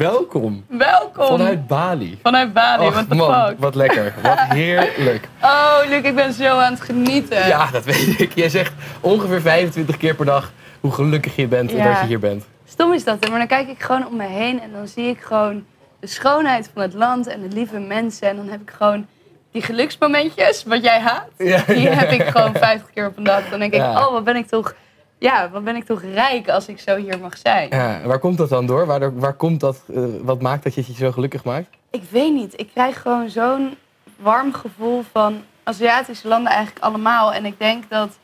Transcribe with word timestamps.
Welkom 0.00 0.64
Welkom! 0.68 1.26
vanuit 1.26 1.66
Bali. 1.66 2.18
Vanuit 2.22 2.52
Bali, 2.52 2.86
Och, 2.86 2.92
what 2.92 3.08
the 3.08 3.14
man, 3.14 3.48
fuck? 3.48 3.58
wat 3.58 3.74
lekker. 3.74 4.14
Wat 4.22 4.38
heerlijk. 4.58 5.28
Oh, 5.42 5.76
Luc, 5.88 6.02
ik 6.02 6.14
ben 6.14 6.32
zo 6.32 6.58
aan 6.58 6.72
het 6.72 6.80
genieten. 6.80 7.46
Ja, 7.46 7.70
dat 7.70 7.84
weet 7.84 8.20
ik. 8.20 8.34
Jij 8.34 8.48
zegt 8.48 8.72
ongeveer 9.00 9.40
25 9.40 9.96
keer 9.96 10.14
per 10.14 10.24
dag 10.24 10.52
hoe 10.80 10.92
gelukkig 10.92 11.36
je 11.36 11.46
bent 11.46 11.70
Ja. 11.70 11.88
dat 11.92 12.00
je 12.00 12.06
hier 12.06 12.18
bent. 12.18 12.44
Stom 12.64 12.92
is 12.92 13.04
dat, 13.04 13.16
hè? 13.24 13.30
maar 13.30 13.38
dan 13.38 13.48
kijk 13.48 13.68
ik 13.68 13.82
gewoon 13.82 14.06
om 14.06 14.16
me 14.16 14.26
heen 14.26 14.60
en 14.60 14.72
dan 14.72 14.88
zie 14.88 15.08
ik 15.08 15.20
gewoon 15.20 15.64
de 16.00 16.06
schoonheid 16.06 16.70
van 16.74 16.82
het 16.82 16.94
land 16.94 17.26
en 17.26 17.40
de 17.48 17.54
lieve 17.54 17.78
mensen. 17.78 18.28
En 18.28 18.36
dan 18.36 18.48
heb 18.48 18.60
ik 18.60 18.70
gewoon 18.70 19.06
die 19.52 19.62
geluksmomentjes, 19.62 20.64
wat 20.64 20.82
jij 20.84 21.00
haat, 21.00 21.28
Ja, 21.38 21.62
die 21.66 21.88
heb 21.88 22.10
ik 22.10 22.22
gewoon 22.28 22.52
50 22.54 22.90
keer 22.94 23.06
op 23.06 23.16
een 23.16 23.24
dag. 23.24 23.48
Dan 23.50 23.58
denk 23.58 23.72
ik, 23.72 23.80
Ja. 23.80 24.06
oh, 24.06 24.12
wat 24.12 24.24
ben 24.24 24.36
ik 24.36 24.46
toch, 24.46 24.74
ja, 25.20 25.50
wat 25.50 25.64
ben 25.64 25.76
ik 25.76 25.84
toch 25.84 26.02
rijk 26.02 26.48
als 26.48 26.68
ik 26.68 26.80
zo 26.80 26.96
hier 26.96 27.18
mag 27.18 27.36
zijn. 27.36 27.68
Ja, 27.70 28.00
waar 28.04 28.18
komt 28.18 28.38
dat 28.38 28.48
dan 28.48 28.66
door? 28.66 28.86
Waar, 28.86 29.18
waar 29.18 29.34
komt 29.34 29.60
dat, 29.60 29.82
eh, 29.94 30.04
wat 30.22 30.42
maakt 30.42 30.62
dat 30.62 30.74
je 30.74 30.84
je 30.86 30.94
zo 30.94 31.12
gelukkig 31.12 31.44
maakt? 31.44 31.68
Ik 31.90 32.02
weet 32.10 32.32
niet. 32.32 32.60
Ik 32.60 32.68
krijg 32.72 33.02
gewoon 33.02 33.28
zo'n 33.30 33.76
warm 34.16 34.52
gevoel 34.52 35.02
van 35.12 35.42
Aziatische 35.62 36.28
landen 36.28 36.52
eigenlijk 36.52 36.84
allemaal. 36.84 37.32
En 37.32 37.44
ik 37.44 37.58
denk 37.58 37.84
dat 37.88 38.18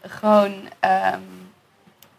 gewoon 0.00 0.52
ehm, 0.80 1.20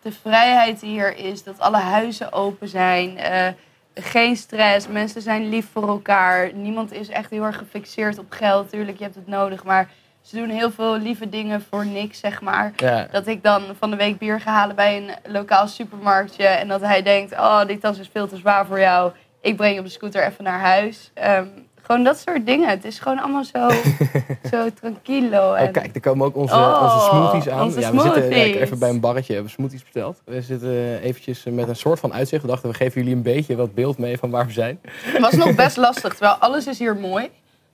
de 0.01 0.11
vrijheid 0.11 0.79
die 0.79 0.89
hier 0.89 1.17
is, 1.17 1.43
dat 1.43 1.59
alle 1.59 1.77
huizen 1.77 2.33
open 2.33 2.67
zijn, 2.67 3.17
eh, 3.17 3.47
geen 3.93 4.35
stress, 4.35 4.87
mensen 4.87 5.21
zijn 5.21 5.49
lief 5.49 5.67
voor 5.71 5.87
elkaar. 5.87 6.53
Niemand 6.53 6.91
is 6.91 7.09
echt 7.09 7.29
heel 7.29 7.43
erg 7.43 7.57
gefixeerd 7.57 8.17
op 8.17 8.31
geld. 8.31 8.69
Tuurlijk, 8.69 8.97
je 8.97 9.03
hebt 9.03 9.15
het 9.15 9.27
nodig, 9.27 9.63
maar 9.63 9.89
ze 10.21 10.35
doen 10.35 10.49
heel 10.49 10.71
veel 10.71 10.97
lieve 10.97 11.29
dingen 11.29 11.61
voor 11.69 11.85
niks, 11.85 12.19
zeg 12.19 12.41
maar. 12.41 12.73
Ja. 12.75 13.07
Dat 13.11 13.27
ik 13.27 13.43
dan 13.43 13.61
van 13.79 13.89
de 13.89 13.95
week 13.95 14.17
bier 14.17 14.39
ga 14.39 14.51
halen 14.51 14.75
bij 14.75 14.97
een 14.97 15.31
lokaal 15.31 15.67
supermarktje. 15.67 16.45
En 16.45 16.67
dat 16.67 16.81
hij 16.81 17.01
denkt, 17.01 17.31
oh, 17.31 17.65
die 17.65 17.77
tas 17.77 17.99
is 17.99 18.09
veel 18.13 18.27
te 18.27 18.37
zwaar 18.37 18.65
voor 18.65 18.79
jou. 18.79 19.11
Ik 19.41 19.55
breng 19.55 19.73
je 19.73 19.79
op 19.79 19.85
de 19.85 19.91
scooter 19.91 20.25
even 20.27 20.43
naar 20.43 20.59
huis. 20.59 21.11
Ehm, 21.13 21.45
gewoon 21.81 22.03
dat 22.03 22.17
soort 22.17 22.45
dingen. 22.45 22.69
Het 22.69 22.85
is 22.85 22.99
gewoon 22.99 23.19
allemaal 23.19 23.43
zo, 23.43 23.69
zo 24.51 24.69
tranquilo. 24.81 25.53
En... 25.53 25.67
Oh, 25.67 25.73
kijk, 25.73 25.95
er 25.95 26.01
komen 26.01 26.25
ook 26.25 26.35
onze, 26.35 26.55
Oh, 26.55 26.79
onze 26.83 27.05
smoothies 27.05 27.49
aan. 27.49 27.63
onze 27.63 27.79
ja, 27.79 27.91
we 27.91 28.01
zitten 28.01 28.29
ja, 28.29 28.35
even 28.35 28.79
bij 28.79 28.89
een 28.89 28.99
barretje, 28.99 29.33
hebben 29.33 29.51
smoothies 29.51 29.83
besteld. 29.83 30.21
We 30.25 30.41
zitten 30.41 31.01
eventjes 31.01 31.43
met 31.43 31.67
een 31.67 31.75
soort 31.75 31.99
van 31.99 32.13
uitzicht. 32.13 32.41
We 32.41 32.47
dachten, 32.47 32.69
we 32.69 32.75
geven 32.75 33.01
jullie 33.01 33.15
een 33.15 33.23
beetje 33.23 33.55
wat 33.55 33.73
beeld 33.73 33.97
mee 33.97 34.17
van 34.17 34.29
waar 34.29 34.45
we 34.45 34.51
zijn. 34.51 34.79
Het 34.87 35.21
was 35.21 35.33
nog 35.33 35.55
best 35.65 35.77
lastig, 35.77 36.13
terwijl 36.13 36.35
alles 36.35 36.67
is 36.67 36.79
hier 36.79 36.95
mooi. 36.95 37.29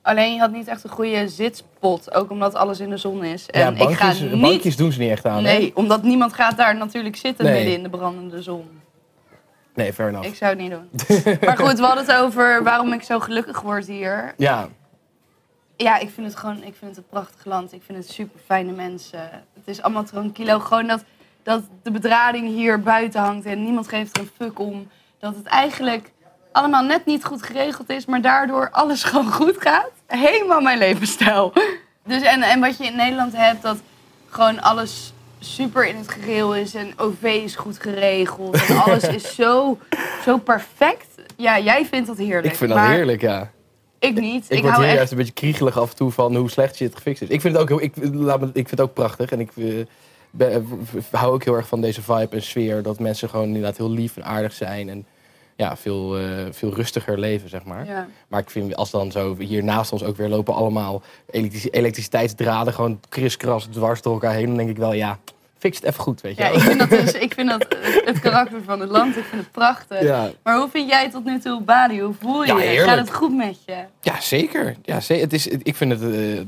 Alleen 0.07 0.33
je 0.33 0.39
had 0.39 0.51
niet 0.51 0.67
echt 0.67 0.83
een 0.83 0.89
goede 0.89 1.27
zitspot, 1.27 2.13
ook 2.13 2.29
omdat 2.31 2.55
alles 2.55 2.79
in 2.79 2.89
de 2.89 2.97
zon 2.97 3.23
is. 3.23 3.49
En 3.49 3.59
ja, 3.59 3.67
ik 3.67 3.95
ga 3.95 4.05
bankjes, 4.05 4.31
niet... 4.31 4.41
bankjes 4.41 4.75
doen 4.75 4.91
ze 4.91 4.99
niet 4.99 5.09
echt 5.11 5.25
aan. 5.25 5.35
hè? 5.35 5.41
Nee, 5.57 5.71
omdat 5.75 6.03
niemand 6.03 6.33
gaat 6.33 6.57
daar 6.57 6.75
natuurlijk 6.75 7.15
zitten 7.15 7.45
Nee. 7.45 7.53
midden 7.53 7.73
in 7.73 7.83
de 7.83 7.89
brandende 7.89 8.41
zon. 8.41 8.65
Nee, 9.75 9.93
fair 9.93 10.09
enough. 10.09 10.27
Ik 10.27 10.35
zou 10.35 10.51
het 10.51 10.59
niet 10.59 10.71
doen. 10.71 10.89
maar 11.45 11.57
goed, 11.57 11.77
we 11.79 11.85
hadden 11.85 12.05
het 12.05 12.15
over 12.15 12.63
waarom 12.63 12.93
ik 12.93 13.03
zo 13.03 13.19
gelukkig 13.19 13.61
word 13.61 13.87
hier. 13.87 14.33
Ja, 14.37 14.67
Ja, 15.77 15.97
ik 15.99 16.09
vind 16.09 16.27
het 16.27 16.35
gewoon 16.35 16.57
ik 16.63 16.75
vind 16.75 16.95
het 16.95 16.97
een 16.97 17.09
prachtig 17.09 17.45
land. 17.45 17.73
Ik 17.73 17.81
vind 17.85 17.97
het 17.97 18.09
super 18.11 18.39
fijne 18.45 18.71
mensen. 18.71 19.19
Het 19.53 19.63
is 19.65 19.81
allemaal 19.81 20.03
tranquilo. 20.03 20.59
Gewoon 20.59 20.87
dat, 20.87 21.03
dat 21.43 21.61
de 21.83 21.91
bedrading 21.91 22.47
hier 22.47 22.81
buiten 22.81 23.21
hangt 23.21 23.45
en 23.45 23.63
niemand 23.63 23.87
geeft 23.87 24.17
er 24.17 24.23
een 24.23 24.29
fuck 24.37 24.59
om. 24.59 24.87
Dat 25.19 25.35
het 25.35 25.45
eigenlijk 25.45 26.11
allemaal 26.57 26.83
net 26.83 27.05
niet 27.05 27.25
goed 27.25 27.43
geregeld 27.43 27.89
is, 27.89 28.05
maar 28.05 28.21
daardoor 28.21 28.69
alles 28.71 29.03
gewoon 29.09 29.31
goed 29.31 29.55
gaat. 29.57 29.89
Helemaal 30.07 30.61
mijn 30.61 30.77
levensstijl. 30.77 31.53
Dus 32.05 32.21
en, 32.21 32.41
en 32.41 32.59
wat 32.59 32.77
je 32.77 32.85
in 32.85 32.95
Nederland 32.95 33.33
hebt, 33.35 33.61
dat 33.61 33.77
gewoon 34.29 34.61
alles 34.61 35.13
super 35.39 35.85
in 35.87 35.95
het 35.95 36.09
gereel 36.09 36.55
is 36.55 36.75
en 36.75 36.93
OV 36.97 37.23
is 37.23 37.55
goed 37.55 37.77
geregeld 37.79 38.65
en 38.67 38.77
alles 38.83 39.03
is 39.03 39.35
zo, 39.35 39.77
zo 40.25 40.37
perfect. 40.37 41.05
Ja, 41.35 41.59
jij 41.59 41.85
vindt 41.85 42.07
dat 42.07 42.17
heerlijk. 42.17 42.45
ik 42.45 42.55
vind 42.55 42.69
dat 42.69 42.79
maar 42.79 42.91
heerlijk, 42.91 43.21
ja. 43.21 43.51
Ik 43.99 44.19
niet. 44.19 44.45
Ik, 44.49 44.57
Ik, 44.57 44.61
word 44.61 44.73
hou 44.73 44.77
hier 44.77 44.87
echt 44.87 44.95
juist 44.97 45.11
een 45.11 45.17
beetje 45.17 45.33
kriegelig 45.33 45.77
af 45.77 45.89
en 45.89 45.95
toe 45.95 46.11
van 46.11 46.35
hoe 46.35 46.49
slecht 46.49 46.75
shit 46.75 46.95
gefixt 46.95 47.21
is. 47.21 47.27
Ik 47.27 47.41
vind 47.41 47.53
het 47.53 47.61
ook, 47.61 47.69
heel, 47.69 47.81
ik, 47.81 47.93
laat 48.13 48.39
me, 48.39 48.45
ik 48.45 48.53
vind 48.53 48.69
het 48.69 48.81
ook 48.81 48.93
prachtig. 48.93 49.31
En 49.31 49.39
ik 49.39 49.49
eh, 49.57 49.65
ben- 50.31 50.67
v- 50.83 51.11
hou 51.11 51.33
ook 51.33 51.43
heel 51.43 51.55
erg 51.55 51.67
van 51.67 51.81
deze 51.81 52.01
vibe 52.01 52.35
en 52.35 52.41
sfeer. 52.43 52.83
Dat 52.83 52.99
mensen 52.99 53.29
gewoon 53.29 53.45
inderdaad 53.47 53.77
heel 53.77 53.91
lief 53.91 54.17
en 54.17 54.25
aardig 54.25 54.53
zijn. 54.53 54.89
En 54.89 55.05
ja, 55.57 55.77
veel, 55.77 56.17
eh, 56.17 56.23
veel 56.51 56.73
rustiger 56.73 57.19
leven, 57.19 57.49
zeg 57.49 57.63
maar. 57.63 57.85
Ja. 57.85 58.07
Maar 58.27 58.39
ik 58.41 58.49
vind 58.49 58.75
als 58.75 58.91
dan 58.91 59.11
zo 59.11 59.35
hier 59.37 59.63
naast 59.63 59.91
ons 59.91 60.03
ook 60.03 60.17
weer 60.17 60.29
lopen 60.29 60.53
allemaal 60.53 61.01
elektrici- 61.31 61.69
elektriciteitsdraden 61.69 62.73
gewoon 62.73 62.99
kriskras 63.09 63.65
dwars 63.65 64.01
door 64.01 64.13
elkaar 64.13 64.33
heen. 64.33 64.45
Dan 64.47 64.57
denk 64.57 64.69
ik 64.69 64.77
wel, 64.77 64.93
ja, 64.93 65.17
fix 65.57 65.77
het 65.77 65.85
even 65.85 65.99
goed, 66.03 66.21
weet 66.21 66.37
je 66.37 66.43
Ja, 66.43 66.49
wel. 66.49 66.57
ik 66.57 66.63
vind 66.63 66.79
dat, 66.79 66.89
dus, 66.99 67.11
ik 67.13 67.33
vind 67.33 67.49
dat 67.49 67.65
het, 67.69 68.01
het 68.05 68.19
karakter 68.19 68.63
van 68.63 68.79
het 68.79 68.89
land. 68.89 69.17
Ik 69.17 69.23
vind 69.23 69.41
het 69.41 69.51
prachtig. 69.51 70.01
Ja. 70.01 70.31
Maar 70.43 70.57
hoe 70.57 70.69
vind 70.69 70.89
jij 70.89 71.09
tot 71.09 71.25
nu 71.25 71.39
toe 71.39 71.61
Bali? 71.61 72.01
Hoe 72.01 72.13
voel 72.19 72.41
je 72.43 72.47
Ja, 72.53 72.57
je? 72.59 72.63
heerlijk. 72.65 72.87
Gaat 72.89 72.97
het 72.97 73.13
goed 73.13 73.35
met 73.35 73.57
je? 73.65 73.83
Ja, 74.01 74.19
zeker. 74.21 74.75
Ja, 74.83 74.99
het 75.07 75.33
is, 75.33 75.47
ik 75.47 75.75
vind 75.75 75.91
het 75.91 76.01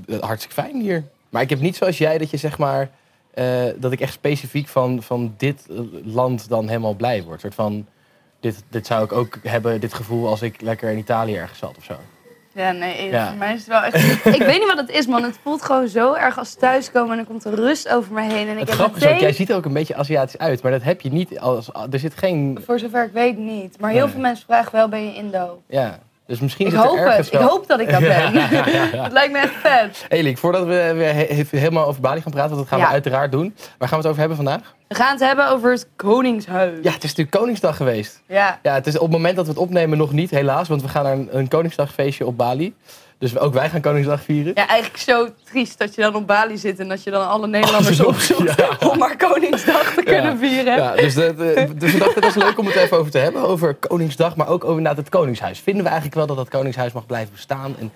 eh, 0.08 0.20
hartstikke 0.20 0.62
fijn 0.62 0.82
hier. 0.82 1.04
Maar 1.30 1.42
ik 1.42 1.50
heb 1.50 1.60
niet 1.60 1.76
zoals 1.76 1.98
jij 1.98 2.18
dat 2.18 2.30
je 2.30 2.38
zeg 2.38 2.58
maar... 2.58 2.90
eh, 3.34 3.64
dat 3.76 3.92
ik 3.92 4.00
echt 4.00 4.14
specifiek 4.14 4.68
van, 4.68 5.04
van 5.04 5.34
dit 5.38 5.66
eh, 5.70 5.80
land 6.04 6.50
dan 6.50 6.68
helemaal 6.68 6.94
blij 6.94 7.24
word. 7.24 7.40
Soort 7.42 7.56
van, 7.56 7.86
dit, 8.40 8.64
dit 8.70 8.86
zou 8.88 9.04
ik 9.04 9.12
ook 9.12 9.38
hebben, 9.44 9.80
dit 9.80 9.94
gevoel 9.94 10.28
als 10.28 10.42
ik 10.42 10.62
lekker 10.62 10.92
in 10.92 10.98
Italië 10.98 11.36
ergens 11.36 11.60
zat 11.60 11.78
of 11.78 11.84
zo. 11.84 11.94
Ja, 12.54 12.72
nee, 12.72 13.10
Ja. 13.10 13.28
voor 13.28 13.38
mij 13.38 13.54
is 13.54 13.60
het 13.60 13.68
wel 13.68 13.82
echt... 13.82 13.96
ik 14.40 14.42
weet 14.46 14.60
niet 14.60 14.68
wat 14.68 14.78
het 14.78 14.90
is, 14.90 15.08
man. 15.08 15.24
Het 15.24 15.40
voelt 15.44 15.62
gewoon 15.62 15.88
zo 15.88 16.14
erg 16.14 16.38
als 16.38 16.54
thuiskomen 16.54 17.10
en 17.12 17.16
dan 17.18 17.26
komt 17.26 17.44
er 17.44 17.54
rust 17.54 17.90
over 17.90 18.14
me 18.14 18.22
heen. 18.22 18.48
En 18.48 18.54
ik 18.54 18.60
Het 18.60 18.68
heb 18.70 18.78
grappige 18.78 18.98
is 19.00 19.04
ook, 19.06 19.10
meteen, 19.12 19.28
jij 19.28 19.34
ziet 19.34 19.50
er 19.50 19.56
ook 19.56 19.66
een 19.66 19.74
beetje 19.74 19.96
Aziatisch 19.96 20.38
uit. 20.38 20.62
Maar 20.62 20.72
dat 20.72 20.84
heb 20.84 21.02
je 21.02 21.12
niet 21.12 21.40
als... 21.40 21.70
Er 21.92 22.00
zit 22.00 22.18
geen... 22.18 22.60
voor 22.66 22.80
zover 22.80 23.04
ik 23.06 23.12
weet, 23.12 23.38
niet. 23.38 23.80
Maar 23.80 23.92
heel 23.92 24.04
Nee. 24.04 24.12
veel 24.12 24.22
mensen 24.22 24.46
vragen 24.46 24.72
wel, 24.72 24.90
ben 24.90 25.06
je 25.06 25.14
Indo? 25.16 25.62
Ja, 25.68 26.00
dus 26.30 26.40
misschien 26.40 26.66
Ik 26.66 26.72
zit 26.72 26.82
er 26.82 26.88
hoop 26.88 26.98
ergens 26.98 27.30
het. 27.32 27.42
Ik 27.42 27.48
hoop 27.48 27.68
dat 27.68 27.80
ik 27.80 27.90
dat 27.92 28.00
ben. 28.14 28.34
Het 29.04 29.12
lijkt 29.12 29.32
me 29.32 29.38
echt 29.40 29.54
vet. 29.54 30.06
Hey 30.08 30.24
Liek, 30.24 30.38
voordat 30.38 30.66
we 30.66 30.74
he- 30.74 31.44
helemaal 31.58 31.86
over 31.88 32.02
Bali 32.02 32.22
gaan 32.22 32.32
praten, 32.32 32.56
want 32.56 32.62
dat 32.70 32.78
gaan 32.80 32.88
we 32.88 32.94
uiteraard 32.94 33.32
doen. 33.32 33.56
Waar 33.78 33.88
gaan 33.90 33.98
we 34.02 34.04
het 34.04 34.06
over 34.08 34.20
hebben 34.20 34.36
vandaag? 34.38 34.76
We 34.88 34.96
gaan 34.96 35.12
het 35.12 35.20
hebben 35.20 35.50
over 35.50 35.72
het 35.72 35.88
Koningshuis. 35.96 36.72
Ja, 36.82 36.92
het 36.92 37.04
is 37.04 37.10
natuurlijk 37.10 37.38
Koningsdag 37.38 37.78
geweest. 37.78 38.22
Ja. 38.28 38.60
Ja, 38.64 38.74
het 38.74 38.88
is 38.88 38.96
op 38.96 39.02
het 39.02 39.12
moment 39.12 39.36
dat 39.36 39.46
we 39.46 39.52
het 39.52 39.60
opnemen 39.62 39.98
nog 39.98 40.12
niet, 40.12 40.30
helaas. 40.30 40.68
Want 40.68 40.82
we 40.82 40.88
gaan 40.88 41.04
naar 41.04 41.14
een, 41.14 41.28
een 41.32 41.48
Koningsdagfeestje 41.48 42.26
op 42.26 42.38
Bali. 42.38 42.76
Dus 43.20 43.38
ook 43.38 43.54
wij 43.54 43.70
gaan 43.70 43.82
Koningsdag 43.82 44.22
vieren. 44.24 44.52
Ja, 44.56 44.68
eigenlijk 44.68 45.02
zo 45.04 45.28
triest 45.44 45.78
dat 45.78 45.96
je 45.96 46.02
dan 46.02 46.16
op 46.16 46.28
Bali 46.28 46.58
zit 46.58 46.80
en 46.80 46.88
dat 46.88 47.04
je 47.04 47.12
dan 47.12 47.28
alle 47.28 47.48
Nederlanders 47.48 48.00
opzoekt 48.06 48.56
Ja. 48.58 48.88
om 48.90 48.98
maar 48.98 49.18
Koningsdag 49.18 49.94
te 49.94 50.04
kunnen 50.04 50.38
vieren. 50.38 50.76
Ja, 50.78 50.96
dus, 50.96 51.14
de, 51.14 51.34
de- 51.36 51.74
dus 51.78 51.92
we 51.92 51.98
dachten, 52.00 52.22
dat 52.22 52.36
is 52.36 52.44
leuk 52.44 52.58
om 52.60 52.66
het 52.66 52.76
even 52.76 52.98
over 52.98 53.12
te 53.12 53.18
hebben. 53.18 53.42
Over 53.42 53.74
Koningsdag, 53.76 54.36
maar 54.36 54.48
ook 54.48 54.64
over 54.64 54.78
inderdaad 54.78 54.98
het 54.98 55.10
Koningshuis. 55.10 55.60
Vinden 55.60 55.84
we 55.84 55.90
eigenlijk 55.90 56.18
wel 56.18 56.28
dat 56.28 56.38
dat 56.38 56.50
Koningshuis 56.50 56.92
mag 56.94 57.06
blijven 57.06 57.32
bestaan? 57.34 57.76
En 57.80 57.92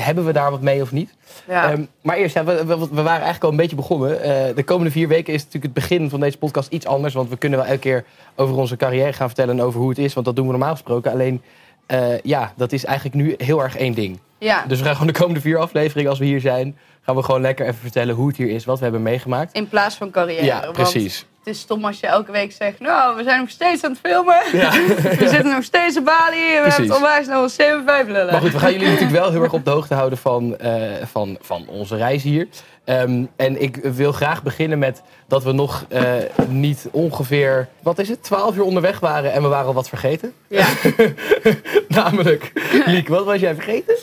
hebben 0.00 0.24
we 0.24 0.32
daar 0.32 0.50
wat 0.50 0.60
mee 0.60 0.82
of 0.82 0.92
niet? 0.92 1.14
Ja. 1.48 1.70
Ehm, 1.70 1.84
maar 2.02 2.16
eerst, 2.16 2.34
ja, 2.34 2.44
we, 2.44 2.64
we, 2.64 2.78
we 2.78 2.86
waren 3.02 3.10
eigenlijk 3.10 3.44
al 3.44 3.50
een 3.50 3.56
beetje 3.56 3.76
begonnen. 3.76 4.20
Eh, 4.22 4.54
de 4.54 4.64
komende 4.64 4.90
vier 4.90 5.08
weken 5.08 5.32
is 5.34 5.44
natuurlijk 5.44 5.74
het 5.74 5.88
begin 5.88 6.10
van 6.10 6.20
deze 6.20 6.38
podcast 6.38 6.72
iets 6.72 6.86
anders. 6.86 7.14
Want 7.14 7.28
we 7.28 7.36
kunnen 7.36 7.58
wel 7.58 7.68
elke 7.68 7.80
keer 7.80 8.04
over 8.34 8.56
onze 8.56 8.76
carrière 8.76 9.12
gaan 9.12 9.26
vertellen 9.26 9.58
en 9.58 9.64
over 9.64 9.80
hoe 9.80 9.88
het 9.88 9.98
is. 9.98 10.14
Want 10.14 10.26
dat 10.26 10.36
doen 10.36 10.44
we 10.44 10.50
normaal 10.50 10.72
gesproken. 10.72 11.12
Alleen, 11.12 11.42
eh, 11.86 12.18
ja, 12.22 12.52
dat 12.56 12.72
is 12.72 12.84
eigenlijk 12.84 13.16
nu 13.16 13.34
heel 13.38 13.62
erg 13.62 13.76
één 13.76 13.94
ding. 13.94 14.18
Ja. 14.38 14.64
Dus 14.68 14.78
we 14.78 14.84
gaan 14.84 14.92
gewoon 14.96 15.12
de 15.12 15.18
komende 15.18 15.40
vier 15.40 15.58
afleveringen, 15.58 16.10
als 16.10 16.18
we 16.18 16.24
hier 16.24 16.40
zijn, 16.40 16.76
gaan 17.02 17.16
we 17.16 17.22
gewoon 17.22 17.40
lekker 17.40 17.66
even 17.66 17.80
vertellen 17.80 18.14
hoe 18.14 18.28
het 18.28 18.36
hier 18.36 18.50
is, 18.50 18.64
wat 18.64 18.76
we 18.76 18.82
hebben 18.82 19.02
meegemaakt. 19.02 19.52
In 19.52 19.68
plaats 19.68 19.96
van 19.96 20.10
carrière. 20.10 20.44
Ja, 20.44 20.60
want 20.60 20.72
precies. 20.72 21.26
Het 21.44 21.54
is 21.54 21.60
stom 21.60 21.84
als 21.84 22.00
je 22.00 22.06
elke 22.06 22.32
week 22.32 22.52
zegt, 22.52 22.80
nou, 22.80 23.16
we 23.16 23.22
zijn 23.22 23.40
nog 23.40 23.50
steeds 23.50 23.84
aan 23.84 23.90
het 23.90 24.00
filmen. 24.00 24.36
Ja. 24.52 24.70
We 25.18 25.28
zitten 25.28 25.52
nog 25.52 25.62
steeds 25.62 25.98
op 25.98 26.04
Bali 26.04 26.36
en 26.36 26.54
we 26.54 26.60
Precies. 26.60 26.76
hebben 26.76 26.86
het 26.86 26.96
onwijs 26.96 27.26
nog 27.26 27.50
7 27.50 27.84
5 27.86 28.06
lullen. 28.06 28.32
Maar 28.32 28.40
goed, 28.40 28.52
we 28.52 28.58
gaan 28.58 28.72
jullie 28.72 28.86
natuurlijk 28.86 29.12
wel 29.12 29.30
heel 29.30 29.42
erg 29.42 29.52
op 29.52 29.64
de 29.64 29.70
hoogte 29.70 29.94
houden 29.94 30.18
van, 30.18 30.58
eh, 30.58 30.72
van, 31.04 31.38
van 31.40 31.66
onze 31.68 31.96
reis 31.96 32.22
hier. 32.22 32.48
Ehm, 32.84 33.24
en 33.36 33.62
ik 33.62 33.76
wil 33.76 34.12
graag 34.12 34.42
beginnen 34.42 34.78
met 34.78 35.02
dat 35.28 35.44
we 35.44 35.52
nog 35.52 35.84
eh, 35.88 36.12
niet 36.48 36.88
ongeveer, 36.90 37.68
wat 37.82 37.98
is 37.98 38.08
het, 38.08 38.22
12 38.22 38.56
uur 38.56 38.64
onderweg 38.64 39.00
waren 39.00 39.32
en 39.32 39.42
we 39.42 39.48
waren 39.48 39.66
al 39.66 39.74
wat 39.74 39.88
vergeten. 39.88 40.32
Ja. 40.48 40.66
Namelijk, 41.88 42.52
Liek, 42.86 43.08
wat 43.08 43.24
was 43.24 43.40
jij 43.40 43.54
vergeten? 43.54 43.96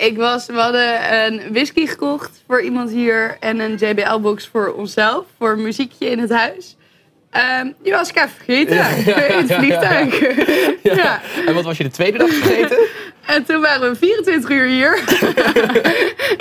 Ik 0.00 0.16
was, 0.16 0.46
we 0.46 0.52
hadden 0.52 1.14
een 1.24 1.52
whisky 1.52 1.86
gekocht 1.86 2.42
voor 2.46 2.62
iemand 2.62 2.90
hier 2.90 3.36
en 3.40 3.60
een 3.60 3.74
JBL-box 3.74 4.48
voor 4.52 4.72
onszelf, 4.72 5.24
voor 5.38 5.50
een 5.52 5.62
muziekje 5.62 6.10
in 6.10 6.18
het 6.18 6.30
huis. 6.30 6.76
Ehm, 7.30 7.70
die 7.82 7.92
was 7.92 8.08
ik 8.08 8.16
even 8.16 8.30
vergeten. 8.30 8.76
In 9.36 9.46
het 9.46 9.52
vliegtuig. 9.52 10.20
ja. 11.02 11.20
En 11.46 11.54
wat 11.54 11.64
was 11.64 11.76
je 11.76 11.82
de 11.82 11.90
tweede 11.90 12.18
dag 12.18 12.28
vergeten? 12.28 12.78
En 13.26 13.44
toen 13.44 13.60
waren 13.60 13.90
we 13.90 13.96
24 13.96 14.50
uur 14.50 14.66
hier. 14.66 15.02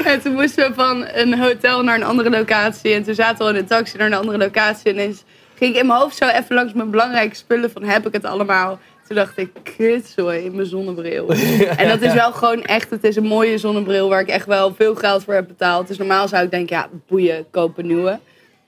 en 0.06 0.22
toen 0.22 0.34
moesten 0.34 0.68
we 0.68 0.74
van 0.74 1.08
een 1.14 1.40
hotel 1.40 1.84
naar 1.84 1.96
een 1.96 2.04
andere 2.04 2.30
locatie. 2.30 2.94
En 2.94 3.04
toen 3.04 3.16
zaten 3.16 3.46
we 3.46 3.52
in 3.52 3.58
een 3.60 3.66
taxi 3.66 3.98
naar 3.98 4.08
een 4.08 4.14
andere 4.14 4.38
locatie. 4.38 4.92
En 4.92 4.98
ineens 4.98 5.24
ging 5.56 5.74
ik 5.74 5.82
in 5.82 5.88
mijn 5.88 6.00
hoofd 6.00 6.18
zo 6.18 6.28
even 6.28 6.56
langs 6.56 6.74
mijn 6.74 6.90
belangrijke 6.90 7.36
spullen 7.36 7.72
van 7.72 7.84
heb 7.84 8.08
ik 8.08 8.14
het 8.14 8.26
allemaal? 8.26 8.80
Toen 9.10 9.18
dacht 9.18 9.38
ik, 9.38 9.50
kutzooi, 9.78 10.50
mijn 10.50 10.68
zonnebril. 10.68 11.30
En 11.78 11.88
dat 11.88 12.02
is 12.02 12.14
wel 12.14 12.32
gewoon 12.32 12.64
echt, 12.64 12.90
het 12.90 13.04
is 13.04 13.16
een 13.16 13.24
mooie 13.24 13.58
zonnebril 13.58 14.10
waar 14.10 14.22
ik 14.22 14.28
echt 14.28 14.46
wel 14.46 14.74
veel 14.74 14.96
geld 14.96 15.24
voor 15.24 15.34
heb 15.34 15.48
betaald. 15.48 15.88
Dus 15.88 15.98
normaal 15.98 16.28
zou 16.28 16.44
ik 16.44 16.52
denken, 16.52 16.76
ja, 16.76 16.90
boeien, 17.08 17.46
koop 17.52 17.78
een 17.78 17.88
nieuwe. 17.88 18.20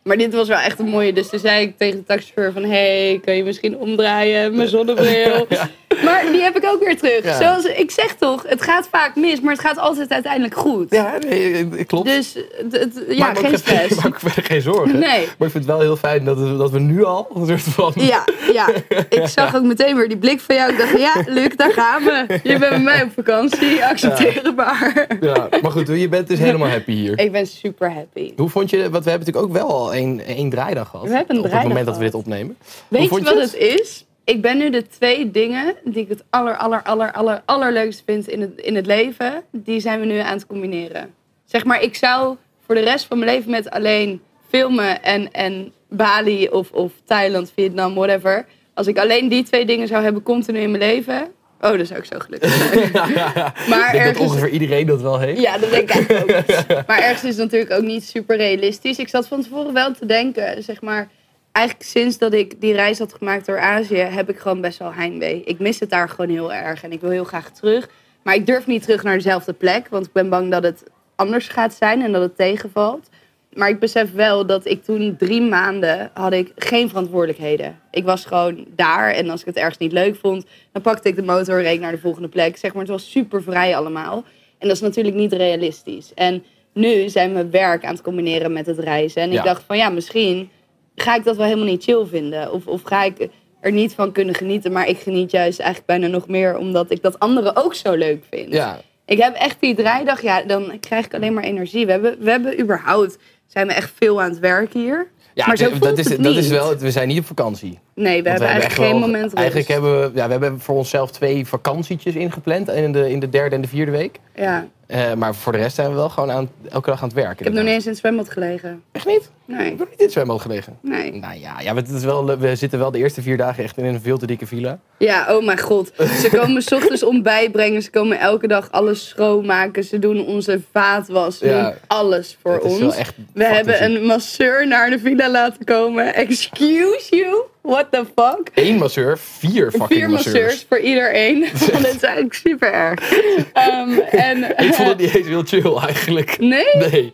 Maar 0.03 0.17
dit 0.17 0.33
was 0.33 0.47
wel 0.47 0.57
echt 0.57 0.79
een 0.79 0.87
mooie. 0.89 1.13
Dus 1.13 1.29
toen 1.29 1.39
zei 1.39 1.65
ik 1.65 1.77
tegen 1.77 1.97
de 1.97 2.03
taxichauffeur 2.05 2.51
van... 2.61 2.63
Hé, 2.63 3.07
hey, 3.07 3.19
kun 3.25 3.35
je 3.35 3.43
misschien 3.43 3.77
omdraaien, 3.77 4.55
mijn 4.55 4.67
zonnebril? 4.69 5.47
Maar 6.03 6.25
die 6.31 6.41
heb 6.41 6.55
ik 6.57 6.65
ook 6.65 6.83
weer 6.83 6.97
terug. 6.97 7.23
Ja. 7.23 7.37
Zoals 7.37 7.65
ik 7.65 7.91
zeg 7.91 8.15
toch, 8.15 8.43
het 8.47 8.61
gaat 8.61 8.87
vaak 8.91 9.15
mis, 9.15 9.41
maar 9.41 9.53
het 9.53 9.61
gaat 9.61 9.77
altijd 9.77 10.11
uiteindelijk 10.11 10.55
goed. 10.55 10.91
Ja, 10.91 11.17
nee, 11.29 11.53
eh, 11.53 11.85
klopt. 11.87 12.07
Dus 12.07 12.35
het, 12.71 13.03
ja, 13.09 13.25
Maak 13.25 13.37
geen 13.39 13.57
stress. 13.57 13.95
Maak 14.03 14.23
me 14.23 14.29
verder 14.29 14.43
geen 14.51 14.61
zorgen. 14.61 14.99
Nee. 14.99 15.25
Maar 15.37 15.47
ik 15.47 15.51
vind 15.51 15.53
het 15.53 15.65
wel 15.65 15.79
heel 15.79 15.95
fijn 15.95 16.25
dat, 16.25 16.37
we- 16.37 16.57
dat 16.57 16.71
we 16.71 16.79
nu 16.79 17.03
al 17.03 17.27
een 17.35 17.45
soort 17.47 17.61
van... 17.61 17.93
Ja, 17.95 18.23
ja, 18.53 18.67
ik 19.09 19.27
zag 19.27 19.55
ook 19.55 19.63
meteen 19.63 19.95
weer 19.95 20.07
die 20.07 20.17
blik 20.17 20.39
van 20.39 20.55
jou. 20.55 20.71
Ik 20.71 20.77
dacht, 20.77 20.97
ja, 20.99 21.13
Luc, 21.27 21.55
daar 21.55 21.73
gaan 21.73 22.03
we. 22.03 22.39
Je 22.43 22.57
bent 22.57 22.71
met 22.71 22.81
mij 22.83 23.03
op 23.03 23.09
vakantie, 23.15 23.85
accepteerbaar. 23.85 25.07
Ja, 25.21 25.47
maar 25.61 25.71
goed, 25.71 25.87
je 25.87 26.09
bent 26.09 26.27
dus 26.27 26.39
helemaal 26.39 26.69
happy 26.69 26.91
hier. 26.91 27.19
Ik 27.19 27.31
ben 27.31 27.47
super 27.47 27.91
happy. 27.93 28.33
Hoe 28.35 28.49
vond 28.49 28.69
je, 28.69 28.89
want 28.89 29.03
we 29.03 29.09
hebben 29.09 29.27
natuurlijk 29.27 29.57
ook 29.57 29.67
wel 29.69 29.90
al 29.91 29.97
één, 29.97 30.19
één 30.25 30.49
draaidag 30.49 30.89
gehad. 30.89 31.07
We 31.07 31.15
hebben 31.15 31.35
een 31.35 31.43
Op 31.43 31.51
het 31.51 31.63
moment 31.63 31.85
dat 31.85 31.97
we 31.97 32.03
dit 32.03 32.13
opnemen. 32.13 32.57
Weet 32.87 33.03
je 33.03 33.21
wat 33.21 33.39
het 33.39 33.55
is? 33.55 34.05
Ik 34.23 34.41
ben 34.41 34.57
nu 34.57 34.69
de 34.69 34.87
twee 34.87 35.31
dingen 35.31 35.75
die 35.83 36.03
ik 36.03 36.09
het 36.09 36.23
aller, 36.29 36.57
aller, 36.57 36.83
aller, 36.83 37.11
aller, 37.11 37.41
allerleukst 37.45 38.03
vind 38.05 38.27
in 38.27 38.41
het, 38.41 38.59
in 38.59 38.75
het 38.75 38.85
leven, 38.85 39.43
die 39.51 39.79
zijn 39.79 39.99
we 39.99 40.05
nu 40.05 40.17
aan 40.17 40.33
het 40.33 40.45
combineren. 40.45 41.13
Zeg 41.45 41.65
maar, 41.65 41.81
ik 41.81 41.95
zou 41.95 42.35
voor 42.65 42.75
de 42.75 42.81
rest 42.81 43.05
van 43.05 43.19
mijn 43.19 43.31
leven 43.31 43.51
met 43.51 43.69
alleen 43.69 44.21
filmen 44.47 45.03
en, 45.03 45.31
en 45.31 45.73
Bali 45.89 46.47
of, 46.47 46.71
of 46.71 46.91
Thailand, 47.05 47.51
Vietnam, 47.55 47.95
whatever. 47.95 48.45
Als 48.73 48.87
ik 48.87 48.97
alleen 48.97 49.27
die 49.29 49.43
twee 49.43 49.65
dingen 49.65 49.87
zou 49.87 50.03
hebben 50.03 50.23
continu 50.23 50.59
in 50.59 50.71
mijn 50.71 50.83
leven, 50.83 51.31
oh, 51.61 51.77
dan 51.77 51.85
zou 51.85 51.99
ik 51.99 52.05
zo 52.05 52.19
gelukkig 52.19 52.53
zijn. 52.53 52.91
maar 53.69 53.85
Ik 53.85 53.91
denk 53.91 53.91
dat 53.91 53.93
ergens, 53.93 54.19
ongeveer 54.19 54.49
iedereen 54.49 54.85
dat 54.85 55.01
wel 55.01 55.19
heeft. 55.19 55.41
ja, 55.41 55.57
dat 55.57 55.69
denk 55.69 55.89
ik 55.89 55.95
eigenlijk 55.95 56.49
ook. 56.49 56.87
Maar 56.87 56.99
ergens 56.99 57.23
is 57.23 57.37
het 57.37 57.37
natuurlijk 57.37 57.71
ook 57.71 57.85
niet 57.85 58.03
super 58.03 58.37
realistisch. 58.37 58.97
Ik 58.97 59.09
zat 59.09 59.27
van 59.27 59.41
tevoren 59.41 59.73
wel 59.73 59.93
te 59.93 60.05
denken, 60.05 60.63
zeg 60.63 60.81
maar... 60.81 61.09
Eigenlijk 61.51 61.89
sinds 61.89 62.17
dat 62.17 62.33
ik 62.33 62.61
die 62.61 62.73
reis 62.73 62.99
had 62.99 63.13
gemaakt 63.13 63.45
door 63.45 63.59
Azië... 63.59 63.95
heb 63.95 64.29
ik 64.29 64.39
gewoon 64.39 64.61
best 64.61 64.79
wel 64.79 64.93
heimwee. 64.93 65.41
Ik 65.45 65.59
mis 65.59 65.79
het 65.79 65.89
daar 65.89 66.09
gewoon 66.09 66.29
heel 66.29 66.53
erg 66.53 66.83
en 66.83 66.91
ik 66.91 67.01
wil 67.01 67.09
heel 67.09 67.23
graag 67.23 67.51
terug. 67.51 67.89
Maar 68.21 68.35
ik 68.35 68.45
durf 68.45 68.67
niet 68.67 68.83
terug 68.83 69.03
naar 69.03 69.15
dezelfde 69.15 69.53
plek... 69.53 69.87
want 69.89 70.05
ik 70.05 70.11
ben 70.11 70.29
bang 70.29 70.51
dat 70.51 70.63
het 70.63 70.83
anders 71.15 71.47
gaat 71.47 71.73
zijn 71.73 72.01
en 72.01 72.11
dat 72.11 72.21
het 72.21 72.35
tegenvalt. 72.35 73.09
Maar 73.53 73.69
ik 73.69 73.79
besef 73.79 74.13
wel 74.13 74.45
dat 74.45 74.65
ik 74.65 74.83
toen 74.83 75.15
drie 75.17 75.41
maanden 75.41 76.11
had 76.13 76.33
ik 76.33 76.51
geen 76.55 76.89
verantwoordelijkheden. 76.89 77.79
Ik 77.91 78.03
was 78.03 78.25
gewoon 78.25 78.65
daar 78.75 79.11
en 79.11 79.29
als 79.29 79.39
ik 79.39 79.45
het 79.45 79.55
ergens 79.55 79.77
niet 79.77 79.91
leuk 79.91 80.15
vond, 80.15 80.45
dan 80.71 80.81
pakte 80.81 81.07
ik 81.09 81.15
de 81.15 81.23
motor 81.23 81.57
en 81.57 81.63
reed 81.63 81.79
naar 81.79 81.91
de 81.91 81.97
volgende 81.97 82.27
plek. 82.27 82.57
Zeg 82.57 82.71
maar, 82.73 82.81
het 82.81 82.91
was 82.91 83.11
super 83.11 83.43
vrij 83.43 83.75
allemaal. 83.75 84.23
En 84.57 84.67
dat 84.67 84.75
is 84.75 84.81
natuurlijk 84.81 85.15
niet 85.15 85.33
realistisch. 85.33 86.11
En 86.15 86.43
nu 86.73 87.09
zijn 87.09 87.33
we 87.33 87.49
werk 87.49 87.85
aan 87.85 87.93
het 87.93 88.03
combineren 88.03 88.53
met 88.53 88.65
het 88.65 88.79
reizen. 88.79 89.21
En 89.21 89.31
Ja. 89.31 89.37
ik 89.37 89.45
dacht 89.45 89.63
van 89.67 89.77
ja, 89.77 89.89
misschien 89.89 90.49
ga 90.95 91.15
ik 91.15 91.23
dat 91.23 91.35
wel 91.35 91.45
helemaal 91.45 91.67
niet 91.67 91.83
chill 91.83 92.05
vinden. 92.05 92.51
Of, 92.51 92.67
of 92.67 92.81
ga 92.81 93.03
ik 93.03 93.27
er 93.59 93.71
niet 93.71 93.93
van 93.93 94.11
kunnen 94.11 94.35
genieten. 94.35 94.71
Maar 94.71 94.87
ik 94.87 94.97
geniet 94.97 95.31
juist 95.31 95.59
eigenlijk 95.59 95.87
bijna 95.87 96.07
nog 96.07 96.27
meer 96.27 96.57
omdat 96.57 96.91
ik 96.91 97.01
dat 97.01 97.19
anderen 97.19 97.55
ook 97.55 97.73
zo 97.75 97.93
leuk 97.93 98.23
vind. 98.29 98.53
Ja, 98.53 98.81
Ik 99.05 99.17
heb 99.21 99.35
echt 99.35 99.57
die 99.59 99.75
draaidag, 99.75 100.21
ja, 100.21 100.41
dan 100.43 100.79
krijg 100.79 101.05
ik 101.05 101.13
alleen 101.13 101.33
maar 101.33 101.43
energie. 101.43 101.85
We 101.85 101.91
hebben, 101.91 102.15
we 102.19 102.29
hebben 102.29 102.59
überhaupt, 102.59 103.17
zijn 103.51 103.67
we 103.67 103.73
echt 103.73 103.91
veel 103.95 104.21
aan 104.21 104.29
het 104.29 104.39
werk 104.39 104.73
hier. 104.73 105.07
ja 105.33 105.47
maar 105.47 105.57
zo 105.57 105.77
dat, 105.79 105.97
is, 105.97 106.09
het 106.09 106.23
dat 106.23 106.35
is 106.35 106.47
wel, 106.47 106.75
we 106.77 106.91
zijn 106.91 107.07
niet 107.07 107.19
op 107.19 107.25
vakantie. 107.25 107.79
Nee, 107.95 108.23
we 108.23 108.29
hebben 108.29 108.47
eigenlijk 108.47 108.79
geen 108.79 108.89
wel- 108.89 108.99
moment 108.99 109.23
rust. 109.23 109.35
Eigenlijk 109.35 109.67
hebben 109.67 110.01
we, 110.01 110.17
ja, 110.17 110.25
we 110.25 110.31
hebben 110.31 110.59
voor 110.59 110.75
onszelf 110.75 111.11
twee 111.11 111.47
vakantietjes 111.47 112.15
ingepland 112.15 112.69
in 112.69 112.91
de, 112.91 113.09
in 113.09 113.19
de 113.19 113.29
derde 113.29 113.55
en 113.55 113.61
de 113.61 113.67
vierde 113.67 113.91
week. 113.91 114.19
Ja, 114.35 114.67
Eh, 114.91 115.13
maar 115.13 115.35
voor 115.35 115.51
de 115.51 115.57
rest 115.57 115.75
zijn 115.75 115.89
we 115.89 115.95
wel 115.95 116.09
gewoon 116.09 116.31
aan, 116.31 116.49
elke 116.69 116.89
dag 116.89 117.01
aan 117.01 117.07
het 117.07 117.17
werken. 117.17 117.37
ik 117.39 117.43
heb 117.43 117.53
nog 117.53 117.63
niet 117.63 117.73
eens 117.73 117.83
in 117.83 117.89
het 117.89 117.99
zwembad 117.99 118.29
gelegen. 118.29 118.83
Echt 118.91 119.05
niet? 119.05 119.29
Nee, 119.45 119.71
Ik 119.71 119.79
heb 119.79 119.89
niet 119.89 119.99
in 119.99 120.03
het 120.05 120.11
zwembad 120.13 120.41
gelegen. 120.41 120.77
nee. 120.81 121.13
Nou 121.13 121.39
ja, 121.39 121.59
ja 121.59 121.75
het 121.75 121.89
is 121.89 122.03
wel, 122.03 122.37
we 122.39 122.55
zitten 122.55 122.79
wel 122.79 122.91
de 122.91 122.97
eerste 122.97 123.21
vier 123.21 123.37
dagen 123.37 123.63
echt 123.63 123.77
in 123.77 123.85
een 123.85 124.01
veel 124.01 124.17
te 124.17 124.25
dikke 124.25 124.45
villa. 124.47 124.79
Ja, 124.97 125.35
oh 125.35 125.45
mijn 125.45 125.59
god. 125.59 125.91
Ze 125.97 126.29
komen 126.39 126.61
's 126.61 126.71
ochtends 126.71 127.03
ontbijt 127.03 127.51
brengen. 127.51 127.81
Ze 127.81 127.89
komen 127.89 128.19
elke 128.19 128.47
dag 128.47 128.71
alles 128.71 129.07
schoonmaken. 129.07 129.83
Ze 129.83 129.99
doen 129.99 130.25
onze 130.25 130.61
vaatwas. 130.71 131.37
Ze 131.37 131.45
Ja. 131.47 131.63
doen 131.63 131.73
alles 131.87 132.37
voor 132.41 132.59
ons. 132.59 132.79
wel 132.79 132.93
echt 132.95 133.13
We 133.33 133.43
hebben 133.45 133.83
een 133.83 134.05
masseur 134.05 134.67
naar 134.67 134.89
de 134.89 134.99
villa 134.99 135.29
laten 135.29 135.65
komen. 135.65 136.13
Excuse 136.15 137.07
you? 137.15 137.41
What 137.61 137.91
the 137.91 138.05
fuck? 138.15 138.51
Eén 138.53 138.77
masseur, 138.77 139.17
vier 139.17 139.71
fucking 139.71 139.99
Vier 139.99 140.09
masseurs 140.09 140.65
voor 140.69 140.79
iedereen. 140.79 141.39
Dit 141.59 141.95
is 141.95 142.01
eigenlijk 142.01 142.33
super 142.33 142.73
erg. 142.73 143.13
Ehm, 143.53 143.99
en, 143.99 144.43
Ik 144.65 144.73
vond 144.73 144.87
het 144.87 144.97
niet 144.97 145.15
eens 145.15 145.27
heel 145.27 145.43
chill 145.43 145.75
eigenlijk. 145.75 146.39
Nee? 146.39 146.75
Nee. 146.75 147.13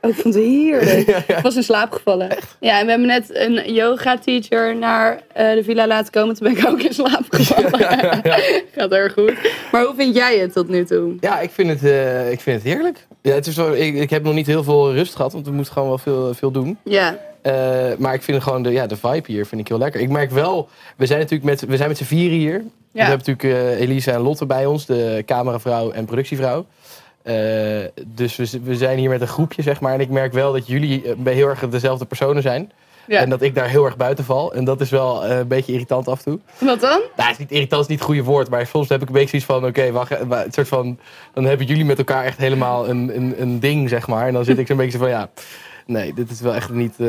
Oh, 0.00 0.10
ik 0.10 0.16
vond 0.16 0.34
het 0.34 0.44
heerlijk. 0.44 1.08
Ik 1.36 1.38
was 1.42 1.56
in 1.56 1.62
slaap 1.62 1.92
gevallen. 1.92 2.36
Ja, 2.60 2.78
en 2.78 2.84
we 2.84 2.90
hebben 2.90 3.08
net 3.08 3.30
een 3.32 3.72
yoga 3.72 4.18
teacher 4.18 4.76
naar 4.76 5.20
eh, 5.32 5.52
de 5.52 5.64
villa 5.64 5.86
laten 5.86 6.12
komen. 6.12 6.34
Toen 6.34 6.52
ben 6.52 6.62
ik 6.62 6.68
ook 6.68 6.82
in 6.82 6.94
slaap 6.94 7.24
gevallen. 7.28 8.22
Gaat 8.74 8.92
erg 8.92 9.12
goed. 9.12 9.34
Maar 9.72 9.84
hoe 9.84 9.94
vind 9.96 10.14
jij 10.14 10.38
het 10.38 10.52
tot 10.52 10.68
nu 10.68 10.84
toe? 10.84 11.16
Ja, 11.20 11.40
ik 11.40 11.50
vind 11.50 11.68
het, 11.68 11.84
eh, 11.84 12.30
ik 12.30 12.40
vind 12.40 12.62
het 12.62 12.72
heerlijk. 12.72 13.06
Ja, 13.22 13.32
het 13.32 13.46
is 13.46 13.56
wel, 13.56 13.74
ik, 13.74 13.94
ik 13.94 14.10
heb 14.10 14.22
nog 14.22 14.34
niet 14.34 14.46
heel 14.46 14.64
veel 14.64 14.92
rust 14.92 15.14
gehad, 15.14 15.32
want 15.32 15.46
we 15.46 15.52
moeten 15.52 15.72
gewoon 15.72 15.88
wel 15.88 15.98
veel, 15.98 16.34
veel 16.34 16.50
doen. 16.50 16.78
Ja, 16.84 17.18
Eh, 17.44 17.52
maar 17.98 18.14
ik 18.14 18.22
vind 18.22 18.42
gewoon 18.42 18.62
de, 18.62 18.70
ja, 18.70 18.86
de 18.86 18.96
vibe 18.96 19.22
hier 19.32 19.46
vind 19.46 19.60
ik 19.60 19.68
heel 19.68 19.78
lekker. 19.78 20.00
Ik 20.00 20.08
merk 20.08 20.30
wel, 20.30 20.68
we 20.96 21.06
zijn 21.06 21.18
natuurlijk 21.18 21.50
met, 21.50 21.60
we 21.70 21.76
zijn 21.76 21.88
met 21.88 21.98
z'n 21.98 22.04
vieren 22.04 22.38
hier. 22.38 22.62
We 22.92 23.00
hebben 23.08 23.18
natuurlijk 23.26 23.70
eh, 23.74 23.80
Elisa 23.80 24.12
en 24.12 24.20
Lotte 24.20 24.46
bij 24.46 24.66
ons, 24.66 24.86
de 24.86 25.22
cameravrouw 25.26 25.90
en 25.90 26.04
productievrouw. 26.04 26.66
Eh, 27.22 27.34
dus 28.06 28.36
we, 28.36 28.60
we 28.62 28.76
zijn 28.76 28.98
hier 28.98 29.10
met 29.10 29.20
een 29.20 29.26
groepje, 29.28 29.62
zeg 29.62 29.80
maar. 29.80 29.92
En 29.94 30.00
ik 30.00 30.08
merk 30.10 30.32
wel 30.32 30.52
dat 30.52 30.66
jullie 30.66 31.02
heel 31.24 31.48
erg 31.48 31.68
dezelfde 31.68 32.04
personen 32.04 32.42
zijn. 32.42 32.72
ja. 33.06 33.18
En 33.20 33.28
dat 33.30 33.42
ik 33.42 33.54
daar 33.54 33.68
heel 33.68 33.84
erg 33.84 33.96
buiten 33.96 34.24
val. 34.24 34.52
En 34.54 34.64
dat 34.64 34.80
is 34.80 34.90
wel 34.90 35.24
een 35.26 35.48
beetje 35.48 35.72
irritant 35.72 36.08
af 36.08 36.18
en 36.18 36.24
toe. 36.24 36.38
Wat 36.68 36.80
dan? 36.80 37.00
Nou, 37.16 37.30
is 37.30 37.38
niet 37.38 37.50
irritant, 37.50 37.82
is 37.82 37.88
niet 37.88 37.98
het 37.98 38.06
goede 38.06 38.22
woord. 38.22 38.48
Maar 38.50 38.66
soms 38.66 38.88
heb 38.88 39.02
ik 39.02 39.06
een 39.06 39.12
beetje 39.14 39.28
zoiets 39.40 39.46
van, 39.48 39.64
oké, 39.66 39.90
wacht. 39.92 40.26
wa- 40.26 40.42
Het 40.42 40.54
soort 40.54 40.68
van, 40.68 40.98
dan 41.34 41.44
hebben 41.44 41.66
jullie 41.66 41.84
met 41.84 41.98
elkaar 41.98 42.24
echt 42.24 42.38
helemaal 42.38 42.88
een, 42.88 43.16
een, 43.16 43.34
een 43.40 43.60
ding, 43.60 43.88
zeg 43.88 44.06
maar. 44.06 44.26
En 44.26 44.32
dan 44.32 44.44
zit 44.44 44.58
ik 44.58 44.66
zo'n 44.66 44.76
beetje 44.76 44.98
van, 44.98 45.08
ja, 45.08 45.28
nee, 45.86 46.14
dit 46.14 46.30
is 46.30 46.40
wel 46.40 46.54
echt 46.54 46.70
niet... 46.70 46.94
eh, 46.98 47.08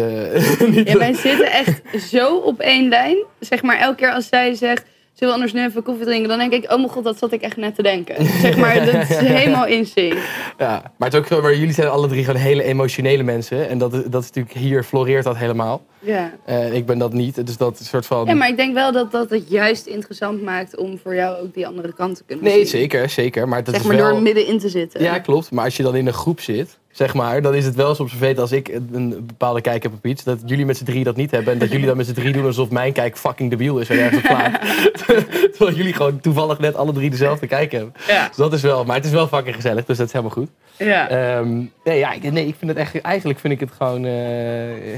niet 0.75 0.87
Ja, 0.89 0.97
wij 0.97 1.13
zitten 1.13 1.51
echt 1.51 1.81
zo 2.09 2.35
op 2.37 2.59
één 2.59 2.89
lijn. 2.89 3.17
Zeg 3.39 3.63
maar, 3.63 3.77
elke 3.77 3.95
keer 3.95 4.11
als 4.13 4.27
zij 4.27 4.53
zegt... 4.53 4.83
Zullen 5.13 5.33
we 5.33 5.39
anders 5.39 5.53
nu 5.61 5.67
even 5.69 5.83
koffie 5.83 6.05
drinken? 6.05 6.29
Dan 6.29 6.37
denk 6.37 6.53
ik, 6.53 6.71
oh 6.71 6.77
mijn 6.77 6.89
god, 6.89 7.03
dat 7.03 7.17
zat 7.17 7.31
ik 7.31 7.41
echt 7.41 7.57
net 7.57 7.75
te 7.75 7.81
denken. 7.81 8.25
Zeg 8.41 8.57
maar, 8.57 8.85
dat 8.85 8.95
is 8.95 9.07
helemaal 9.17 9.65
in 9.65 9.85
sync. 9.85 10.13
Ja, 10.57 10.91
maar, 10.97 11.09
het 11.11 11.29
is 11.29 11.31
ook 11.35 11.41
maar 11.41 11.55
jullie 11.55 11.73
zijn 11.73 11.87
alle 11.87 12.07
drie 12.07 12.23
gewoon 12.25 12.41
hele 12.41 12.63
emotionele 12.63 13.23
mensen. 13.23 13.69
En 13.69 13.77
dat, 13.77 13.93
is- 13.93 14.03
dat 14.05 14.21
is 14.23 14.27
natuurlijk, 14.31 14.55
hier 14.57 14.83
floreert 14.83 15.23
dat 15.23 15.37
helemaal. 15.37 15.85
Ja. 15.99 16.31
Eh, 16.45 16.73
ik 16.73 16.85
ben 16.85 16.97
dat 16.97 17.13
niet, 17.13 17.45
dus 17.47 17.57
dat 17.57 17.79
soort 17.83 18.05
van... 18.05 18.25
ja, 18.25 18.33
maar 18.35 18.47
ik 18.49 18.57
denk 18.57 18.73
wel 18.73 18.91
dat 18.91 19.11
dat 19.11 19.29
het 19.29 19.49
juist 19.49 19.85
interessant 19.85 20.41
maakt 20.41 20.77
om 20.77 20.99
voor 21.03 21.15
jou 21.15 21.41
ook 21.41 21.53
die 21.53 21.67
andere 21.67 21.93
kant 21.93 22.17
te 22.17 22.23
kunnen 22.25 22.45
Nee, 22.45 22.55
zien. 22.57 22.67
zeker, 22.67 23.09
zeker. 23.09 23.47
Maar 23.47 23.63
dat 23.63 23.73
Zeg 23.73 23.83
is 23.83 23.89
maar 23.89 23.97
wel... 23.97 24.09
door 24.09 24.21
middenin 24.21 24.59
te 24.59 24.69
zitten. 24.69 25.01
Ja, 25.01 25.19
klopt. 25.19 25.51
Maar 25.51 25.65
als 25.65 25.77
je 25.77 25.83
dan 25.83 25.95
in 25.95 26.07
een 26.07 26.13
groep 26.13 26.39
zit, 26.39 26.77
zeg 26.95 27.13
maar, 27.13 27.41
dan 27.41 27.55
is 27.55 27.65
het 27.65 27.75
wel 27.75 27.95
soms 27.95 28.09
vervelend 28.09 28.39
als 28.39 28.51
ik 28.51 28.79
een 28.91 29.23
bepaalde 29.25 29.61
kijk 29.61 29.83
heb 29.83 29.93
op 29.93 30.05
iets, 30.05 30.23
dat 30.23 30.39
jullie 30.45 30.65
met 30.65 30.77
z'n 30.77 30.83
drie 30.83 31.03
dat 31.03 31.15
niet 31.15 31.31
hebben 31.31 31.53
en 31.53 31.59
dat 31.59 31.71
jullie 31.71 31.85
dan 31.85 31.97
met 31.97 32.05
z'n 32.05 32.13
drie 32.13 32.33
doen 32.33 32.45
alsof 32.45 32.69
mijn 32.69 32.93
kijk 32.93 33.17
fucking 33.17 33.49
debiel 33.49 33.79
is 33.79 33.89
en 33.89 33.99
ergens 33.99 34.23
op 34.23 34.25
slaat. 34.25 34.59
Terwijl 35.55 35.75
jullie 35.75 35.93
gewoon 35.93 36.19
toevallig 36.19 36.59
net 36.59 36.75
alle 36.75 36.93
drie 36.93 37.09
dezelfde 37.09 37.47
kijk 37.47 37.71
hebben. 37.71 37.93
Ja. 38.07 38.27
Dus 38.27 38.35
dat 38.35 38.53
is 38.53 38.61
wel, 38.61 38.85
maar 38.85 38.95
het 38.95 39.05
is 39.05 39.11
wel 39.11 39.27
fucking 39.27 39.55
gezellig, 39.55 39.85
dus 39.85 39.97
dat 39.97 40.07
is 40.07 40.13
helemaal 40.13 40.35
goed. 40.35 40.49
ja. 40.77 41.09
Ehm, 41.09 41.55
nee, 41.83 41.97
ja, 41.99 42.11
ik, 42.11 42.31
nee, 42.31 42.47
ik 42.47 42.55
vind 42.59 42.71
het 42.71 42.79
echt, 42.79 43.01
eigenlijk 43.01 43.39
vind 43.39 43.53
ik 43.53 43.59
het 43.59 43.71
gewoon, 43.77 44.05
eh, 44.05 44.11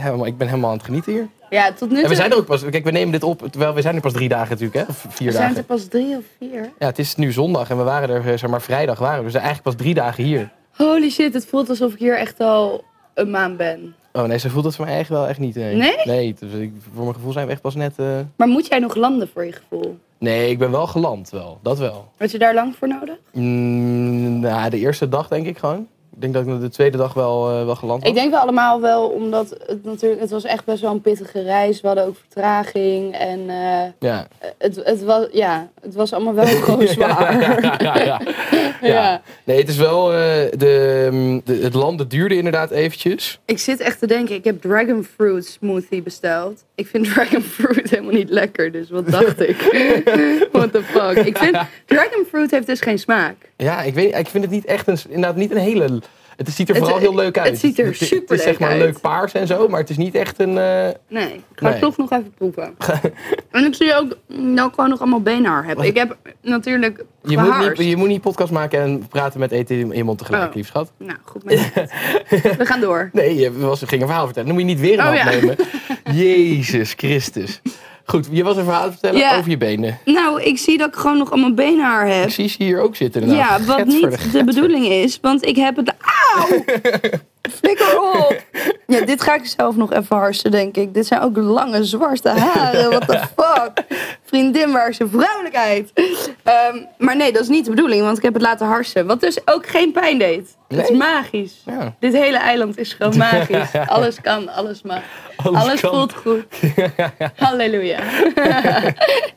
helemaal, 0.01 0.25
ik 0.25 0.37
ben 0.37 0.47
helemaal 0.47 0.69
aan 0.69 0.77
het 0.77 0.85
genieten 0.85 1.13
hier. 1.13 1.27
Ja, 1.49 1.71
tot 1.73 1.89
nu 1.89 1.95
toe. 1.95 2.03
En 2.03 2.09
we 2.09 2.15
zijn 2.15 2.31
er 2.31 2.37
ook 2.37 2.45
pas, 2.45 2.65
kijk, 2.69 2.83
we 2.83 2.91
nemen 2.91 3.11
dit 3.11 3.23
op, 3.23 3.47
terwijl 3.51 3.73
we 3.73 3.81
zijn 3.81 3.95
er 3.95 4.01
pas 4.01 4.13
drie 4.13 4.29
dagen 4.29 4.49
natuurlijk, 4.49 4.75
hè? 4.75 4.85
Of 4.89 5.05
vier 5.09 5.27
We 5.27 5.33
zijn 5.33 5.43
dagen. 5.43 5.57
er 5.57 5.63
pas 5.63 5.85
drie 5.85 6.15
of 6.17 6.23
vier. 6.37 6.69
Ja, 6.79 6.85
het 6.85 6.99
is 6.99 7.15
nu 7.15 7.31
zondag 7.31 7.69
en 7.69 7.77
we 7.77 7.83
waren 7.83 8.09
er, 8.09 8.31
eh, 8.31 8.37
zeg 8.37 8.49
maar, 8.49 8.61
vrijdag 8.61 8.99
waren 8.99 9.17
we. 9.17 9.23
Dus 9.23 9.33
we 9.33 9.39
zijn 9.39 9.43
eigenlijk 9.43 9.75
pas 9.75 9.85
drie 9.85 9.93
dagen 9.95 10.23
hier. 10.23 10.49
Holy 10.77 11.09
shit, 11.09 11.33
het 11.33 11.45
voelt 11.45 11.69
alsof 11.69 11.93
ik 11.93 11.99
hier 11.99 12.17
echt 12.17 12.39
al 12.39 12.83
een 13.13 13.29
maand 13.29 13.57
ben. 13.57 13.95
Oh 14.13 14.23
nee, 14.23 14.37
ze 14.39 14.49
voelt 14.49 14.63
dat 14.63 14.75
voor 14.75 14.85
mij 14.85 14.97
echt 14.97 15.09
wel 15.09 15.27
echt 15.27 15.39
niet. 15.39 15.55
Nee? 15.55 15.75
Nee? 15.75 15.95
Nee, 16.03 16.35
dus 16.39 16.51
ik, 16.53 16.71
voor 16.93 17.03
mijn 17.03 17.15
gevoel 17.15 17.31
zijn 17.31 17.45
we 17.45 17.51
echt 17.51 17.61
pas 17.61 17.75
net... 17.75 17.93
eh, 17.97 18.19
Maar 18.35 18.47
moet 18.47 18.67
jij 18.67 18.79
nog 18.79 18.95
landen 18.95 19.29
voor 19.33 19.45
je 19.45 19.51
gevoel? 19.51 19.97
Nee, 20.17 20.49
ik 20.49 20.57
ben 20.57 20.71
wel 20.71 20.87
geland 20.87 21.29
wel. 21.29 21.59
Dat 21.61 21.77
wel. 21.77 22.11
Had 22.17 22.31
je 22.31 22.37
daar 22.37 22.53
lang 22.53 22.75
voor 22.75 22.87
nodig? 22.87 23.15
Mm, 23.33 24.39
nou, 24.39 24.69
de 24.69 24.77
eerste 24.77 25.09
dag 25.09 25.27
denk 25.27 25.47
ik 25.47 25.57
gewoon. 25.57 25.87
Ik 26.19 26.23
denk 26.23 26.33
dat 26.33 26.55
ik 26.55 26.61
de 26.61 26.69
tweede 26.69 26.97
dag 26.97 27.13
wel, 27.13 27.49
eh, 27.49 27.65
wel 27.65 27.75
geland 27.75 28.01
was. 28.01 28.09
Ik 28.09 28.15
denk 28.17 28.31
wel 28.31 28.39
allemaal 28.39 28.81
wel, 28.81 29.07
omdat 29.07 29.49
het 29.65 29.83
natuurlijk, 29.83 30.21
het 30.21 30.29
was 30.29 30.43
echt 30.43 30.65
best 30.65 30.81
wel 30.81 30.91
een 30.91 31.01
pittige 31.01 31.41
reis. 31.41 31.81
We 31.81 31.87
hadden 31.87 32.05
ook 32.05 32.15
vertraging 32.17 33.15
en 33.15 33.39
eh, 33.49 33.83
Ja. 33.99 34.27
het, 34.57 34.75
het, 34.83 35.03
was, 35.03 35.25
ja, 35.31 35.69
het 35.81 35.95
was 35.95 36.13
allemaal 36.13 36.33
wel 36.33 36.45
gewoon 36.63 36.87
zwaar. 36.87 37.39
ja, 37.81 37.99
ja, 37.99 38.19
ja. 38.81 39.21
Nee, 39.43 39.57
het 39.59 39.69
is 39.69 39.77
wel... 39.77 40.13
eh, 40.13 40.17
de, 40.57 41.07
mm, 41.11 41.41
de, 41.45 41.55
het 41.55 41.73
landen 41.73 42.07
duurde 42.07 42.35
inderdaad 42.37 42.71
eventjes. 42.71 43.39
Ik 43.45 43.59
zit 43.59 43.79
echt 43.79 43.99
te 43.99 44.07
denken, 44.07 44.35
ik 44.35 44.43
heb 44.43 44.61
dragon 44.61 45.03
fruit 45.15 45.45
smoothie 45.45 46.01
besteld. 46.01 46.63
Ik 46.75 46.87
vind 46.87 47.05
dragon 47.13 47.41
fruit 47.41 47.89
helemaal 47.89 48.13
niet 48.13 48.29
lekker, 48.29 48.71
dus 48.71 48.89
wat 48.89 49.07
dacht 49.11 49.41
ik? 49.41 49.57
What 50.51 50.71
the 50.71 50.83
fuck? 50.83 51.25
Ik 51.25 51.37
vind, 51.37 51.57
dragon 51.85 52.25
fruit 52.29 52.51
heeft 52.51 52.67
dus 52.67 52.81
geen 52.81 52.99
smaak. 52.99 53.35
Ja, 53.57 53.81
ik, 53.81 53.93
weet, 53.93 54.17
ik 54.17 54.27
vind 54.27 54.43
het 54.43 54.53
niet 54.53 54.65
echt 54.65 54.87
een, 54.87 54.97
inderdaad 55.09 55.35
niet 55.35 55.51
een 55.51 55.57
hele... 55.57 56.01
Het 56.37 56.49
ziet 56.49 56.69
er 56.69 56.75
Het- 56.75 56.83
vooral 56.83 56.99
heel 57.01 57.15
leuk 57.15 57.37
uit. 57.37 57.47
het 57.49 57.59
ziet 57.59 57.79
er 57.79 57.85
Het 57.85 58.31
is 58.31 58.43
zeg 58.43 58.59
maar 58.59 58.69
uit. 58.69 58.79
leuk 58.81 59.01
paars 59.01 59.33
en 59.33 59.47
zo, 59.47 59.67
maar 59.67 59.79
het 59.79 59.89
is 59.89 59.97
niet 59.97 60.15
echt 60.15 60.39
een... 60.39 60.57
eh, 60.57 60.87
Nee, 61.09 61.33
ik 61.33 61.41
ga 61.55 61.69
Nee. 61.69 61.79
toch 61.79 61.97
nog 61.97 62.11
even 62.11 62.33
proeven. 62.37 62.75
en 63.51 63.65
ik 63.65 63.75
zie 63.75 63.95
ook 63.95 64.11
ik 64.11 64.73
gewoon 64.73 64.89
nog 64.89 64.99
allemaal 64.99 65.21
beenhaar 65.21 65.65
heb. 65.65 65.81
Ik 65.83 65.97
heb 65.97 66.17
natuurlijk 66.41 67.03
je, 67.23 67.37
moet 67.37 67.77
niet, 67.77 67.87
je 67.89 67.95
moet 67.95 68.07
niet 68.07 68.21
podcast 68.21 68.51
maken 68.51 68.79
en 68.81 69.07
praten 69.07 69.39
met 69.39 69.51
eten 69.51 69.75
in 69.79 69.91
je 69.91 70.03
mond 70.03 70.17
tegelijk, 70.17 70.49
Oh. 70.49 70.55
lief 70.55 70.67
schat. 70.67 70.91
Nou, 70.97 71.17
goed 71.23 71.43
met 71.43 71.59
je. 71.59 71.87
We 72.57 72.65
gaan 72.65 72.79
door. 72.79 73.09
Nee, 73.13 73.35
je 73.35 73.57
was, 73.59 73.81
ging 73.85 74.01
een 74.01 74.07
verhaal 74.07 74.25
vertellen. 74.25 74.47
Dan 74.49 74.57
moet 74.57 74.67
je 74.67 74.73
niet 74.75 74.83
weer 74.85 74.99
een 74.99 75.07
Oh, 75.07 75.15
ja. 75.15 75.29
nemen. 75.29 75.55
Jezus 76.23 76.93
Christus. 76.97 77.61
Goed, 78.09 78.27
je 78.31 78.43
was 78.43 78.57
een 78.57 78.63
verhaal 78.63 78.91
vertellen 78.91 79.19
Ja. 79.19 79.37
over 79.37 79.49
je 79.49 79.57
benen. 79.57 79.99
Nou, 80.05 80.41
ik 80.41 80.57
zie 80.57 80.77
dat 80.77 80.87
ik 80.87 80.95
gewoon 80.95 81.17
nog 81.17 81.31
allemaal 81.31 81.53
beenhaar 81.53 82.07
heb. 82.07 82.29
Ze 82.29 82.53
hier 82.57 82.79
ook 82.81 82.95
zitten. 82.95 83.21
inderdaad. 83.21 83.59
Ja, 83.59 83.65
wat 83.65 83.75
Getver 83.75 83.93
niet 84.01 84.11
de 84.11 84.17
getver. 84.17 84.43
bedoeling 84.45 84.85
is, 84.85 85.19
want 85.21 85.45
ik 85.45 85.55
heb 85.55 85.75
het... 85.75 85.93
Auw! 86.35 86.63
Flikker 87.51 87.99
op! 88.01 88.35
Ja, 88.87 89.05
dit 89.05 89.21
ga 89.21 89.35
ik 89.35 89.45
zelf 89.45 89.75
nog 89.75 89.93
even 89.93 90.15
harsen, 90.17 90.51
denk 90.51 90.77
ik. 90.77 90.93
Dit 90.93 91.07
zijn 91.07 91.21
ook 91.21 91.37
lange, 91.37 91.83
zwarte 91.83 92.29
haren. 92.29 92.89
What 92.89 93.07
the 93.07 93.17
fuck? 93.37 93.85
Vriendin, 94.23 94.71
waar 94.71 94.89
is 94.89 94.97
je 94.97 95.07
vrouwelijkheid? 95.07 95.91
Ehm, 96.43 96.77
maar 96.97 97.15
nee, 97.15 97.31
dat 97.31 97.41
is 97.41 97.47
niet 97.47 97.65
de 97.65 97.69
bedoeling, 97.69 98.01
want 98.01 98.17
ik 98.17 98.23
heb 98.23 98.33
het 98.33 98.41
laten 98.41 98.67
harsen. 98.67 99.05
Wat 99.05 99.21
dus 99.21 99.39
ook 99.47 99.67
geen 99.67 99.91
pijn 99.91 100.17
deed. 100.17 100.55
Het 100.67 100.89
is 100.89 100.97
magisch. 100.97 101.61
Ja. 101.65 101.95
Dit 101.99 102.13
hele 102.13 102.37
eiland 102.37 102.77
is 102.77 102.93
gewoon 102.93 103.17
magisch. 103.31 103.69
Alles 103.85 104.21
kan, 104.21 104.49
alles 104.49 104.81
mag. 104.81 105.01
Alles 105.35 105.61
Alles, 105.61 105.79
kan. 105.81 105.93
voelt 105.93 106.13
goed. 106.13 106.45
Halleluja. 107.35 107.99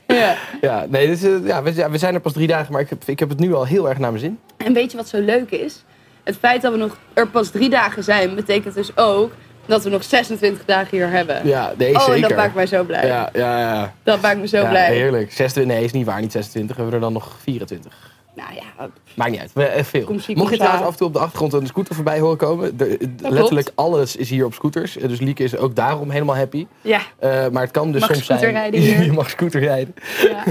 ja. 0.06 0.34
Ja, 0.60 0.86
nee, 0.88 1.16
we, 1.16 1.42
ja, 1.44 1.90
we 1.90 1.98
zijn 1.98 2.14
er 2.14 2.20
pas 2.20 2.32
drie 2.32 2.46
dagen, 2.46 2.72
maar 2.72 2.80
ik 2.80 2.88
heb, 2.88 3.02
ik 3.06 3.18
heb 3.18 3.28
het 3.28 3.38
nu 3.38 3.54
al 3.54 3.66
heel 3.66 3.88
erg 3.88 3.98
naar 3.98 4.10
mijn 4.10 4.22
zin. 4.22 4.38
En 4.56 4.72
weet 4.72 4.90
je 4.90 4.96
wat 4.96 5.08
zo 5.08 5.18
leuk 5.20 5.50
is? 5.50 5.84
Het 6.30 6.38
feit 6.38 6.62
dat 6.62 6.72
we 6.72 6.78
nog 6.78 6.96
er 7.14 7.28
pas 7.28 7.50
drie 7.50 7.68
dagen 7.70 8.04
zijn, 8.04 8.34
betekent 8.34 8.74
dus 8.74 8.96
ook 8.96 9.32
dat 9.66 9.84
we 9.84 9.90
nog 9.90 10.04
26 10.04 10.64
dagen 10.64 10.96
hier 10.96 11.10
hebben. 11.10 11.46
Ja, 11.46 11.72
nee, 11.78 11.94
oh, 11.94 12.00
zeker. 12.00 12.14
en 12.14 12.20
dat 12.28 12.36
maakt 12.36 12.54
mij 12.54 12.66
zo 12.66 12.84
blij. 12.84 13.06
Ja, 13.06 13.28
ja, 13.32 13.58
ja. 13.58 13.94
Dat 14.02 14.20
maakt 14.20 14.38
me 14.38 14.46
zo 14.48 14.56
ja, 14.60 14.68
blij. 14.68 14.92
heerlijk. 14.92 15.32
26, 15.32 15.74
nee, 15.74 15.84
is 15.84 15.92
niet 15.92 16.06
waar, 16.06 16.20
niet 16.20 16.32
26. 16.32 16.76
We 16.76 16.82
hebben 16.82 16.98
er 17.00 17.04
dan 17.04 17.12
nog 17.12 17.36
24. 17.42 17.92
Nou 18.34 18.54
ja, 18.54 18.88
Maakt 19.14 19.30
niet 19.30 19.40
uit. 19.40 19.50
We, 19.54 19.64
eh, 19.64 19.84
veel. 19.84 20.06
Mocht 20.34 20.50
je 20.50 20.56
trouwens 20.56 20.84
af 20.84 20.90
en 20.90 20.96
toe 20.96 21.06
op 21.06 21.12
de 21.12 21.18
achtergrond 21.18 21.52
een 21.52 21.66
scooter 21.66 21.94
voorbij 21.94 22.18
horen 22.20 22.36
komen. 22.36 22.76
de- 22.76 22.96
de- 23.16 23.30
letterlijk 23.30 23.70
alles 23.74 24.16
is 24.16 24.30
hier 24.30 24.44
op 24.44 24.54
scooters. 24.54 24.96
Eh, 24.98 25.08
Dus 25.08 25.20
Lieke 25.20 25.42
is 25.44 25.56
ook 25.56 25.76
daarom 25.76 26.10
helemaal 26.10 26.36
happy. 26.36 26.66
ja. 26.80 27.00
Eh, 27.18 27.48
maar 27.48 27.62
het 27.62 27.70
kan 27.70 27.92
dus 27.92 28.00
Mag 28.00 28.14
soms 28.14 28.26
zijn... 28.26 28.40
rijden 28.52 28.80
hier? 28.80 29.02
je 29.08 29.12
mag 29.12 29.30
scooter 29.30 29.60
rijden. 29.60 29.94
ja. 30.22 30.42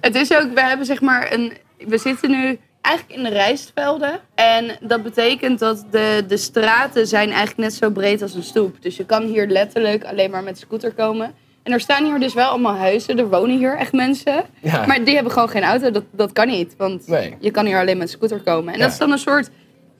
Het 0.00 0.14
is 0.14 0.34
ook, 0.34 0.54
we 0.54 0.60
hebben 0.62 0.86
zeg 0.86 1.00
maar 1.00 1.32
een. 1.32 1.52
We 1.88 1.98
zitten 1.98 2.30
nu 2.30 2.58
eigenlijk 2.86 3.18
in 3.18 3.22
de 3.24 3.30
rijstvelden. 3.30 4.20
En 4.34 4.76
dat 4.80 5.02
betekent 5.02 5.58
dat 5.58 5.84
de, 5.90 6.24
de 6.28 6.36
straten 6.36 7.06
zijn 7.06 7.28
eigenlijk 7.28 7.58
net 7.58 7.74
zo 7.74 7.90
breed 7.90 8.22
als 8.22 8.34
een 8.34 8.42
stoep. 8.42 8.82
Dus 8.82 8.96
je 8.96 9.04
kan 9.04 9.22
hier 9.22 9.46
letterlijk 9.46 10.04
alleen 10.04 10.30
maar 10.30 10.42
met 10.42 10.58
scooter 10.58 10.92
komen. 10.92 11.34
En 11.62 11.72
er 11.72 11.80
staan 11.80 12.04
hier 12.04 12.18
dus 12.20 12.34
wel 12.34 12.48
allemaal 12.48 12.76
huizen. 12.76 13.18
Er 13.18 13.28
wonen 13.28 13.56
hier 13.56 13.76
echt 13.76 13.92
mensen. 13.92 14.44
Ja. 14.62 14.86
Maar 14.86 15.04
die 15.04 15.14
hebben 15.14 15.32
gewoon 15.32 15.48
geen 15.48 15.62
auto. 15.64 15.90
Dat, 15.90 16.04
dat 16.10 16.32
kan 16.32 16.46
niet. 16.46 16.74
Want 16.76 17.06
Nee. 17.08 17.36
je 17.40 17.50
kan 17.50 17.66
hier 17.66 17.78
alleen 17.78 17.98
met 17.98 18.10
scooter 18.10 18.40
komen. 18.40 18.72
En 18.72 18.78
Ja. 18.78 18.84
dat 18.84 18.92
is 18.92 18.98
dan 18.98 19.10
een 19.12 19.18
soort 19.18 19.50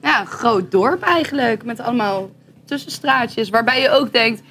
ja, 0.03 0.25
groot 0.25 0.71
dorp 0.71 1.03
eigenlijk. 1.03 1.65
Met 1.65 1.81
allemaal 1.81 2.31
tussenstraatjes. 2.65 3.49
Waarbij 3.51 3.81
je 3.81 3.91
ook 3.91 4.13
denkt... 4.13 4.43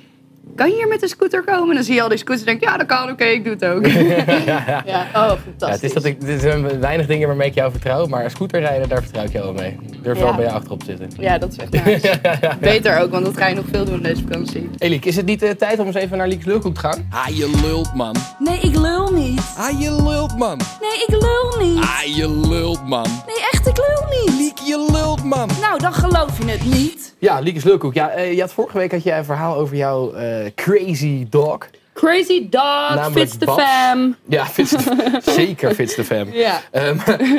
Kan 0.55 0.69
je 0.69 0.75
hier 0.75 0.87
met 0.87 1.01
een 1.01 1.07
scooter 1.07 1.43
komen? 1.43 1.69
En 1.69 1.75
dan 1.75 1.83
zie 1.83 1.93
je 1.95 2.01
al 2.01 2.09
die 2.09 2.17
scooters 2.17 2.39
en 2.39 2.45
denk 2.45 2.59
je, 2.63 2.65
ja, 2.69 2.77
dat 2.77 2.87
kan, 2.87 3.09
oké, 3.09 3.23
ik 3.25 3.43
doe 3.43 3.53
het 3.53 3.65
ook. 3.65 3.85
ja, 4.85 5.05
oh, 5.13 5.31
fantastisch. 5.31 5.57
Ja, 5.59 5.67
het 5.69 5.83
is 5.83 5.93
dat 5.93 6.03
ik, 6.05 6.21
dit 6.21 6.41
zijn 6.41 6.79
weinig 6.79 7.05
dingen 7.07 7.27
waarmee 7.27 7.47
ik 7.47 7.53
jou 7.53 7.71
vertrouw. 7.71 8.05
Maar 8.05 8.29
scooterrijden, 8.31 8.89
daar 8.89 9.01
vertrouw 9.01 9.23
ik 9.23 9.31
jou 9.31 9.43
wel 9.45 9.53
mee. 9.53 9.77
Ik 9.91 10.03
durf 10.03 10.19
wel 10.19 10.27
Ja. 10.27 10.35
bij 10.35 10.45
je 10.45 10.51
achterop 10.51 10.79
te 10.83 10.85
zitten. 10.85 11.09
Ja, 11.23 11.37
dat 11.37 11.51
is 11.51 11.57
echt 11.57 11.85
nice. 11.85 12.19
Beter 12.59 12.99
ook, 12.99 13.11
want 13.11 13.25
dat 13.25 13.37
ga 13.37 13.47
je 13.47 13.55
nog 13.55 13.65
veel 13.71 13.85
doen 13.85 14.01
deze 14.01 14.21
vakantie. 14.21 14.69
Eliek, 14.77 15.05
is 15.05 15.15
het 15.15 15.25
niet 15.25 15.41
eh, 15.43 15.49
tijd 15.49 15.79
om 15.79 15.85
eens 15.85 15.95
even 15.95 16.17
naar 16.17 16.27
Liek's 16.27 16.45
Lulkoek 16.45 16.73
te 16.73 16.79
gaan? 16.79 17.07
Ah, 17.11 17.27
je 17.27 17.59
lult, 17.63 17.93
man. 17.93 18.15
Nee, 18.39 18.59
ik 18.59 18.75
lul 18.75 19.11
niet. 19.11 19.41
Ah, 19.57 19.79
je 19.81 19.91
lult, 20.03 20.37
man. 20.37 20.57
Nee, 20.81 21.03
ik 21.07 21.21
lul 21.21 21.67
niet. 21.67 21.83
Ah, 21.83 22.15
je 22.15 22.29
lult, 22.47 22.87
man. 22.87 23.07
Nee, 23.27 23.45
echt, 23.51 23.67
ik 23.67 23.77
lul 23.77 24.19
niet. 24.21 24.39
Liek, 24.39 24.57
je 24.59 24.89
lult, 24.91 25.23
man. 25.23 25.49
Nou, 25.61 25.79
dan 25.79 25.93
geloof 25.93 26.37
je 26.37 26.51
het 26.51 26.65
niet. 26.65 27.13
Ja, 27.19 27.39
Liek's 27.39 27.63
Lulkoek. 27.63 27.93
Ja, 27.93 28.09
eh, 28.09 28.33
je 28.33 28.41
had 28.41 28.53
vorige 28.53 28.77
week 28.77 28.91
had 28.91 29.03
jij 29.03 29.17
een 29.17 29.25
verhaal 29.25 29.55
over 29.55 29.75
jouw 29.75 30.13
eh, 30.13 30.34
crazy 30.55 31.25
dog. 31.29 31.65
Crazy 31.93 32.47
dog, 32.49 32.95
Namelijk 32.95 33.13
fits 33.17 33.37
the 33.37 33.45
Babs. 33.45 33.63
fam. 33.63 34.15
Ja, 34.27 34.45
fits 34.45 34.75
zeker 35.35 35.73
fits 35.75 35.95
the 35.95 36.03
fam. 36.03 36.33
Ja. 36.33 36.61
Eh, 36.71 36.89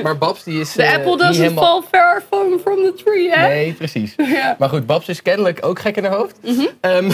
maar, 0.02 0.18
Babs 0.18 0.42
die 0.44 0.60
is 0.60 0.72
The 0.72 0.82
eh, 0.82 0.94
apple 0.94 1.16
doesn't 1.16 1.36
helemaal... 1.36 1.64
fall 1.82 2.00
far 2.00 2.22
from, 2.30 2.58
from 2.60 2.76
the 2.76 2.92
tree, 3.04 3.30
hè? 3.30 3.48
Nee, 3.48 3.72
precies. 3.72 4.14
Ja. 4.36 4.56
Maar 4.58 4.68
goed, 4.68 4.86
Babs 4.86 5.08
is 5.08 5.22
kennelijk 5.22 5.64
ook 5.66 5.78
gek 5.78 5.96
in 5.96 6.04
haar 6.04 6.14
hoofd. 6.16 6.36
Ehm, 6.80 7.10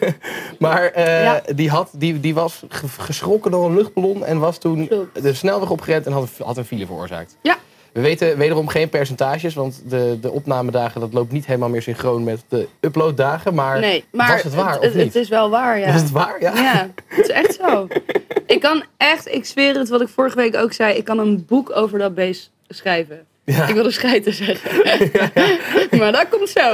maar 0.58 0.84
eh, 0.84 1.04
Mhm. 1.04 1.22
Ja. 1.22 1.42
die, 1.54 1.70
had, 1.70 1.90
die, 1.92 2.20
die 2.20 2.34
was 2.34 2.62
ge- 2.68 2.88
geschrokken 2.98 3.50
door 3.50 3.66
een 3.66 3.74
luchtballon 3.76 4.24
en 4.24 4.38
was 4.38 4.58
toen 4.58 4.88
Klopt. 4.88 5.22
de 5.22 5.34
snelweg 5.34 5.70
opgerend 5.70 6.06
en 6.06 6.12
had, 6.12 6.28
had 6.44 6.56
een 6.56 6.64
file 6.64 6.86
veroorzaakt. 6.86 7.36
Ja. 7.42 7.56
We 7.92 8.00
weten 8.00 8.38
wederom 8.38 8.68
geen 8.68 8.88
percentages, 8.88 9.54
want 9.54 9.82
de, 9.86 10.18
de 10.20 10.30
opnamedagen 10.30 11.00
dat 11.00 11.12
loopt 11.12 11.32
niet 11.32 11.46
helemaal 11.46 11.68
meer 11.68 11.82
synchroon 11.82 12.24
met 12.24 12.44
de 12.48 12.68
uploaddagen. 12.80 13.54
Maar, 13.54 13.80
Nee, 13.80 14.04
maar 14.12 14.32
was 14.32 14.42
het 14.42 14.54
waar 14.54 14.72
het, 14.72 14.84
of 14.84 14.94
niet? 14.94 15.04
het 15.04 15.14
is 15.14 15.28
wel 15.28 15.50
waar, 15.50 15.78
ja. 15.78 15.92
Was 15.92 16.00
het 16.02 16.10
waar? 16.10 16.40
Ja. 16.40 16.54
Ja, 16.54 16.90
het 17.06 17.28
is 17.28 17.28
echt 17.28 17.54
zo. 17.60 17.86
Ik 18.46 18.60
kan 18.60 18.84
echt, 18.96 19.28
ik 19.28 19.44
zweer 19.44 19.78
het 19.78 19.88
wat 19.88 20.00
ik 20.00 20.08
vorige 20.08 20.36
week 20.36 20.56
ook 20.56 20.72
zei, 20.72 20.94
ik 20.96 21.04
kan 21.04 21.18
een 21.18 21.44
boek 21.46 21.76
over 21.76 21.98
dat 21.98 22.14
beest 22.14 22.50
schrijven. 22.68 23.26
Ja. 23.44 23.66
Ik 23.68 23.74
wilde 23.74 23.90
schijten 23.90 24.32
zeggen. 24.34 24.70
maar 25.98 26.12
dat 26.12 26.28
komt 26.28 26.48
zo. 26.48 26.60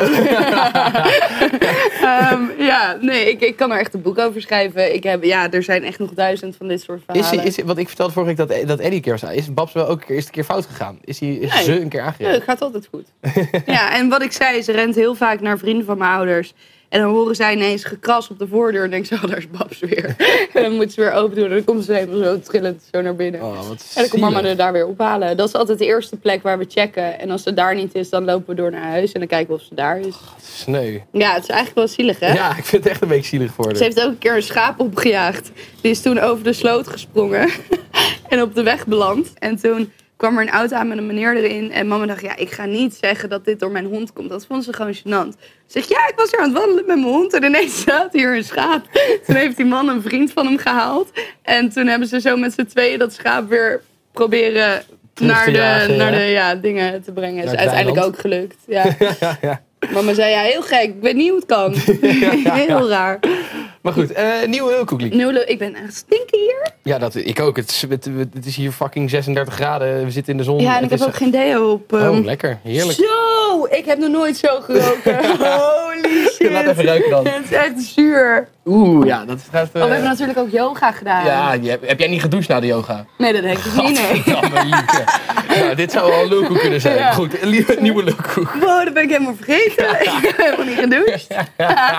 Ehm, 2.02 2.42
ja, 2.58 2.98
nee, 3.00 3.30
ik, 3.30 3.40
ik 3.40 3.56
kan 3.56 3.72
er 3.72 3.78
echt 3.78 3.94
een 3.94 4.02
boek 4.02 4.18
over 4.18 4.40
schrijven. 4.40 4.94
Ik 4.94 5.02
heb, 5.02 5.24
ja, 5.24 5.50
er 5.50 5.62
zijn 5.62 5.84
echt 5.84 5.98
nog 5.98 6.10
duizend 6.14 6.56
van 6.56 6.68
dit 6.68 6.80
soort 6.82 6.98
Is, 6.98 7.04
verhalen. 7.06 7.38
hij- 7.38 7.46
is, 7.48 7.58
wat 7.64 7.78
ik 7.78 7.86
vertelde 7.86 8.12
vorige 8.12 8.34
week 8.36 8.48
dat, 8.48 8.68
dat 8.68 8.78
Eddie 8.78 8.94
een 8.96 9.00
keer 9.02 9.18
zei, 9.18 9.36
is 9.36 9.54
Babs 9.54 9.72
wel 9.72 9.86
ook 9.86 10.00
een 10.00 10.06
keer, 10.06 10.16
is 10.16 10.24
een 10.24 10.30
keer 10.30 10.44
fout 10.44 10.66
gegaan? 10.66 10.98
Is, 11.04 11.20
hij, 11.20 11.28
is 11.28 11.54
Nee. 11.54 11.62
ze 11.64 11.80
een 11.80 11.88
keer 11.88 12.00
Ja, 12.00 12.06
aangereden? 12.06 12.34
het 12.34 12.44
gaat 12.44 12.60
altijd 12.60 12.88
goed. 12.90 13.06
ja, 13.66 13.94
en 13.96 14.08
wat 14.08 14.22
ik 14.22 14.32
zei, 14.32 14.62
ze 14.62 14.72
rent 14.72 14.94
heel 14.94 15.14
vaak 15.14 15.40
naar 15.40 15.58
vrienden 15.58 15.86
van 15.86 15.98
mijn 15.98 16.10
ouders. 16.10 16.54
En 16.88 17.00
dan 17.00 17.10
horen 17.10 17.36
zij 17.36 17.52
ineens 17.52 17.84
gekras 17.84 18.30
op 18.30 18.38
de 18.38 18.48
voordeur. 18.48 18.84
En 18.84 18.90
denken 18.90 19.08
ze, 19.08 19.14
oh, 19.14 19.30
daar 19.30 19.38
is 19.38 19.50
Babs 19.50 19.78
weer. 19.78 20.14
en 20.54 20.62
dan 20.62 20.72
moet 20.72 20.92
ze 20.92 21.00
weer 21.00 21.12
open 21.12 21.36
doen. 21.36 21.44
En 21.44 21.50
dan 21.50 21.64
komt 21.64 21.84
ze 21.84 21.92
helemaal 21.92 22.22
zo 22.22 22.40
trillend 22.40 22.82
zo 22.92 23.02
naar 23.02 23.16
binnen. 23.16 23.42
Oh, 23.42 23.58
En 23.58 23.76
dan 23.94 24.08
komt 24.08 24.22
mama 24.22 24.42
er 24.42 24.56
daar 24.56 24.72
weer 24.72 24.86
ophalen. 24.86 25.36
Dat 25.36 25.48
is 25.48 25.54
altijd 25.54 25.78
de 25.78 25.84
eerste 25.84 26.16
plek 26.16 26.42
waar 26.42 26.58
we 26.58 26.64
checken. 26.68 27.18
En 27.18 27.30
als 27.30 27.42
ze 27.42 27.54
daar 27.54 27.74
niet 27.74 27.94
is, 27.94 28.10
dan 28.10 28.24
lopen 28.24 28.48
we 28.48 28.54
door 28.54 28.70
naar 28.70 28.90
huis. 28.90 29.12
En 29.12 29.18
dan 29.18 29.28
kijken 29.28 29.54
we 29.54 29.60
of 29.60 29.66
ze 29.66 29.74
daar 29.74 29.98
is. 30.00 30.14
Sneu. 30.42 30.98
Ja, 31.12 31.32
het 31.32 31.42
is 31.42 31.48
eigenlijk 31.48 31.74
wel 31.74 31.88
zielig, 31.88 32.20
hè? 32.20 32.32
Ja, 32.32 32.56
ik 32.56 32.64
vind 32.64 32.84
het 32.84 32.92
echt 32.92 33.02
een 33.02 33.08
beetje 33.08 33.28
zielig 33.28 33.52
voor 33.52 33.76
Ze 33.76 33.82
heeft 33.82 34.00
ook 34.00 34.10
een 34.10 34.18
keer 34.18 34.36
een 34.36 34.42
schaap 34.42 34.80
opgejaagd. 34.80 35.50
Die 35.80 35.90
is 35.90 36.00
toen 36.00 36.18
over 36.18 36.44
de 36.44 36.52
sloot 36.52 36.88
gesprongen. 36.88 37.50
en 38.28 38.42
op 38.42 38.54
de 38.54 38.62
weg 38.62 38.86
beland. 38.86 39.32
En 39.38 39.56
toen 39.56 39.92
kwam 40.18 40.36
er 40.36 40.42
een 40.42 40.50
auto 40.50 40.76
aan 40.76 40.88
met 40.88 40.98
een 40.98 41.06
meneer 41.06 41.36
erin. 41.36 41.72
En 41.72 41.88
mama 41.88 42.06
dacht, 42.06 42.22
ja, 42.22 42.36
ik 42.36 42.50
ga 42.50 42.64
niet 42.64 42.94
zeggen 42.94 43.28
dat 43.28 43.44
dit 43.44 43.60
door 43.60 43.70
mijn 43.70 43.84
hond 43.84 44.12
komt. 44.12 44.28
Dat 44.28 44.46
vond 44.46 44.64
ze 44.64 44.72
gewoon 44.72 44.94
gênant. 44.94 45.38
Ze 45.38 45.66
zegt, 45.66 45.88
ja, 45.88 46.08
ik 46.08 46.14
was 46.16 46.30
hier 46.30 46.40
aan 46.40 46.48
het 46.48 46.58
wandelen 46.58 46.86
met 46.86 46.96
mijn 46.96 47.12
hond. 47.12 47.34
En 47.34 47.44
ineens 47.44 47.80
staat 47.80 48.12
hier 48.12 48.36
een 48.36 48.44
schaap. 48.44 48.86
Toen 49.26 49.36
heeft 49.36 49.56
die 49.56 49.66
man 49.66 49.88
een 49.88 50.02
vriend 50.02 50.32
van 50.32 50.46
hem 50.46 50.58
gehaald. 50.58 51.10
En 51.42 51.68
toen 51.68 51.86
hebben 51.86 52.08
ze 52.08 52.20
zo 52.20 52.36
met 52.36 52.52
z'n 52.52 52.64
tweeën 52.64 52.98
dat 52.98 53.12
schaap 53.12 53.48
weer 53.48 53.82
proberen... 54.12 54.82
Naar 55.20 55.44
de, 55.44 55.52
jagen, 55.52 55.96
naar 55.96 56.12
de 56.12 56.18
ja, 56.18 56.54
dingen 56.54 57.02
te 57.02 57.12
brengen. 57.12 57.44
Is 57.44 57.54
uiteindelijk 57.54 58.06
ook 58.06 58.18
gelukt. 58.18 58.56
Ja. 58.66 58.84
ja, 59.20 59.38
ja. 59.40 59.62
Mama 59.92 60.14
zei, 60.14 60.30
ja, 60.30 60.40
heel 60.40 60.62
gek. 60.62 60.82
Ik 60.82 60.94
weet 61.00 61.14
niet 61.16 61.28
hoe 61.28 61.36
het 61.38 61.46
kan. 61.46 61.74
Heel 62.66 62.88
raar. 62.88 63.18
Maar 63.82 63.92
goed, 63.92 64.12
eh 64.12 64.26
nieuwe 64.46 64.72
Hulkoeklie. 64.72 65.14
Nu, 65.14 65.38
ik 65.38 65.58
ben 65.58 65.74
echt 65.74 65.94
stinken 65.94 66.38
hier. 66.38 66.70
Ja, 66.82 66.98
dat, 66.98 67.14
ik 67.14 67.40
ook. 67.40 67.56
Het 67.56 67.70
is, 67.70 67.84
het, 67.88 68.08
het 68.34 68.46
is 68.46 68.56
hier 68.56 68.72
fucking 68.72 69.10
36 69.10 69.54
graden. 69.54 70.04
We 70.04 70.10
zitten 70.10 70.32
in 70.32 70.38
de 70.38 70.44
zon. 70.44 70.60
Ja, 70.60 70.76
en 70.78 70.84
ik 70.84 70.90
heb 70.90 70.98
is- 70.98 71.06
ook 71.06 71.14
geen 71.16 71.30
deo 71.30 71.70
op. 71.70 71.92
Oh, 71.92 72.00
ehm. 72.00 72.24
lekker. 72.24 72.58
Heerlijk. 72.62 72.98
Zo! 72.98 73.66
Ik 73.70 73.84
heb 73.84 73.98
nog 73.98 74.10
nooit 74.10 74.36
zo 74.36 74.60
geroken. 74.66 75.36
Holy 75.36 76.28
shit. 76.32 76.50
Laat 76.50 76.66
even 76.66 76.84
ruiken 76.84 77.10
dan. 77.10 77.26
Het 77.26 77.44
is 77.44 77.50
echt 77.52 77.82
zuur. 77.82 78.48
Oeh, 78.68 79.06
ja, 79.06 79.24
dat 79.24 79.36
is. 79.36 79.44
Oh, 79.54 79.72
we 79.72 79.78
hebben 79.78 80.02
natuurlijk 80.02 80.38
ook 80.38 80.50
yoga 80.50 80.92
gedaan. 80.92 81.24
Ja, 81.24 81.52
je 81.52 81.70
hebt- 81.70 81.88
heb 81.88 81.98
jij 81.98 82.08
niet 82.08 82.20
gedoucht 82.20 82.48
na 82.48 82.60
de 82.60 82.66
yoga? 82.66 83.04
Nee, 83.18 83.32
dat 83.32 83.42
denk 83.42 83.58
ik 83.58 83.82
niet, 83.82 84.00
nee. 84.00 84.22
Nou, 85.62 85.74
dit 85.74 85.92
zou 85.92 86.10
wel 86.10 86.22
een 86.22 86.28
lulkoek 86.28 86.58
kunnen 86.58 86.80
zijn. 86.80 86.96
Ja. 86.96 87.12
Goed, 87.12 87.42
een 87.42 87.64
nieuwe 87.78 88.02
lulkoek. 88.04 88.52
Wow, 88.60 88.84
dat 88.84 88.94
ben 88.94 89.02
ik 89.02 89.08
helemaal 89.10 89.34
vergeten. 89.34 89.88
Ik 90.00 90.20
heb 90.22 90.36
helemaal 90.36 90.66
niet 90.66 90.78
gedoucht. 90.78 91.26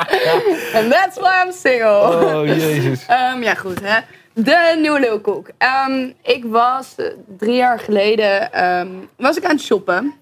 And 0.77 0.91
that's 0.91 1.17
why 1.19 1.43
I'm 1.45 1.51
single. 1.51 1.99
Oh, 2.01 2.45
jezus. 2.45 3.05
Ehm, 3.07 3.43
ja, 3.43 3.53
goed 3.53 3.79
hè. 3.83 3.99
De 4.33 4.77
nieuwe 4.81 4.99
lulkoek. 4.99 5.49
Ehm, 5.57 6.07
ik 6.23 6.43
was 6.45 6.93
eh, 6.97 7.05
drie 7.37 7.55
jaar 7.55 7.79
geleden 7.79 8.53
ehm, 8.53 8.87
was 9.17 9.37
ik 9.37 9.45
aan 9.45 9.51
het 9.55 9.61
shoppen. 9.61 10.13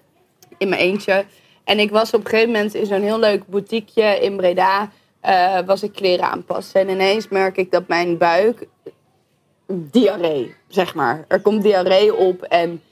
In 0.58 0.68
mijn 0.68 0.80
eentje. 0.80 1.24
En 1.64 1.78
ik 1.78 1.90
was 1.90 2.12
op 2.14 2.24
een 2.24 2.30
gegeven 2.30 2.52
moment 2.52 2.74
in 2.74 2.86
zo'n 2.86 3.02
heel 3.02 3.18
leuk 3.18 3.46
boutiqueje 3.46 4.20
in 4.20 4.36
Breda. 4.36 4.88
Eh, 5.20 5.58
was 5.66 5.82
ik 5.82 5.92
kleren 5.92 6.30
aanpassen. 6.30 6.80
En 6.80 6.88
ineens 6.88 7.28
merk 7.28 7.56
ik 7.56 7.70
dat 7.70 7.88
mijn 7.88 8.18
buik... 8.18 8.66
Diarree, 9.70 10.54
zeg 10.68 10.94
maar. 10.94 11.24
Er 11.28 11.40
komt 11.40 11.62
diarree 11.62 12.14
op 12.14 12.42
en... 12.42 12.82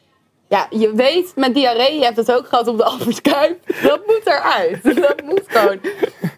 Ja, 0.49 0.67
je 0.71 0.95
weet 0.95 1.33
met 1.37 1.55
diarree, 1.55 1.99
je 1.99 2.05
hebt 2.05 2.17
het 2.17 2.33
ook 2.33 2.49
gehad 2.49 2.69
op 2.69 2.77
de 2.77 2.85
Albert 2.91 3.21
Kuip. 3.21 3.83
Dat 3.83 4.07
moet 4.07 4.23
eruit. 4.25 4.83
Dat 5.09 5.23
moet 5.23 5.43
gewoon. 5.47 5.81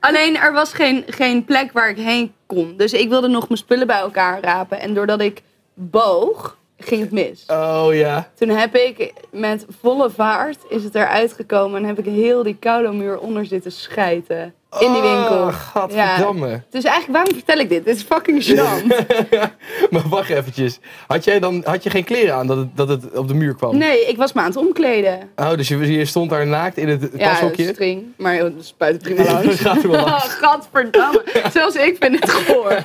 Alleen 0.01 0.37
er 0.37 0.53
was 0.53 0.73
geen, 0.73 1.05
geen 1.07 1.45
plek 1.45 1.73
waar 1.73 1.91
ik 1.91 1.97
heen 1.97 2.35
kon. 2.47 2.77
Dus 2.77 2.93
ik 2.93 3.09
wilde 3.09 3.29
nog 3.29 3.49
mijn 3.49 3.61
spullen 3.61 3.87
bij 3.87 3.99
elkaar 3.99 4.41
rapen. 4.41 4.81
En 4.81 4.95
doordat 4.95 5.21
ik 5.21 5.43
boog, 5.75 6.57
ging 6.79 7.01
het 7.01 7.13
mis. 7.13 7.45
Oh, 7.47 7.89
ja. 7.91 8.31
Toen 8.35 8.49
heb 8.49 8.75
ik 8.75 9.13
met 9.31 9.67
volle 9.81 10.11
vaart 10.11 10.59
is 10.69 10.85
het 10.85 10.95
eruit 10.95 11.33
gekomen. 11.33 11.83
En 11.83 11.89
heb 11.89 11.99
ik 11.99 12.05
heel 12.05 12.43
die 12.43 12.57
koude 12.57 12.93
muur 12.93 13.19
onder 13.19 13.47
zitten 13.47 13.73
schijten. 13.73 14.55
In 14.81 14.93
die 14.93 15.03
winkel. 15.03 15.37
Oh, 15.37 15.49
gadverdamme. 15.55 16.63
Dus 16.71 16.85
eigenlijk, 16.85 17.13
waarom 17.19 17.35
vertel 17.35 17.59
ik 17.59 17.69
dit? 17.69 17.85
Dit 17.85 17.97
is 17.97 18.03
fucking 18.03 18.45
gênant. 18.45 19.07
Maar 19.91 20.09
wacht 20.09 20.31
eventjes. 20.31 20.79
Had, 21.07 21.25
jij 21.25 21.39
dan, 21.41 21.63
had 21.65 21.83
je 21.83 21.91
geen 21.91 22.05
kleren 22.05 22.35
aan 22.35 22.47
dat 22.47 22.57
het, 22.57 22.77
dat 22.77 22.89
het 22.89 23.17
op 23.17 23.29
de 23.29 23.35
muur 23.35 23.55
kwam? 23.55 23.77
Nee, 23.79 24.07
ik 24.07 24.17
was 24.17 24.33
me 24.33 24.41
aan 24.41 24.47
het 24.47 24.57
omkleden. 24.57 25.19
Oh, 25.37 25.51
dus 25.55 25.69
je, 25.69 25.93
je 25.93 26.05
stond 26.05 26.31
daar 26.31 26.47
naakt 26.47 26.77
in 26.77 26.89
het 26.89 27.11
Ja, 27.17 27.29
pashokje? 27.29 27.67
string. 27.73 28.05
Maar 28.17 28.35
joh, 28.37 28.55
dat 28.57 28.65
spuit 28.65 28.93
het 28.95 29.03
prima 29.03 29.23
Dat 29.33 29.45
langs. 29.45 29.61
gaat 29.61 29.83
er 29.83 29.91
wel 29.91 30.05
langs. 30.05 30.29
Gadverdamme. 30.43 31.23
Zelfs 31.53 31.75
ik 31.77 31.97
vind 32.01 32.21
het 32.21 32.31
goor. 32.31 32.83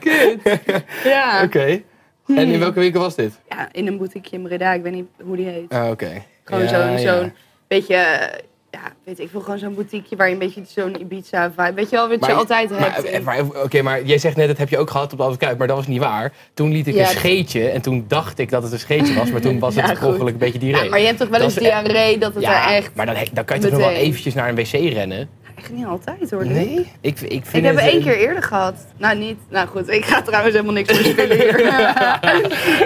Kut. 0.00 0.60
Ja. 1.04 1.42
Oké. 1.44 1.82
En 2.26 2.48
in 2.48 2.58
welke 2.58 2.80
winkel 2.80 3.00
was 3.00 3.14
dit? 3.14 3.32
ja, 3.48 3.68
in 3.72 3.86
een 3.86 3.96
boutique 3.98 4.36
in 4.36 4.42
Breda. 4.42 4.72
Ik 4.72 4.82
weet 4.82 4.92
niet 4.92 5.06
hoe 5.24 5.36
die 5.36 5.46
heet. 5.46 5.72
Ah, 5.72 5.90
oké. 5.90 6.22
Gewoon 6.44 6.62
Ja, 6.62 6.68
zo'n 6.68 7.00
ja. 7.00 7.18
zo'n 7.18 7.32
beetje... 7.68 8.30
Ja, 8.70 8.80
weet 9.04 9.18
ik 9.18 9.28
veel, 9.30 9.40
gewoon 9.40 9.58
zo'n 9.58 9.74
boutiqueje 9.74 10.16
waar 10.16 10.26
je 10.26 10.32
een 10.32 10.38
beetje 10.38 10.62
zo'n 10.66 11.00
Ibiza-vibe... 11.00 11.72
Weet 11.74 11.90
je 11.90 11.96
wel, 11.96 12.08
wat 12.08 12.26
je 12.26 12.32
altijd 12.32 12.70
hebt. 12.72 13.24
maar, 13.24 13.40
Oké, 13.64 13.82
maar 13.82 14.02
jij 14.02 14.18
zegt 14.18 14.36
net, 14.36 14.48
dat 14.48 14.58
heb 14.58 14.68
je 14.68 14.78
ook 14.78 14.90
gehad 14.90 15.12
op 15.12 15.30
de 15.30 15.36
Kuip, 15.36 15.58
maar 15.58 15.66
dat 15.66 15.76
was 15.76 15.86
niet 15.86 16.00
waar. 16.00 16.32
Toen 16.54 16.72
liet 16.72 16.86
ik 16.86 16.94
Ja, 16.94 17.00
een 17.00 17.06
scheetje 17.06 17.68
en 17.68 17.80
toen 17.80 18.04
dacht 18.08 18.38
ik 18.38 18.50
dat 18.50 18.62
het 18.62 18.72
een 18.72 18.78
scheetje 18.78 19.14
was, 19.14 19.30
maar 19.30 19.40
toen 19.40 19.58
was 19.68 19.74
het 19.74 19.84
per 19.84 20.06
ongeluk 20.06 20.32
een 20.32 20.38
beetje 20.38 20.58
diarree. 20.58 20.84
Ja, 20.84 20.90
maar 20.90 21.00
je 21.00 21.06
hebt 21.06 21.18
toch 21.18 21.28
wel 21.28 21.40
eens 21.40 21.54
diarree 21.54 22.18
dat 22.18 22.34
het 22.34 22.42
Ja, 22.42 22.70
er 22.70 22.76
echt... 22.76 22.94
maar 22.94 23.06
dan, 23.06 23.14
dan 23.32 23.44
kan 23.44 23.56
je 23.56 23.62
toch 23.62 23.72
nog 23.72 23.80
wel 23.80 23.90
eventjes 23.90 24.34
naar 24.34 24.48
een 24.48 24.54
wc 24.54 24.72
rennen? 24.72 25.28
Echt 25.54 25.72
niet 25.72 25.86
altijd 25.86 26.30
hoor. 26.30 26.46
Nee? 26.46 26.90
Ik, 27.00 27.20
ik 27.20 27.46
vind 27.46 27.54
Ik 27.54 27.64
heb 27.64 27.74
het, 27.74 27.84
één 27.84 28.02
keer 28.02 28.18
eerder 28.18 28.42
gehad. 28.42 28.86
Nou, 28.96 29.18
niet. 29.18 29.38
Nou 29.48 29.68
goed, 29.68 29.88
ik 29.88 30.04
ga 30.04 30.22
trouwens 30.22 30.54
helemaal 30.54 30.74
niks 30.74 30.92
meer 30.92 31.04
spelen 31.04 31.36
hier. 31.36 31.54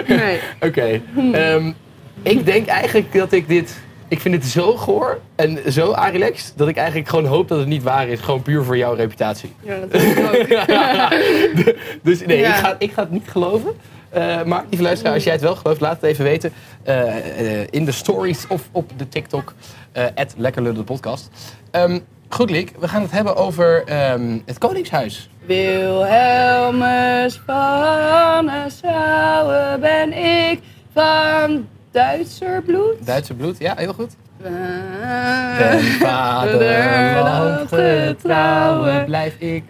nee. 0.17 0.39
Oké. 0.59 1.01
ehm, 1.31 1.71
ik 2.21 2.45
denk 2.45 2.67
eigenlijk 2.67 3.13
dat 3.13 3.31
ik 3.31 3.47
dit... 3.47 3.83
Ik 4.07 4.19
vind 4.19 4.35
het 4.35 4.45
zo 4.45 4.75
goor 4.75 5.19
en 5.35 5.71
zo 5.71 5.91
arilex 5.91 6.53
dat 6.55 6.67
ik 6.67 6.77
eigenlijk 6.77 7.09
gewoon 7.09 7.25
hoop 7.25 7.47
dat 7.47 7.59
het 7.59 7.67
niet 7.67 7.83
waar 7.83 8.07
is. 8.07 8.19
Gewoon 8.19 8.41
puur 8.41 8.63
voor 8.63 8.77
jouw 8.77 8.93
reputatie. 8.93 9.53
Ja, 9.61 9.79
dat 9.79 9.93
is 10.01 10.17
ook. 10.17 10.47
Dus 12.03 12.25
nee, 12.25 12.37
Ja. 12.39 12.47
ik, 12.49 12.55
ga, 12.55 12.75
ik 12.79 12.91
ga 12.91 13.01
het 13.01 13.11
niet 13.11 13.27
geloven. 13.27 13.71
Eh, 14.09 14.43
maar 14.43 14.63
lieve 14.69 14.83
luisteraar, 14.83 15.13
als 15.13 15.23
jij 15.23 15.33
het 15.33 15.41
wel 15.41 15.55
gelooft, 15.55 15.81
laat 15.81 15.95
het 16.01 16.03
even 16.03 16.23
weten. 16.23 16.53
eh, 16.83 17.61
eh, 17.61 17.67
in 17.69 17.85
de 17.85 17.91
stories 17.91 18.47
of 18.47 18.61
op 18.71 18.91
de 18.97 19.09
TikTok. 19.09 19.53
de 20.73 20.83
podcast. 20.83 21.29
Ehm, 21.71 21.99
goed, 22.29 22.49
Liek. 22.49 22.71
We 22.79 22.87
gaan 22.87 23.01
het 23.01 23.11
hebben 23.11 23.35
over 23.35 23.83
ehm, 23.85 24.37
het 24.45 24.57
Koningshuis. 24.57 25.29
Wilhelmus 25.45 27.41
van 27.45 28.45
Nassau 28.45 29.79
ben 29.79 30.13
ik 30.49 30.59
van 30.93 31.67
Duitser 31.95 32.61
bloed. 32.61 33.05
Duitse 33.05 33.33
bloed. 33.33 33.59
Ja, 33.59 33.73
heel 33.77 33.93
goed. 33.93 34.15
Ben 34.41 34.53
En 35.57 35.81
vaderland 35.81 37.69
getrouwen 37.69 39.05
blijf 39.05 39.35
ik. 39.39 39.63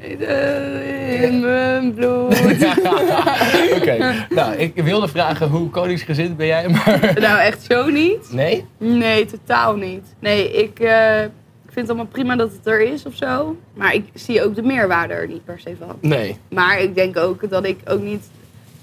in 1.21 1.39
mijn 1.39 1.93
bloed. 1.93 2.41
Oké, 3.77 4.25
nou, 4.29 4.55
ik 4.55 4.75
wilde 4.75 5.07
vragen 5.07 5.47
hoe 5.47 5.69
koningsgezind 5.69 6.37
ben 6.37 6.47
jij, 6.47 6.67
maar... 6.69 7.13
nou, 7.19 7.39
echt 7.39 7.63
zo 7.69 7.89
niet? 7.89 8.31
Nee? 8.31 8.65
Nee, 8.77 9.25
totaal 9.25 9.75
niet. 9.75 10.15
Nee, 10.19 10.51
ik, 10.51 10.79
eh, 10.79 11.23
ik 11.23 11.29
vind 11.71 11.75
het 11.75 11.89
allemaal 11.89 12.05
prima 12.05 12.35
dat 12.35 12.51
het 12.51 12.67
er 12.67 12.81
is 12.81 13.05
of 13.05 13.15
zo. 13.15 13.55
Maar 13.73 13.93
ik 13.93 14.05
zie 14.13 14.43
ook 14.43 14.55
de 14.55 14.63
meerwaarde 14.63 15.13
er 15.13 15.27
niet 15.27 15.45
per 15.45 15.59
se 15.59 15.75
van. 15.79 15.97
Nee. 16.01 16.37
Maar 16.49 16.79
ik 16.79 16.95
denk 16.95 17.17
ook 17.17 17.49
dat 17.49 17.65
ik 17.65 17.79
ook 17.85 18.01
niet 18.01 18.29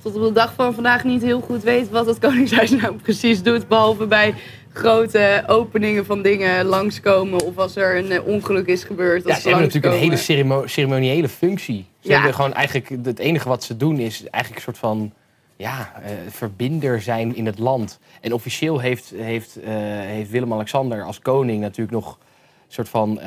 tot 0.02 0.16
op 0.16 0.22
de 0.22 0.32
dag 0.32 0.52
van 0.54 0.74
vandaag 0.74 1.04
niet 1.04 1.22
heel 1.22 1.40
goed 1.40 1.62
weet 1.62 1.90
wat 1.90 2.06
het 2.06 2.18
Koningshuis 2.26 2.70
nou 2.70 2.94
precies 2.94 3.42
doet. 3.42 3.68
Behalve 3.68 4.06
bij 4.06 4.34
grote 4.72 5.44
openingen 5.46 6.06
van 6.06 6.22
dingen 6.22 6.64
langskomen. 6.64 7.44
Of 7.44 7.58
als 7.58 7.76
er 7.76 7.96
een 7.96 8.10
eh, 8.10 8.26
ongeluk 8.26 8.66
is 8.66 8.84
gebeurd. 8.84 9.26
Ja, 9.26 9.34
ze 9.34 9.48
hebben 9.48 9.66
natuurlijk 9.66 9.94
een 9.94 10.00
hele 10.00 10.16
ceremo- 10.16 10.66
ceremoniële 10.66 11.28
functie. 11.28 11.86
Ze 12.00 12.08
Ja. 12.08 12.14
hebben 12.14 12.34
gewoon 12.34 12.52
eigenlijk, 12.52 13.04
het 13.04 13.18
enige 13.18 13.48
wat 13.48 13.64
ze 13.64 13.76
doen 13.76 13.98
is 13.98 14.24
eigenlijk 14.30 14.54
een 14.56 14.62
soort 14.72 14.78
van 14.78 15.12
ja, 15.56 15.92
eh, 16.02 16.10
verbinder 16.28 17.00
zijn 17.00 17.36
in 17.36 17.46
het 17.46 17.58
land. 17.58 17.98
En 18.20 18.32
officieel 18.32 18.78
heeft, 18.78 19.12
heeft, 19.16 19.56
eh, 19.60 19.70
heeft 20.06 20.30
Willem-Alexander 20.30 21.04
als 21.04 21.18
koning 21.20 21.60
natuurlijk 21.60 21.96
nog 21.96 22.18
een 22.66 22.74
soort 22.84 22.88
van, 22.88 23.20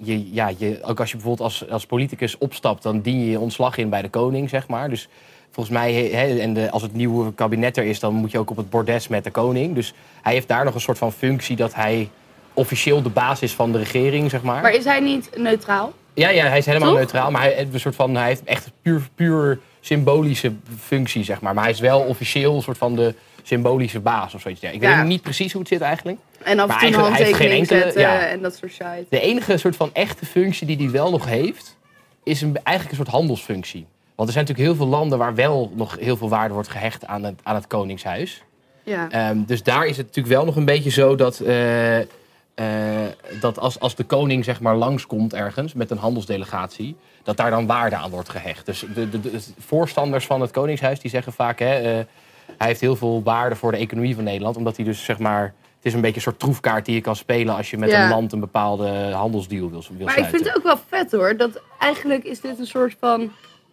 je, 0.00 0.32
ja, 0.34 0.50
je, 0.58 0.78
ook 0.82 1.00
als 1.00 1.10
je 1.10 1.16
bijvoorbeeld 1.16 1.48
als, 1.48 1.70
als 1.70 1.86
politicus 1.86 2.38
opstapt, 2.38 2.82
dan 2.82 3.00
dien 3.00 3.20
je 3.20 3.30
je 3.30 3.40
ontslag 3.40 3.76
in 3.76 3.88
bij 3.88 4.02
de 4.02 4.08
koning, 4.08 4.48
zeg 4.48 4.68
maar. 4.68 4.88
Dus 4.90 5.08
volgens 5.50 5.76
mij, 5.78 6.12
en 6.40 6.52
de, 6.54 6.70
als 6.70 6.82
het 6.82 6.94
nieuwe 6.94 7.34
kabinet 7.34 7.76
er 7.76 7.84
is, 7.84 8.00
dan 8.00 8.14
moet 8.14 8.30
je 8.30 8.38
ook 8.38 8.50
op 8.50 8.56
het 8.56 8.70
bordes 8.70 9.08
met 9.08 9.24
de 9.24 9.30
koning. 9.30 9.74
Dus 9.74 9.94
hij 10.22 10.32
heeft 10.32 10.48
daar 10.48 10.64
nog 10.64 10.74
een 10.74 10.80
soort 10.80 10.98
van 10.98 11.12
functie 11.12 11.56
dat 11.56 11.74
hij 11.74 12.08
officieel 12.54 13.02
de 13.02 13.08
baas 13.08 13.42
is 13.42 13.52
van 13.52 13.72
de 13.72 13.78
regering, 13.78 14.30
zeg 14.30 14.42
maar. 14.42 14.62
Maar 14.62 14.72
is 14.74 14.84
hij 14.84 15.00
niet 15.00 15.30
neutraal? 15.36 15.92
Ja, 16.14 16.28
ja, 16.28 16.46
hij 16.46 16.58
is 16.58 16.66
helemaal 16.66 16.88
Toch? 16.88 16.98
neutraal, 16.98 17.30
maar 17.30 17.42
hij, 17.42 17.52
heeft 17.52 17.74
een 17.74 17.80
soort 17.80 17.94
van, 17.94 18.14
hij 18.16 18.26
heeft 18.26 18.44
echt 18.44 18.66
een 18.66 18.72
puur, 18.82 19.08
puur 19.14 19.58
symbolische 19.80 20.52
functie, 20.78 21.24
zeg 21.24 21.40
maar. 21.40 21.54
Maar 21.54 21.62
hij 21.64 21.72
is 21.72 21.80
wel 21.80 22.00
officieel 22.00 22.54
een 22.56 22.62
soort 22.62 22.78
van 22.78 22.96
de 22.96 23.14
symbolische 23.42 24.00
baas 24.00 24.34
of 24.34 24.40
zoiets. 24.40 24.60
Ja, 24.60 24.70
ik 24.70 24.82
Ja. 24.82 24.96
weet 24.96 25.06
niet 25.06 25.22
precies 25.22 25.52
hoe 25.52 25.60
het 25.60 25.70
zit 25.70 25.80
eigenlijk. 25.80 26.18
En 26.42 26.58
af 26.58 26.70
en 26.70 26.78
toe 26.78 26.86
een 26.88 26.94
handtekening 27.04 27.52
enkele- 27.60 27.80
zetten 27.80 28.00
ja. 28.00 28.20
en 28.26 28.40
dat 28.42 28.54
soort 28.56 28.72
shit. 28.72 29.06
De 29.08 29.20
enige 29.20 29.56
soort 29.56 29.76
van 29.76 29.90
echte 29.92 30.26
functie 30.26 30.66
die 30.66 30.76
hij 30.76 30.90
wel 30.90 31.10
nog 31.10 31.26
heeft, 31.26 31.76
is 32.24 32.40
een, 32.42 32.56
eigenlijk 32.62 32.98
een 32.98 33.04
soort 33.04 33.16
handelsfunctie. 33.16 33.86
Want 34.20 34.32
er 34.32 34.38
zijn 34.38 34.48
natuurlijk 34.48 34.76
heel 34.78 34.86
veel 34.86 34.98
landen 34.98 35.18
waar 35.18 35.34
wel 35.34 35.72
nog 35.74 35.96
heel 35.98 36.16
veel 36.16 36.28
waarde 36.28 36.54
wordt 36.54 36.68
gehecht 36.68 37.06
aan 37.06 37.24
het, 37.24 37.40
aan 37.42 37.54
het 37.54 37.66
Koningshuis. 37.66 38.42
Ja. 38.82 39.10
Ehm, 39.10 39.42
dus 39.46 39.62
daar 39.62 39.86
is 39.86 39.96
het 39.96 40.06
natuurlijk 40.06 40.34
wel 40.34 40.44
nog 40.44 40.56
een 40.56 40.64
beetje 40.64 40.90
zo 40.90 41.14
dat, 41.14 41.40
eh, 41.40 41.98
eh, 42.00 42.06
dat 43.40 43.58
als, 43.58 43.80
als 43.80 43.94
de 43.94 44.04
koning 44.04 44.44
zeg 44.44 44.60
maar 44.60 44.76
langskomt 44.76 45.34
ergens 45.34 45.72
met 45.72 45.90
een 45.90 45.98
handelsdelegatie, 45.98 46.96
dat 47.22 47.36
daar 47.36 47.50
dan 47.50 47.66
waarde 47.66 47.96
aan 47.96 48.10
wordt 48.10 48.28
gehecht. 48.28 48.66
Dus 48.66 48.84
de, 48.94 49.08
de, 49.08 49.20
de 49.20 49.40
voorstanders 49.58 50.26
van 50.26 50.40
het 50.40 50.50
Koningshuis 50.50 51.00
die 51.00 51.10
zeggen 51.10 51.32
vaak, 51.32 51.58
hè, 51.58 51.74
eh, 51.74 52.04
hij 52.58 52.66
heeft 52.66 52.80
heel 52.80 52.96
veel 52.96 53.22
waarde 53.22 53.56
voor 53.56 53.72
de 53.72 53.78
economie 53.78 54.14
van 54.14 54.24
Nederland, 54.24 54.56
omdat 54.56 54.76
hij 54.76 54.84
dus 54.84 55.04
zeg 55.04 55.18
maar, 55.18 55.42
het 55.76 55.86
is 55.86 55.94
een 55.94 56.00
beetje 56.00 56.16
een 56.16 56.22
soort 56.22 56.38
troefkaart 56.38 56.84
die 56.84 56.94
je 56.94 57.00
kan 57.00 57.16
spelen 57.16 57.56
als 57.56 57.70
je 57.70 57.78
met 57.78 57.90
Ja. 57.90 58.02
een 58.02 58.08
land 58.10 58.32
een 58.32 58.40
bepaalde 58.40 58.88
handelsdeal 59.12 59.70
wil, 59.70 59.84
wil 59.88 60.06
Maar 60.06 60.06
ik 60.06 60.10
sluiten. 60.10 60.30
vind 60.30 60.44
het 60.44 60.56
ook 60.56 60.62
wel 60.62 60.78
vet 60.88 61.12
hoor. 61.12 61.36
Dat 61.36 61.62
eigenlijk 61.78 62.24
is 62.24 62.40
dit 62.40 62.58
een 62.58 62.66
soort 62.66 62.96
van 63.00 63.30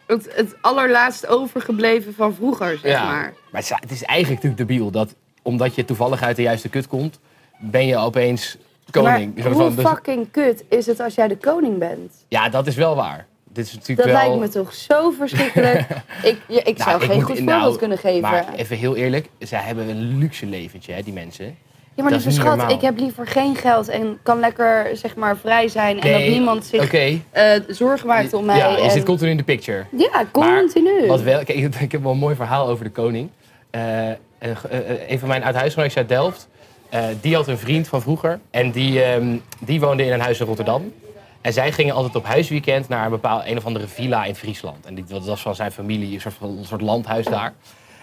het, 0.07 0.27
het 0.35 0.55
allerlaatste 0.61 1.27
overgebleven 1.27 2.13
van 2.13 2.33
vroeger, 2.33 2.77
zeg 2.77 2.91
Ja. 2.91 3.05
maar. 3.05 3.33
Maar 3.51 3.61
het 3.79 3.91
is, 3.91 4.03
eigenlijk 4.03 4.43
natuurlijk 4.43 4.69
debiel 4.69 4.91
dat 4.91 5.15
omdat 5.41 5.75
je 5.75 5.85
toevallig 5.85 6.21
uit 6.23 6.35
de 6.35 6.41
juiste 6.41 6.69
kut 6.69 6.87
komt, 6.87 7.19
ben 7.57 7.85
je 7.85 7.97
opeens 7.97 8.57
koning. 8.91 9.35
Maar 9.43 9.51
hoe 9.51 9.75
dus- 9.75 9.85
fucking 9.85 10.31
kut 10.31 10.63
is 10.69 10.85
het 10.85 10.99
als 10.99 11.15
jij 11.15 11.27
de 11.27 11.37
koning 11.37 11.77
bent? 11.77 12.13
Ja, 12.27 12.49
dat 12.49 12.67
is 12.67 12.75
wel 12.75 12.95
waar. 12.95 13.25
Dit 13.43 13.65
is 13.65 13.73
natuurlijk 13.73 14.07
Dat 14.07 14.17
wel... 14.21 14.27
lijkt 14.37 14.53
me 14.53 14.61
toch 14.61 14.73
zo 14.73 15.11
verschrikkelijk. 15.11 15.87
ik 16.23 16.37
ja, 16.47 16.63
ik 16.63 16.77
Nou, 16.77 16.89
zou 16.89 17.01
ik 17.03 17.07
geen 17.09 17.15
moet- 17.15 17.25
goed 17.25 17.39
nou, 17.39 17.51
voorbeeld 17.59 17.77
kunnen 17.77 17.97
geven. 17.97 18.21
Maar 18.21 18.53
even 18.55 18.77
heel 18.77 18.95
eerlijk, 18.95 19.29
zij 19.39 19.59
hebben 19.61 19.89
een 19.89 20.17
luxe 20.17 20.45
leventje, 20.45 20.93
hè, 20.93 21.01
die 21.01 21.13
mensen. 21.13 21.57
Ja, 21.97 22.03
maar 22.03 22.11
dat 22.11 22.19
is 22.21 22.25
lieve 22.25 22.41
schat, 22.41 22.57
normaal. 22.57 22.75
ik 22.75 22.81
heb 22.81 22.97
liever 22.97 23.27
geen 23.27 23.55
geld 23.55 23.87
en 23.87 24.17
kan 24.23 24.39
lekker 24.39 24.89
zeg 24.97 25.15
maar 25.15 25.37
vrij 25.37 25.67
zijn. 25.67 25.99
En 26.01 26.11
dat 26.11 26.21
niemand 26.27 26.65
zich 26.65 26.83
Oké. 26.83 27.19
eh, 27.31 27.51
zorgen 27.67 28.07
maakt 28.07 28.33
om 28.33 28.45
mij. 28.45 28.57
Ja, 28.57 28.69
je 28.69 28.81
en- 28.81 28.91
zit 28.91 29.03
continu 29.03 29.29
in 29.29 29.37
de 29.37 29.43
picture. 29.43 29.85
Ja, 29.97 30.25
continu. 30.31 31.07
Wat 31.07 31.21
wel, 31.21 31.43
kijk, 31.43 31.75
ik 31.79 31.91
heb 31.91 32.03
wel 32.03 32.11
een 32.11 32.17
mooi 32.17 32.35
verhaal 32.35 32.67
over 32.67 32.83
de 32.83 32.91
koning. 32.91 33.29
Eh, 33.69 34.09
een 35.07 35.19
van 35.19 35.27
mijn 35.27 35.43
uithuisgenootjes 35.43 35.97
uit 35.97 36.09
Delft, 36.09 36.47
die 37.21 37.35
had 37.35 37.47
een 37.47 37.57
vriend 37.57 37.87
van 37.87 38.01
vroeger. 38.01 38.39
En 38.51 38.71
die, 38.71 39.03
ehm, 39.03 39.37
die 39.59 39.79
woonde 39.79 40.05
in 40.05 40.11
een 40.13 40.19
huis 40.19 40.39
in 40.39 40.45
Rotterdam. 40.45 40.93
En 41.41 41.53
zij 41.53 41.71
gingen 41.71 41.93
altijd 41.95 42.15
op 42.15 42.25
huisweekend 42.25 42.87
naar 42.89 43.05
een 43.05 43.11
bepaald 43.11 43.43
een 43.45 43.57
of 43.57 43.65
andere 43.65 43.87
villa 43.87 44.25
in 44.25 44.35
Friesland. 44.35 44.85
En 44.85 45.05
dat 45.07 45.25
was 45.25 45.41
van 45.41 45.55
zijn 45.55 45.71
familie, 45.71 46.13
een 46.13 46.21
soort, 46.21 46.35
een 46.41 46.65
soort 46.65 46.81
landhuis 46.81 47.25
daar. 47.25 47.53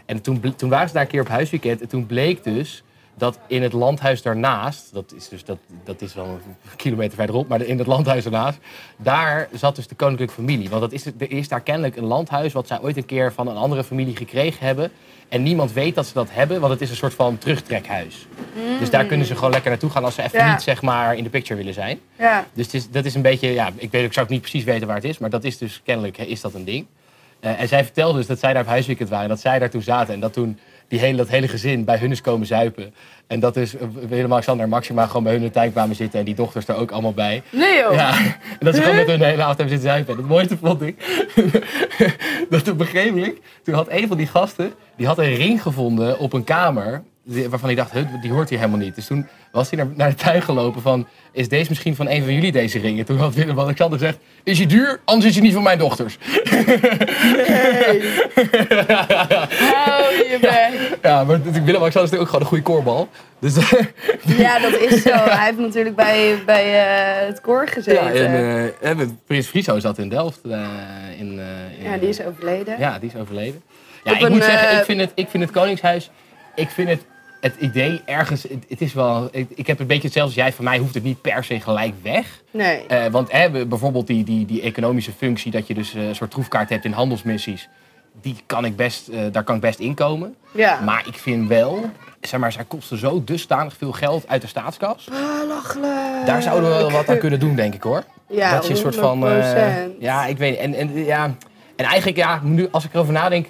En 0.06 0.20
toen, 0.20 0.54
toen 0.56 0.68
waren 0.68 0.88
ze 0.88 0.94
daar 0.94 1.02
een 1.02 1.08
keer 1.08 1.20
op 1.20 1.28
huisweekend. 1.28 1.80
En 1.80 1.88
toen 1.88 2.06
bleek 2.06 2.44
dus 2.44 2.82
dat 3.16 3.38
in 3.46 3.62
het 3.62 3.72
landhuis 3.72 4.22
daarnaast, 4.22 4.92
dat 4.92 5.12
is, 5.16 5.28
dus, 5.28 5.44
dat, 5.44 5.58
dat 5.84 6.00
is 6.02 6.14
wel 6.14 6.24
een 6.24 6.76
kilometer 6.76 7.16
verderop, 7.16 7.48
maar 7.48 7.60
in 7.60 7.78
het 7.78 7.86
landhuis 7.86 8.22
daarnaast, 8.22 8.58
daar 8.96 9.48
zat 9.52 9.76
dus 9.76 9.86
de 9.86 9.94
koninklijke 9.94 10.34
familie. 10.34 10.68
Want 10.68 10.80
dat 10.80 10.92
is, 10.92 11.06
er 11.06 11.30
is 11.30 11.48
daar 11.48 11.60
kennelijk 11.60 11.96
een 11.96 12.04
landhuis 12.04 12.52
wat 12.52 12.66
zij 12.66 12.80
ooit 12.80 12.96
een 12.96 13.06
keer 13.06 13.32
van 13.32 13.48
een 13.48 13.56
andere 13.56 13.84
familie 13.84 14.16
gekregen 14.16 14.66
hebben. 14.66 14.90
En 15.28 15.42
niemand 15.42 15.72
weet 15.72 15.94
dat 15.94 16.06
ze 16.06 16.12
dat 16.12 16.28
hebben, 16.30 16.60
want 16.60 16.72
het 16.72 16.82
is 16.82 16.90
een 16.90 16.96
soort 16.96 17.14
van 17.14 17.38
terugtrekhuis. 17.38 18.26
Dus 18.78 18.90
daar 18.90 19.04
kunnen 19.04 19.26
ze 19.26 19.34
gewoon 19.34 19.50
lekker 19.50 19.70
naartoe 19.70 19.90
gaan 19.90 20.04
als 20.04 20.14
ze 20.14 20.22
even 20.22 20.38
Ja. 20.38 20.50
niet 20.52 20.62
zeg 20.62 20.82
maar 20.82 21.16
in 21.16 21.24
de 21.24 21.30
picture 21.30 21.58
willen 21.58 21.74
zijn. 21.74 22.00
Ja. 22.18 22.46
Dus 22.52 22.64
het 22.64 22.74
is, 22.74 22.90
dat 22.90 23.04
is 23.04 23.14
een 23.14 23.22
beetje, 23.22 23.52
ja, 23.52 23.70
ik, 23.76 23.90
weet, 23.90 24.04
ik 24.04 24.12
zou 24.12 24.26
ook 24.26 24.32
niet 24.32 24.40
precies 24.40 24.64
weten 24.64 24.86
waar 24.86 24.96
het 24.96 25.04
is, 25.04 25.18
maar 25.18 25.30
dat 25.30 25.44
is 25.44 25.58
dus 25.58 25.80
kennelijk 25.84 26.18
is 26.18 26.40
dat 26.40 26.54
een 26.54 26.64
ding. 26.64 26.86
Eh, 27.40 27.60
en 27.60 27.68
zij 27.68 27.84
vertelde 27.84 28.18
dus 28.18 28.26
dat 28.26 28.38
zij 28.38 28.52
daar 28.52 28.62
op 28.62 28.68
huisweekend 28.68 29.08
waren, 29.08 29.28
dat 29.28 29.40
zij 29.40 29.58
daar 29.58 29.70
toen 29.70 29.82
zaten 29.82 30.14
en 30.14 30.20
dat 30.20 30.32
toen 30.32 30.58
die 30.88 30.98
hele, 30.98 31.16
dat 31.16 31.28
hele 31.28 31.48
gezin 31.48 31.84
bij 31.84 31.98
hun 31.98 32.10
is 32.10 32.20
komen 32.20 32.46
zuipen. 32.46 32.94
En 33.26 33.40
dat 33.40 33.54
dus 33.54 33.76
eh, 33.76 33.86
Willem-Alexander 34.08 34.64
en 34.64 34.70
Maxima 34.70 35.06
gewoon 35.06 35.22
bij 35.22 35.32
hun 35.32 35.40
in 35.40 35.46
de 35.46 35.52
tuin 35.52 35.72
kwamen 35.72 35.96
zitten 35.96 36.18
en 36.18 36.24
die 36.24 36.34
dochters 36.34 36.68
er 36.68 36.76
ook 36.76 36.90
allemaal 36.90 37.12
bij. 37.12 37.42
Nee 37.50 37.78
joh. 37.78 37.94
Ja, 37.94 38.18
en 38.18 38.58
dat 38.60 38.74
ze 38.74 38.80
gewoon 38.80 38.96
met 38.96 39.06
hun 39.06 39.18
de 39.18 39.24
hele 39.24 39.42
avond 39.42 39.58
hebben 39.58 39.78
zitten 39.78 39.90
zuipen. 39.90 40.12
En 40.14 40.20
het 40.20 40.28
mooiste 40.28 40.56
vond 40.56 40.82
ik, 40.82 40.96
dat 42.50 42.68
op 42.68 42.80
een 42.80 42.86
gegeven 42.86 43.14
moment, 43.14 43.38
toen 43.62 43.74
had 43.74 43.90
een 43.90 44.08
van 44.08 44.16
die 44.16 44.26
gasten, 44.26 44.72
die 44.96 45.06
had 45.06 45.18
een 45.18 45.34
ring 45.34 45.62
gevonden 45.62 46.18
op 46.18 46.32
een 46.32 46.44
kamer, 46.44 47.02
waarvan 47.24 47.68
hij 47.68 47.74
dacht, 47.74 47.90
"Huh, 47.92 48.02
die 48.22 48.32
hoort 48.32 48.48
hier 48.48 48.58
helemaal 48.58 48.80
niet. 48.80 48.94
Dus 48.94 49.06
toen 49.06 49.26
was 49.52 49.70
hij 49.70 49.78
naar, 49.78 49.92
naar 49.96 50.08
de 50.08 50.14
tuin 50.14 50.42
gelopen 50.42 50.82
van, 50.82 51.06
is 51.32 51.48
deze 51.48 51.68
misschien 51.68 51.96
van 51.96 52.08
een 52.08 52.22
van 52.24 52.34
jullie 52.34 52.52
deze 52.52 52.78
ring? 52.78 52.98
En 52.98 53.04
toen 53.04 53.18
had 53.18 53.34
Willem-Alexander 53.34 53.98
gezegd, 53.98 54.18
is 54.44 54.58
hij 54.58 54.66
duur? 54.66 55.00
Anders 55.04 55.26
is 55.28 55.34
hij 55.34 55.42
niet 55.44 55.54
van 55.54 55.62
mijn 55.62 55.78
dochters. 55.78 56.18
Hou 59.74 60.14
je 60.14 60.38
bek. 60.40 60.98
Ja, 61.02 61.24
maar 61.24 61.42
Willem-Alexander 61.42 61.84
is 61.84 61.92
natuurlijk 61.92 62.20
ook 62.20 62.26
gewoon 62.28 62.40
een 62.40 62.46
goede 62.46 62.62
koorbal. 62.62 63.08
Dus 63.38 63.54
Ja, 64.36 64.58
dat 64.58 64.76
is 64.78 65.02
zo. 65.02 65.10
Hij 65.38 65.44
heeft 65.46 65.58
natuurlijk 65.58 65.96
bij, 65.96 66.38
bij 66.46 66.64
eh, 67.20 67.26
het 67.26 67.40
koor 67.40 67.68
gezeten. 67.68 68.14
ja, 68.14 68.68
en, 68.80 69.00
eh, 69.00 69.06
Prins 69.26 69.46
Friso 69.46 69.78
zat 69.78 69.98
in 69.98 70.08
Delft. 70.08 70.40
eh, 70.44 70.50
in, 71.18 71.38
eh, 71.38 71.84
in- 71.84 71.90
Ja, 71.90 71.98
die 71.98 72.08
is 72.08 72.20
overleden. 72.22 72.78
Ja, 72.78 72.98
die 72.98 73.10
is 73.14 73.20
overleden. 73.20 73.62
Ja, 74.04 74.10
Op 74.12 74.16
ik 74.18 74.24
een, 74.24 74.32
moet 74.32 74.44
zeggen, 74.44 74.68
eh, 74.68 74.78
ik 74.78 74.84
vind, 74.84 75.00
het, 75.00 75.12
ik 75.14 75.28
vind 75.28 75.42
het 75.42 75.52
Koningshuis, 75.52 76.10
ik 76.54 76.68
vind 76.70 76.88
het, 76.88 77.00
het 77.44 77.56
idee 77.60 78.02
ergens, 78.04 78.42
het, 78.42 78.64
het 78.68 78.80
is 78.80 78.92
wel, 78.92 79.28
ik, 79.30 79.48
ik 79.54 79.66
heb 79.66 79.80
een 79.80 79.86
beetje 79.86 80.02
hetzelfde 80.02 80.34
als 80.34 80.44
jij, 80.44 80.52
van 80.52 80.64
mij 80.64 80.78
hoeft 80.78 80.94
het 80.94 81.02
niet 81.02 81.20
per 81.20 81.44
se 81.44 81.60
gelijk 81.60 81.94
weg. 82.02 82.42
Nee. 82.50 82.86
Eh, 82.86 83.06
want 83.06 83.32
hè, 83.32 83.66
bijvoorbeeld 83.66 84.06
die, 84.06 84.24
die, 84.24 84.46
die 84.46 84.62
economische 84.62 85.12
functie, 85.12 85.50
dat 85.50 85.66
je 85.66 85.74
dus 85.74 85.94
eh, 85.94 86.08
een 86.08 86.14
soort 86.14 86.30
troefkaart 86.30 86.68
hebt 86.68 86.84
in 86.84 86.92
handelsmissies, 86.92 87.68
die 88.20 88.36
kan 88.46 88.64
ik 88.64 88.76
best, 88.76 89.08
eh, 89.08 89.20
daar 89.32 89.42
kan 89.44 89.54
ik 89.54 89.60
best 89.60 89.78
inkomen. 89.78 90.34
Ja. 90.52 90.80
Maar 90.80 91.04
ik 91.06 91.14
vind 91.14 91.48
wel, 91.48 91.90
zeg 92.20 92.40
maar, 92.40 92.52
zij 92.52 92.64
kosten 92.64 92.98
zo 92.98 93.24
dusdanig 93.24 93.76
veel 93.76 93.92
geld 93.92 94.28
uit 94.28 94.40
de 94.42 94.48
staatskas. 94.48 95.08
Belachelijk. 95.40 96.26
Daar 96.26 96.42
zouden 96.42 96.70
we 96.70 96.76
wel 96.76 96.90
wat 96.90 97.08
aan 97.08 97.18
kunnen 97.18 97.40
doen, 97.40 97.54
denk 97.54 97.74
ik 97.74 97.82
hoor. 97.82 98.04
Ja, 98.28 98.54
dat 98.54 98.66
je 98.66 98.70
een 98.70 98.76
soort 98.76 98.96
van. 98.96 99.24
100%. 99.24 99.98
ja, 99.98 100.26
ik 100.26 100.38
weet. 100.38 100.58
En, 100.58 100.74
en, 100.74 101.04
ja, 101.04 101.24
en 101.76 101.84
eigenlijk, 101.84 102.16
ja, 102.16 102.40
nu 102.42 102.68
als 102.70 102.84
ik 102.84 102.94
erover 102.94 103.12
nadenk. 103.12 103.48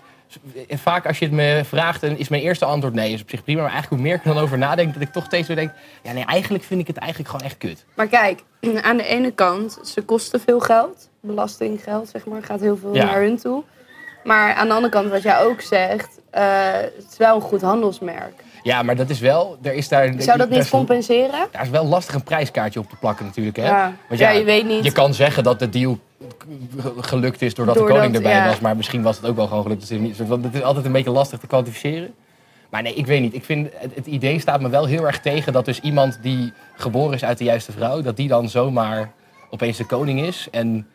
Vaak 0.69 1.07
als 1.07 1.19
je 1.19 1.25
het 1.25 1.35
me 1.35 1.61
vraagt, 1.65 2.01
dan 2.01 2.17
is 2.17 2.29
mijn 2.29 2.43
eerste 2.43 2.65
antwoord 2.65 2.95
nee, 2.95 3.13
is 3.13 3.23
op 3.23 3.31
zich 3.31 3.45
prima. 3.45 3.63
Maar 3.63 3.71
eigenlijk 3.71 4.01
hoe 4.03 4.11
meer 4.11 4.19
ik 4.19 4.25
er 4.25 4.35
dan 4.35 4.43
over 4.43 4.59
nadenk, 4.59 4.93
dat 4.93 5.03
ik 5.03 5.13
toch 5.13 5.25
steeds 5.25 5.47
weer 5.47 5.57
denk... 5.57 5.71
Ja, 6.03 6.13
nee, 6.13 6.25
eigenlijk 6.25 6.65
vind 6.65 6.81
ik 6.81 6.87
het 6.87 6.97
eigenlijk 6.97 7.31
gewoon 7.31 7.47
echt 7.47 7.59
kut. 7.59 7.85
Maar 7.95 8.07
kijk, 8.07 8.43
aan 8.83 8.97
de 8.97 9.07
ene 9.07 9.31
kant, 9.31 9.79
ze 9.85 10.03
kosten 10.03 10.41
veel 10.41 10.61
geld. 10.61 11.09
Belastinggeld, 11.21 12.09
zeg 12.09 12.27
maar, 12.27 12.43
gaat 12.43 12.61
heel 12.61 12.77
veel 12.77 12.95
Ja. 12.95 13.05
naar 13.05 13.21
hun 13.21 13.37
toe. 13.39 13.63
Maar 14.25 14.55
aan 14.55 14.67
de 14.69 14.75
andere 14.75 14.93
kant, 14.93 15.11
wat 15.11 15.23
jij 15.23 15.41
ook 15.41 15.61
zegt, 15.61 16.21
eh, 16.31 16.73
het 16.73 17.07
is 17.11 17.17
wel 17.17 17.35
een 17.35 17.41
goed 17.43 17.61
handelsmerk. 17.63 18.43
Ja, 18.63 18.83
maar 18.83 18.97
dat 18.97 19.11
is 19.11 19.21
wel... 19.21 19.59
Er 19.63 19.75
is 19.75 19.89
daar, 19.89 20.15
Zou 20.19 20.39
dat 20.39 20.49
niet 20.49 20.69
compenseren? 20.71 21.49
Daar 21.51 21.63
is 21.63 21.69
wel 21.69 21.85
lastig 21.87 22.15
een 22.15 22.23
prijskaartje 22.23 22.81
op 22.81 22.89
te 22.91 22.97
plakken 22.97 23.25
natuurlijk, 23.25 23.57
hè? 23.57 23.67
Ja. 23.67 23.93
Want 24.09 24.21
Ja, 24.21 24.31
je 24.31 24.45
weet 24.45 24.67
niet. 24.67 24.85
Je 24.85 24.93
kan 24.93 25.15
zeggen 25.15 25.43
dat 25.43 25.59
de 25.59 25.69
deal 25.69 25.99
gelukt 27.01 27.43
is 27.43 27.55
doordat, 27.55 27.75
de 27.75 27.85
koning 27.85 28.15
erbij 28.15 28.35
ja. 28.35 28.47
was. 28.47 28.61
Maar 28.61 28.77
misschien 28.77 29.03
was 29.03 29.17
het 29.17 29.27
ook 29.27 29.37
wel 29.37 29.47
gewoon 29.47 29.63
gelukt. 29.63 29.81
Dus 29.81 29.91
het, 29.91 30.01
is 30.01 30.19
niet- 30.19 30.29
want 30.29 30.45
het 30.45 30.55
is 30.55 30.63
altijd 30.63 30.85
een 30.85 30.93
beetje 30.93 31.11
lastig 31.11 31.39
te 31.39 31.47
kwantificeren. 31.47 32.15
Maar 32.71 32.83
nee, 32.83 32.95
ik 32.95 33.07
weet 33.07 33.21
niet. 33.21 33.35
Ik 33.35 33.45
vind, 33.45 33.69
het, 33.75 33.95
het 33.95 34.07
idee 34.07 34.39
staat 34.41 34.61
me 34.61 34.69
wel 34.69 34.87
heel 34.87 35.07
erg 35.07 35.21
tegen 35.21 35.53
dat 35.53 35.65
dus 35.65 35.81
iemand 35.81 36.19
die 36.23 36.53
geboren 36.77 37.15
is 37.15 37.25
uit 37.25 37.39
de 37.39 37.45
juiste 37.45 37.73
vrouw... 37.73 38.03
dat 38.03 38.17
die 38.17 38.29
dan 38.29 38.49
zomaar 38.49 39.13
opeens 39.51 39.77
de 39.77 39.87
koning 39.87 40.21
is. 40.21 40.49
En, 40.51 40.87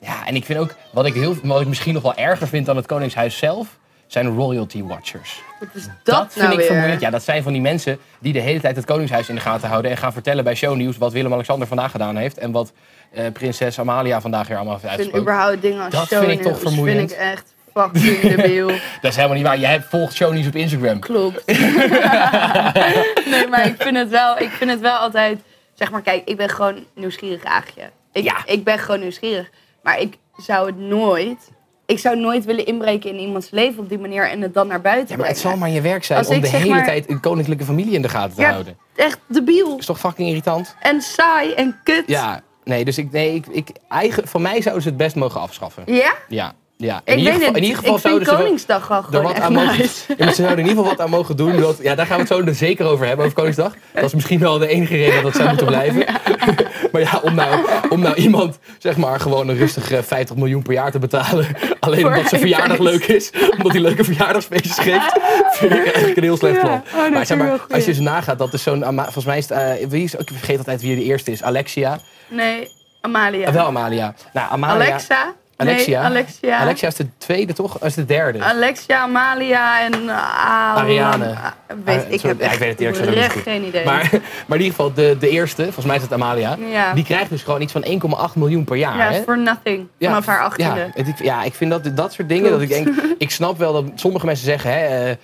ja, 0.00 0.26
en 0.26 0.34
ik 0.34 0.44
vind 0.44 0.58
ook, 0.58 0.74
wat 0.92 1.06
ik, 1.06 1.14
heel, 1.14 1.36
wat 1.42 1.60
ik 1.60 1.66
misschien 1.66 1.94
nog 1.94 2.02
wel 2.02 2.14
erger 2.14 2.48
vind 2.48 2.66
dan 2.66 2.76
het 2.76 2.86
koningshuis 2.86 3.38
zelf... 3.38 3.78
zijn 4.06 4.34
royalty 4.34 4.82
watchers. 4.82 5.42
Wat 5.60 5.68
is 5.72 5.84
dat, 5.84 5.94
Dat 6.04 6.32
vind 6.32 6.46
nou 6.46 6.60
ik 6.60 6.66
vermoeiend. 6.66 7.00
Ja, 7.00 7.10
dat 7.10 7.22
zijn 7.22 7.42
van 7.42 7.52
die 7.52 7.62
mensen 7.62 7.98
die 8.18 8.32
de 8.32 8.40
hele 8.40 8.60
tijd 8.60 8.76
het 8.76 8.84
Koningshuis 8.84 9.28
in 9.28 9.34
de 9.34 9.40
gaten 9.40 9.68
houden. 9.68 9.90
En 9.90 9.96
gaan 9.96 10.12
vertellen 10.12 10.44
bij 10.44 10.54
shownieuws 10.54 10.98
wat 10.98 11.12
Willem-Alexander 11.12 11.68
vandaag 11.68 11.90
gedaan 11.90 12.16
heeft. 12.16 12.38
En 12.38 12.52
wat 12.52 12.72
eh, 13.12 13.24
prinses 13.32 13.78
Amalia 13.78 14.20
vandaag 14.20 14.48
weer 14.48 14.56
allemaal 14.56 14.78
heeft 14.80 14.84
Ik 14.84 14.90
vind 14.90 15.00
uitgesproken. 15.12 15.32
überhaupt 15.32 15.62
dingen 15.62 15.84
als 15.84 15.94
Dat 15.94 16.08
vind 16.24 16.30
ik 16.40 16.42
toch 16.42 16.60
vermoeiend. 16.60 16.98
vind 16.98 17.10
ik 17.12 17.16
echt 17.16 17.54
fucking 17.74 18.20
debiel. 18.36 18.66
Dat 18.66 19.10
is 19.10 19.16
helemaal 19.16 19.36
niet 19.36 19.46
waar. 19.46 19.58
Jij 19.58 19.70
hebt- 19.70 19.88
volgt 19.88 20.14
shownieuws 20.14 20.46
op 20.46 20.54
Instagram. 20.56 20.98
Klopt. 21.00 21.46
nee, 23.32 23.46
maar 23.48 23.66
ik 23.66 23.74
vind, 23.78 23.96
het 23.96 24.08
wel, 24.08 24.38
ik 24.38 24.50
vind 24.50 24.70
het 24.70 24.80
wel 24.80 24.96
altijd... 24.96 25.40
Zeg 25.74 25.90
maar, 25.90 26.02
kijk, 26.02 26.22
ik 26.28 26.36
ben 26.36 26.48
gewoon 26.48 26.84
nieuwsgierig 26.94 27.44
aagje. 27.44 27.82
Ik, 28.12 28.24
Ja. 28.24 28.36
ik 28.46 28.64
ben 28.64 28.78
gewoon 28.78 29.00
nieuwsgierig. 29.00 29.50
Maar 29.82 30.00
ik 30.00 30.16
zou 30.36 30.66
het 30.66 30.78
nooit... 30.78 31.50
Ik 31.86 31.98
zou 31.98 32.16
nooit 32.16 32.44
willen 32.44 32.66
inbreken 32.66 33.10
in 33.10 33.18
iemands 33.18 33.50
leven 33.50 33.82
op 33.82 33.88
die 33.88 33.98
manier 33.98 34.30
en 34.30 34.40
het 34.40 34.54
dan 34.54 34.66
naar 34.66 34.80
buiten 34.80 35.08
Ja, 35.14 35.16
maar 35.20 35.28
het 35.28 35.38
zal 35.38 35.56
maar 35.56 35.68
je 35.70 35.80
werk 35.80 36.04
zijn 36.04 36.18
Als 36.18 36.28
om 36.28 36.34
ik 36.34 36.42
de 36.42 36.48
hele 36.48 36.68
maar- 36.70 36.84
tijd 36.84 37.10
een 37.10 37.20
koninklijke 37.20 37.64
familie 37.64 37.92
in 37.94 38.02
de 38.02 38.08
gaten 38.08 38.34
te 38.36 38.40
Ja. 38.40 38.50
houden. 38.50 38.76
Echt 38.96 39.18
debiel 39.26 39.76
is 39.78 39.86
toch 39.86 39.98
fucking 39.98 40.28
irritant? 40.28 40.76
en 40.80 41.00
saai 41.00 41.52
en 41.52 41.76
kut. 41.82 42.02
Ja, 42.06 42.40
nee, 42.64 42.84
dus 42.84 42.98
ik, 42.98 43.12
nee, 43.12 43.34
ik, 43.34 43.46
ik, 43.50 43.68
eigen, 43.88 44.28
van 44.28 44.42
mij 44.42 44.62
zouden 44.62 44.82
ze 44.82 44.88
het 44.88 44.96
best 44.96 45.14
mogen 45.16 45.40
afschaffen. 45.40 45.82
Ja? 45.86 46.14
Ja, 46.28 46.52
ja. 46.76 47.00
Ik 47.04 47.24
weet 47.24 47.46
het. 47.46 47.56
in 47.56 47.62
ieder 47.62 47.78
geval 47.78 47.94
ik 47.94 48.00
zouden 48.00 48.28
ze 48.28 48.34
Koningsdag 48.34 48.86
gewoon 48.86 49.22
wat 49.22 49.32
echt 49.32 49.40
aan 49.40 49.52
mogen, 49.52 49.78
nice. 49.78 50.04
ja, 50.08 50.24
maar 50.24 50.34
ze 50.34 50.42
zouden 50.42 50.58
in 50.64 50.70
ieder 50.70 50.82
geval 50.82 50.96
wat 50.96 51.00
aan 51.06 51.10
mogen 51.10 51.36
doen. 51.36 51.60
Dat, 51.60 51.78
ja, 51.82 51.94
daar 51.94 52.06
gaan 52.06 52.16
we 52.16 52.22
het 52.22 52.32
zo 52.32 52.40
er 52.44 52.54
zeker 52.54 52.86
over 52.86 53.06
hebben, 53.06 53.24
over 53.24 53.36
Koningsdag. 53.36 53.74
Dat 53.94 54.04
is 54.04 54.14
misschien 54.14 54.38
wel 54.38 54.58
de 54.58 54.66
enige 54.68 54.96
reden 54.96 55.14
dat 55.14 55.24
het 55.24 55.34
zou 55.34 55.48
moeten 55.48 55.66
blijven. 55.66 56.04
maar 56.92 57.00
ja, 57.00 57.20
om 57.22 57.34
nou, 57.34 57.66
om 57.88 58.00
nou 58.00 58.14
iemand 58.14 58.58
zeg 58.78 58.96
maar 58.96 59.20
gewoon 59.20 59.48
een 59.48 59.56
rustige 59.56 60.02
50 60.02 60.36
miljoen 60.36 60.62
per 60.62 60.72
jaar 60.72 60.90
te 60.90 60.98
betalen. 60.98 61.46
Alleen 61.80 62.00
Voor 62.00 62.10
omdat 62.10 62.28
zijn 62.28 62.40
verjaardag 62.40 62.76
feest. 62.76 62.90
leuk 62.90 63.06
is. 63.06 63.30
Omdat 63.56 63.72
hij 63.72 63.80
leuke 63.80 64.04
verjaardagsfeestjes 64.04 64.78
geeft. 64.78 65.18
Vind 65.50 65.72
ik 65.72 65.84
eigenlijk 65.84 66.16
een 66.16 66.22
heel 66.22 66.36
slecht 66.36 66.54
Ja. 66.56 66.60
plan. 66.62 66.82
Oh, 67.06 67.12
maar 67.12 67.26
zeg 67.26 67.38
maar, 67.38 67.60
als 67.70 67.84
je 67.84 67.94
zo 67.94 68.02
nagaat, 68.02 68.38
dat 68.38 68.52
is 68.52 68.62
zo'n... 68.62 68.84
Ama- 68.84 69.02
Volgens 69.02 69.24
mij 69.24 69.38
is 69.38 69.48
het... 69.48 69.58
eh, 69.80 69.86
wie 69.88 70.02
is, 70.04 70.14
ik 70.14 70.28
vergeet 70.34 70.58
altijd 70.58 70.80
wie 70.82 70.96
de 70.96 71.02
eerste 71.04 71.30
is. 71.30 71.42
Alexia. 71.42 71.98
Nee, 72.28 72.68
Amalia. 73.00 73.46
Ah, 73.46 73.52
wel 73.54 73.66
Amalia. 73.66 74.14
Nou, 74.32 74.50
Amalia. 74.50 74.74
Alexa? 74.86 75.32
Alexia. 75.56 75.98
Nee, 76.00 76.10
Alexia. 76.10 76.58
Alexia 76.58 76.88
is 76.88 76.94
de 76.94 77.06
tweede, 77.18 77.52
toch? 77.52 77.78
Is 77.84 77.94
de 77.94 78.04
derde. 78.04 78.42
Alexia, 78.42 79.00
Amalia 79.02 79.80
en 79.84 80.02
uh, 80.04 80.76
Ariane. 80.76 81.26
Ah, 81.26 81.46
weet, 81.84 82.04
Ah, 82.04 82.12
ik 82.12 82.20
sorry, 82.20 82.36
heb 82.38 82.40
ja, 82.46 82.52
ik 82.52 82.58
weet 82.58 82.68
het 82.70 82.80
eerlijk 82.80 82.98
gezegd 82.98 83.16
niet 83.22 83.32
goed. 83.32 83.42
geen 83.42 83.64
idee. 83.64 83.84
Maar, 83.84 84.08
maar 84.46 84.58
in 84.58 84.64
ieder 84.64 84.76
geval, 84.76 84.92
de, 84.92 85.16
de 85.20 85.28
eerste, 85.28 85.62
volgens 85.62 85.84
mij 85.86 85.96
is 85.96 86.02
het 86.02 86.12
Amalia, 86.12 86.56
Ja. 86.70 86.92
die 86.94 87.04
krijgt 87.04 87.30
dus 87.30 87.42
gewoon 87.42 87.60
iets 87.60 87.72
van 87.72 87.84
1,8 88.28 88.34
miljoen 88.34 88.64
per 88.64 88.76
jaar. 88.76 88.96
ja, 88.96 89.12
hè? 89.12 89.22
for 89.22 89.38
nothing. 89.38 89.86
Vanaf 90.00 90.26
haar 90.26 90.42
achttiende. 90.42 90.90
Ja, 90.94 91.04
het- 91.04 91.18
ja, 91.18 91.42
ik 91.42 91.54
vind 91.54 91.70
dat, 91.70 91.96
dat 91.96 92.12
soort 92.12 92.28
dingen, 92.28 92.50
dat 92.50 92.60
ik 92.60 92.68
denk, 92.68 92.88
ik 93.18 93.30
snap 93.30 93.58
wel 93.58 93.72
dat 93.72 93.84
sommige 93.94 94.26
mensen 94.26 94.44
zeggen, 94.44 94.70
hè, 94.72 94.78
eh, 94.86 95.10
eh, 95.10 95.16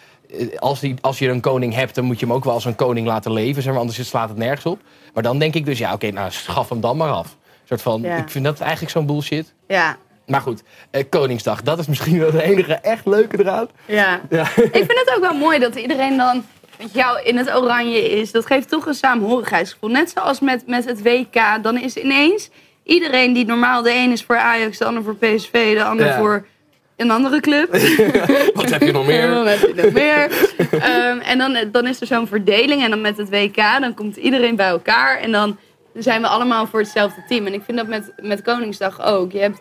als, 0.58 0.80
die, 0.80 0.94
als 1.00 1.18
je 1.18 1.28
een 1.28 1.40
koning 1.40 1.74
hebt, 1.74 1.94
dan 1.94 2.04
moet 2.04 2.20
je 2.20 2.26
hem 2.26 2.34
ook 2.34 2.44
wel 2.44 2.54
als 2.54 2.64
een 2.64 2.76
koning 2.76 3.06
laten 3.06 3.32
leven, 3.32 3.62
zeg 3.62 3.72
maar, 3.72 3.80
anders 3.80 4.08
slaat 4.08 4.28
het 4.28 4.38
nergens 4.38 4.66
op. 4.66 4.80
Maar 5.14 5.22
dan 5.22 5.38
denk 5.38 5.54
ik 5.54 5.64
dus, 5.64 5.78
ja, 5.78 5.92
oké, 5.92 6.10
nou, 6.10 6.30
schaf 6.30 6.68
hem 6.68 6.80
dan 6.80 6.96
maar 6.96 7.10
af. 7.10 7.26
Een 7.26 7.66
soort 7.78 7.82
van, 7.82 8.02
Ja. 8.02 8.16
ik 8.16 8.28
vind 8.30 8.44
dat 8.44 8.60
eigenlijk 8.60 8.90
zo'n 8.92 9.06
bullshit. 9.06 9.54
Ja, 9.68 9.96
Maar 10.26 10.40
goed, 10.40 10.62
eh, 10.90 11.04
Koningsdag, 11.08 11.62
dat 11.62 11.78
is 11.78 11.86
misschien 11.86 12.18
wel 12.18 12.30
de 12.30 12.42
enige 12.42 12.74
echt 12.74 13.06
leuke 13.06 13.38
eraan. 13.40 13.68
ja. 13.86 14.20
Ja. 14.30 14.42
ik 14.56 14.70
vind 14.72 15.02
het 15.04 15.12
ook 15.16 15.20
wel 15.22 15.34
mooi 15.34 15.58
dat 15.58 15.74
iedereen 15.74 16.16
dan 16.16 16.44
met 16.78 16.92
jou 16.94 17.22
in 17.22 17.36
het 17.36 17.54
oranje 17.54 18.10
is. 18.10 18.30
Dat 18.32 18.46
geeft 18.46 18.68
toch 18.68 18.86
een 18.86 18.94
saamhorigheidsgevoel. 18.94 19.90
Net 19.90 20.10
zoals 20.10 20.40
met, 20.40 20.66
met 20.66 20.84
het 20.84 21.02
WK. 21.02 21.62
Dan 21.62 21.78
is 21.78 21.96
ineens 21.96 22.50
iedereen 22.84 23.32
die 23.32 23.44
normaal 23.46 23.82
de 23.82 23.92
een 23.94 24.12
is 24.12 24.22
voor 24.24 24.36
Ajax, 24.38 24.78
de 24.78 24.84
ander 24.84 25.02
voor 25.02 25.16
PSV, 25.16 25.74
de 25.76 25.84
ander 25.84 26.06
Ja. 26.06 26.16
voor 26.18 26.46
een 26.98 27.10
andere 27.10 27.40
club. 27.40 27.70
Wat 28.54 28.70
heb 28.70 28.82
je 28.82 28.92
nog 28.92 29.06
meer? 29.06 29.30
heb 29.46 29.58
je 29.58 29.82
nog 29.82 29.92
meer. 29.92 30.30
Ehm, 30.70 31.18
en 31.18 31.38
dan, 31.38 31.56
dan 31.72 31.86
is 31.86 32.00
er 32.00 32.06
zo'n 32.06 32.26
verdeling. 32.26 32.82
En 32.84 32.90
dan 32.90 33.00
met 33.00 33.16
het 33.16 33.30
WK, 33.30 33.56
dan 33.56 33.94
komt 33.94 34.16
iedereen 34.16 34.56
bij 34.56 34.68
elkaar. 34.68 35.18
En 35.18 35.32
dan 35.32 35.58
zijn 35.94 36.20
we 36.20 36.26
allemaal 36.26 36.66
voor 36.66 36.80
hetzelfde 36.80 37.24
team. 37.28 37.46
En 37.46 37.54
ik 37.54 37.62
vind 37.64 37.78
dat 37.78 37.86
met, 37.86 38.12
met 38.16 38.42
Koningsdag 38.42 39.02
ook. 39.02 39.32
Je 39.32 39.38
hebt, 39.38 39.60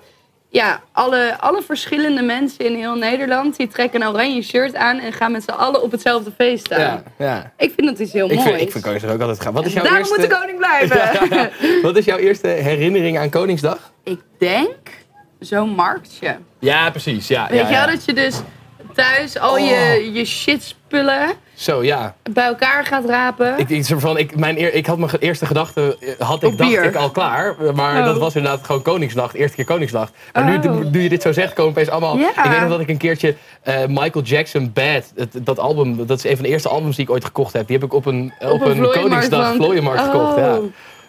ja, 0.49 0.81
alle, 0.91 1.37
alle 1.39 1.61
verschillende 1.61 2.21
mensen 2.21 2.65
in 2.65 2.75
heel 2.75 2.95
Nederland... 2.95 3.57
die 3.57 3.67
trekken 3.67 4.01
een 4.01 4.07
oranje 4.07 4.41
shirt 4.41 4.75
aan 4.75 4.99
en 4.99 5.13
gaan 5.13 5.31
met 5.31 5.43
z'n 5.43 5.49
allen 5.49 5.81
op 5.81 5.91
hetzelfde 5.91 6.31
feest 6.37 6.65
staan. 6.65 6.79
Ja, 6.79 7.03
ja. 7.17 7.53
Ik 7.57 7.73
vind 7.75 7.87
dat 7.87 7.99
iets 7.99 8.13
heel 8.13 8.27
vind, 8.27 8.61
ik 8.61 8.71
vind 8.71 8.83
Koningsdag 8.83 9.13
ook 9.13 9.21
altijd 9.21 9.41
gaaf. 9.41 9.53
Wat 9.53 9.65
is 9.65 9.73
jouw 9.73 9.83
Daarom 9.83 10.01
eerste... 10.01 10.19
moet 10.19 10.29
de 10.29 10.35
koning 10.35 10.57
blijven. 10.57 11.51
Wat 11.87 11.97
is 11.97 12.05
jouw 12.05 12.17
eerste 12.17 12.47
herinnering 12.47 13.17
aan 13.17 13.29
Koningsdag? 13.29 13.91
ik 14.07 14.19
denk 14.37 14.77
zo'n 15.39 15.69
marktje. 15.69 16.37
Ja, 16.59 16.89
precies. 16.89 17.27
Ja, 17.27 17.47
Weet 17.49 17.59
ja, 17.59 17.67
je 17.67 17.73
ja. 17.73 17.85
wel, 17.85 17.95
dat 17.95 18.05
je 18.05 18.13
dus 18.13 18.39
thuis 18.93 19.39
al 19.39 19.57
je, 19.57 20.09
je 20.13 20.25
shit 20.25 20.63
spullen 20.63 21.29
Zo, 21.53 21.83
ja. 21.83 22.15
bij 22.31 22.45
elkaar 22.45 22.85
gaat 22.85 23.05
rapen. 23.05 23.57
Ik, 23.59 23.69
ik, 23.69 23.85
van, 23.85 24.17
ik, 24.17 24.35
mijn 24.35 24.59
eer- 24.59 24.73
ik 24.73 24.85
had 24.85 24.97
mijn 24.97 25.11
eerste 25.19 25.45
gedachte, 25.45 25.97
eh, 26.19 26.27
had 26.27 26.43
ik, 26.43 26.49
Op 26.51 26.57
dacht 26.57 26.69
bier. 26.69 26.83
ik 26.83 26.95
al 26.95 27.11
klaar. 27.11 27.55
Maar 27.75 27.99
Oh. 27.99 28.05
dat 28.05 28.17
was 28.17 28.35
inderdaad 28.35 28.65
gewoon 28.65 28.81
Koningsnacht, 28.81 29.33
eerste 29.33 29.55
keer 29.55 29.65
Koningsnacht. 29.65 30.13
Maar 30.33 30.43
nu, 30.43 30.67
Oh. 30.69 30.83
nu 30.91 31.01
je 31.01 31.09
dit 31.09 31.21
zo 31.21 31.31
zegt, 31.31 31.53
komen 31.53 31.71
opeens 31.71 31.89
allemaal... 31.89 32.17
Ja. 32.17 32.43
Ik 32.43 32.49
weet 32.51 32.59
nog 32.59 32.69
dat 32.69 32.79
ik 32.79 32.89
een 32.89 32.97
keertje 32.97 33.35
eh, 33.61 33.75
Michael 33.87 34.23
Jackson 34.25 34.71
Bad, 34.73 35.11
het- 35.15 35.39
dat 35.45 35.59
album, 35.59 36.05
dat 36.05 36.17
is 36.17 36.23
een 36.23 36.35
van 36.35 36.45
de 36.45 36.51
eerste 36.51 36.69
albums 36.69 36.95
die 36.95 37.05
ik 37.05 37.11
ooit 37.11 37.25
gekocht 37.25 37.53
heb. 37.53 37.67
Die 37.67 37.75
heb 37.77 37.85
ik 37.85 37.93
op 37.93 38.05
een, 38.05 38.33
op 38.39 38.61
een, 38.65 38.89
Koningsdag 38.91 39.53
vlooienmarkt 39.55 40.01
gekocht. 40.01 40.35
Oh. 40.37 40.63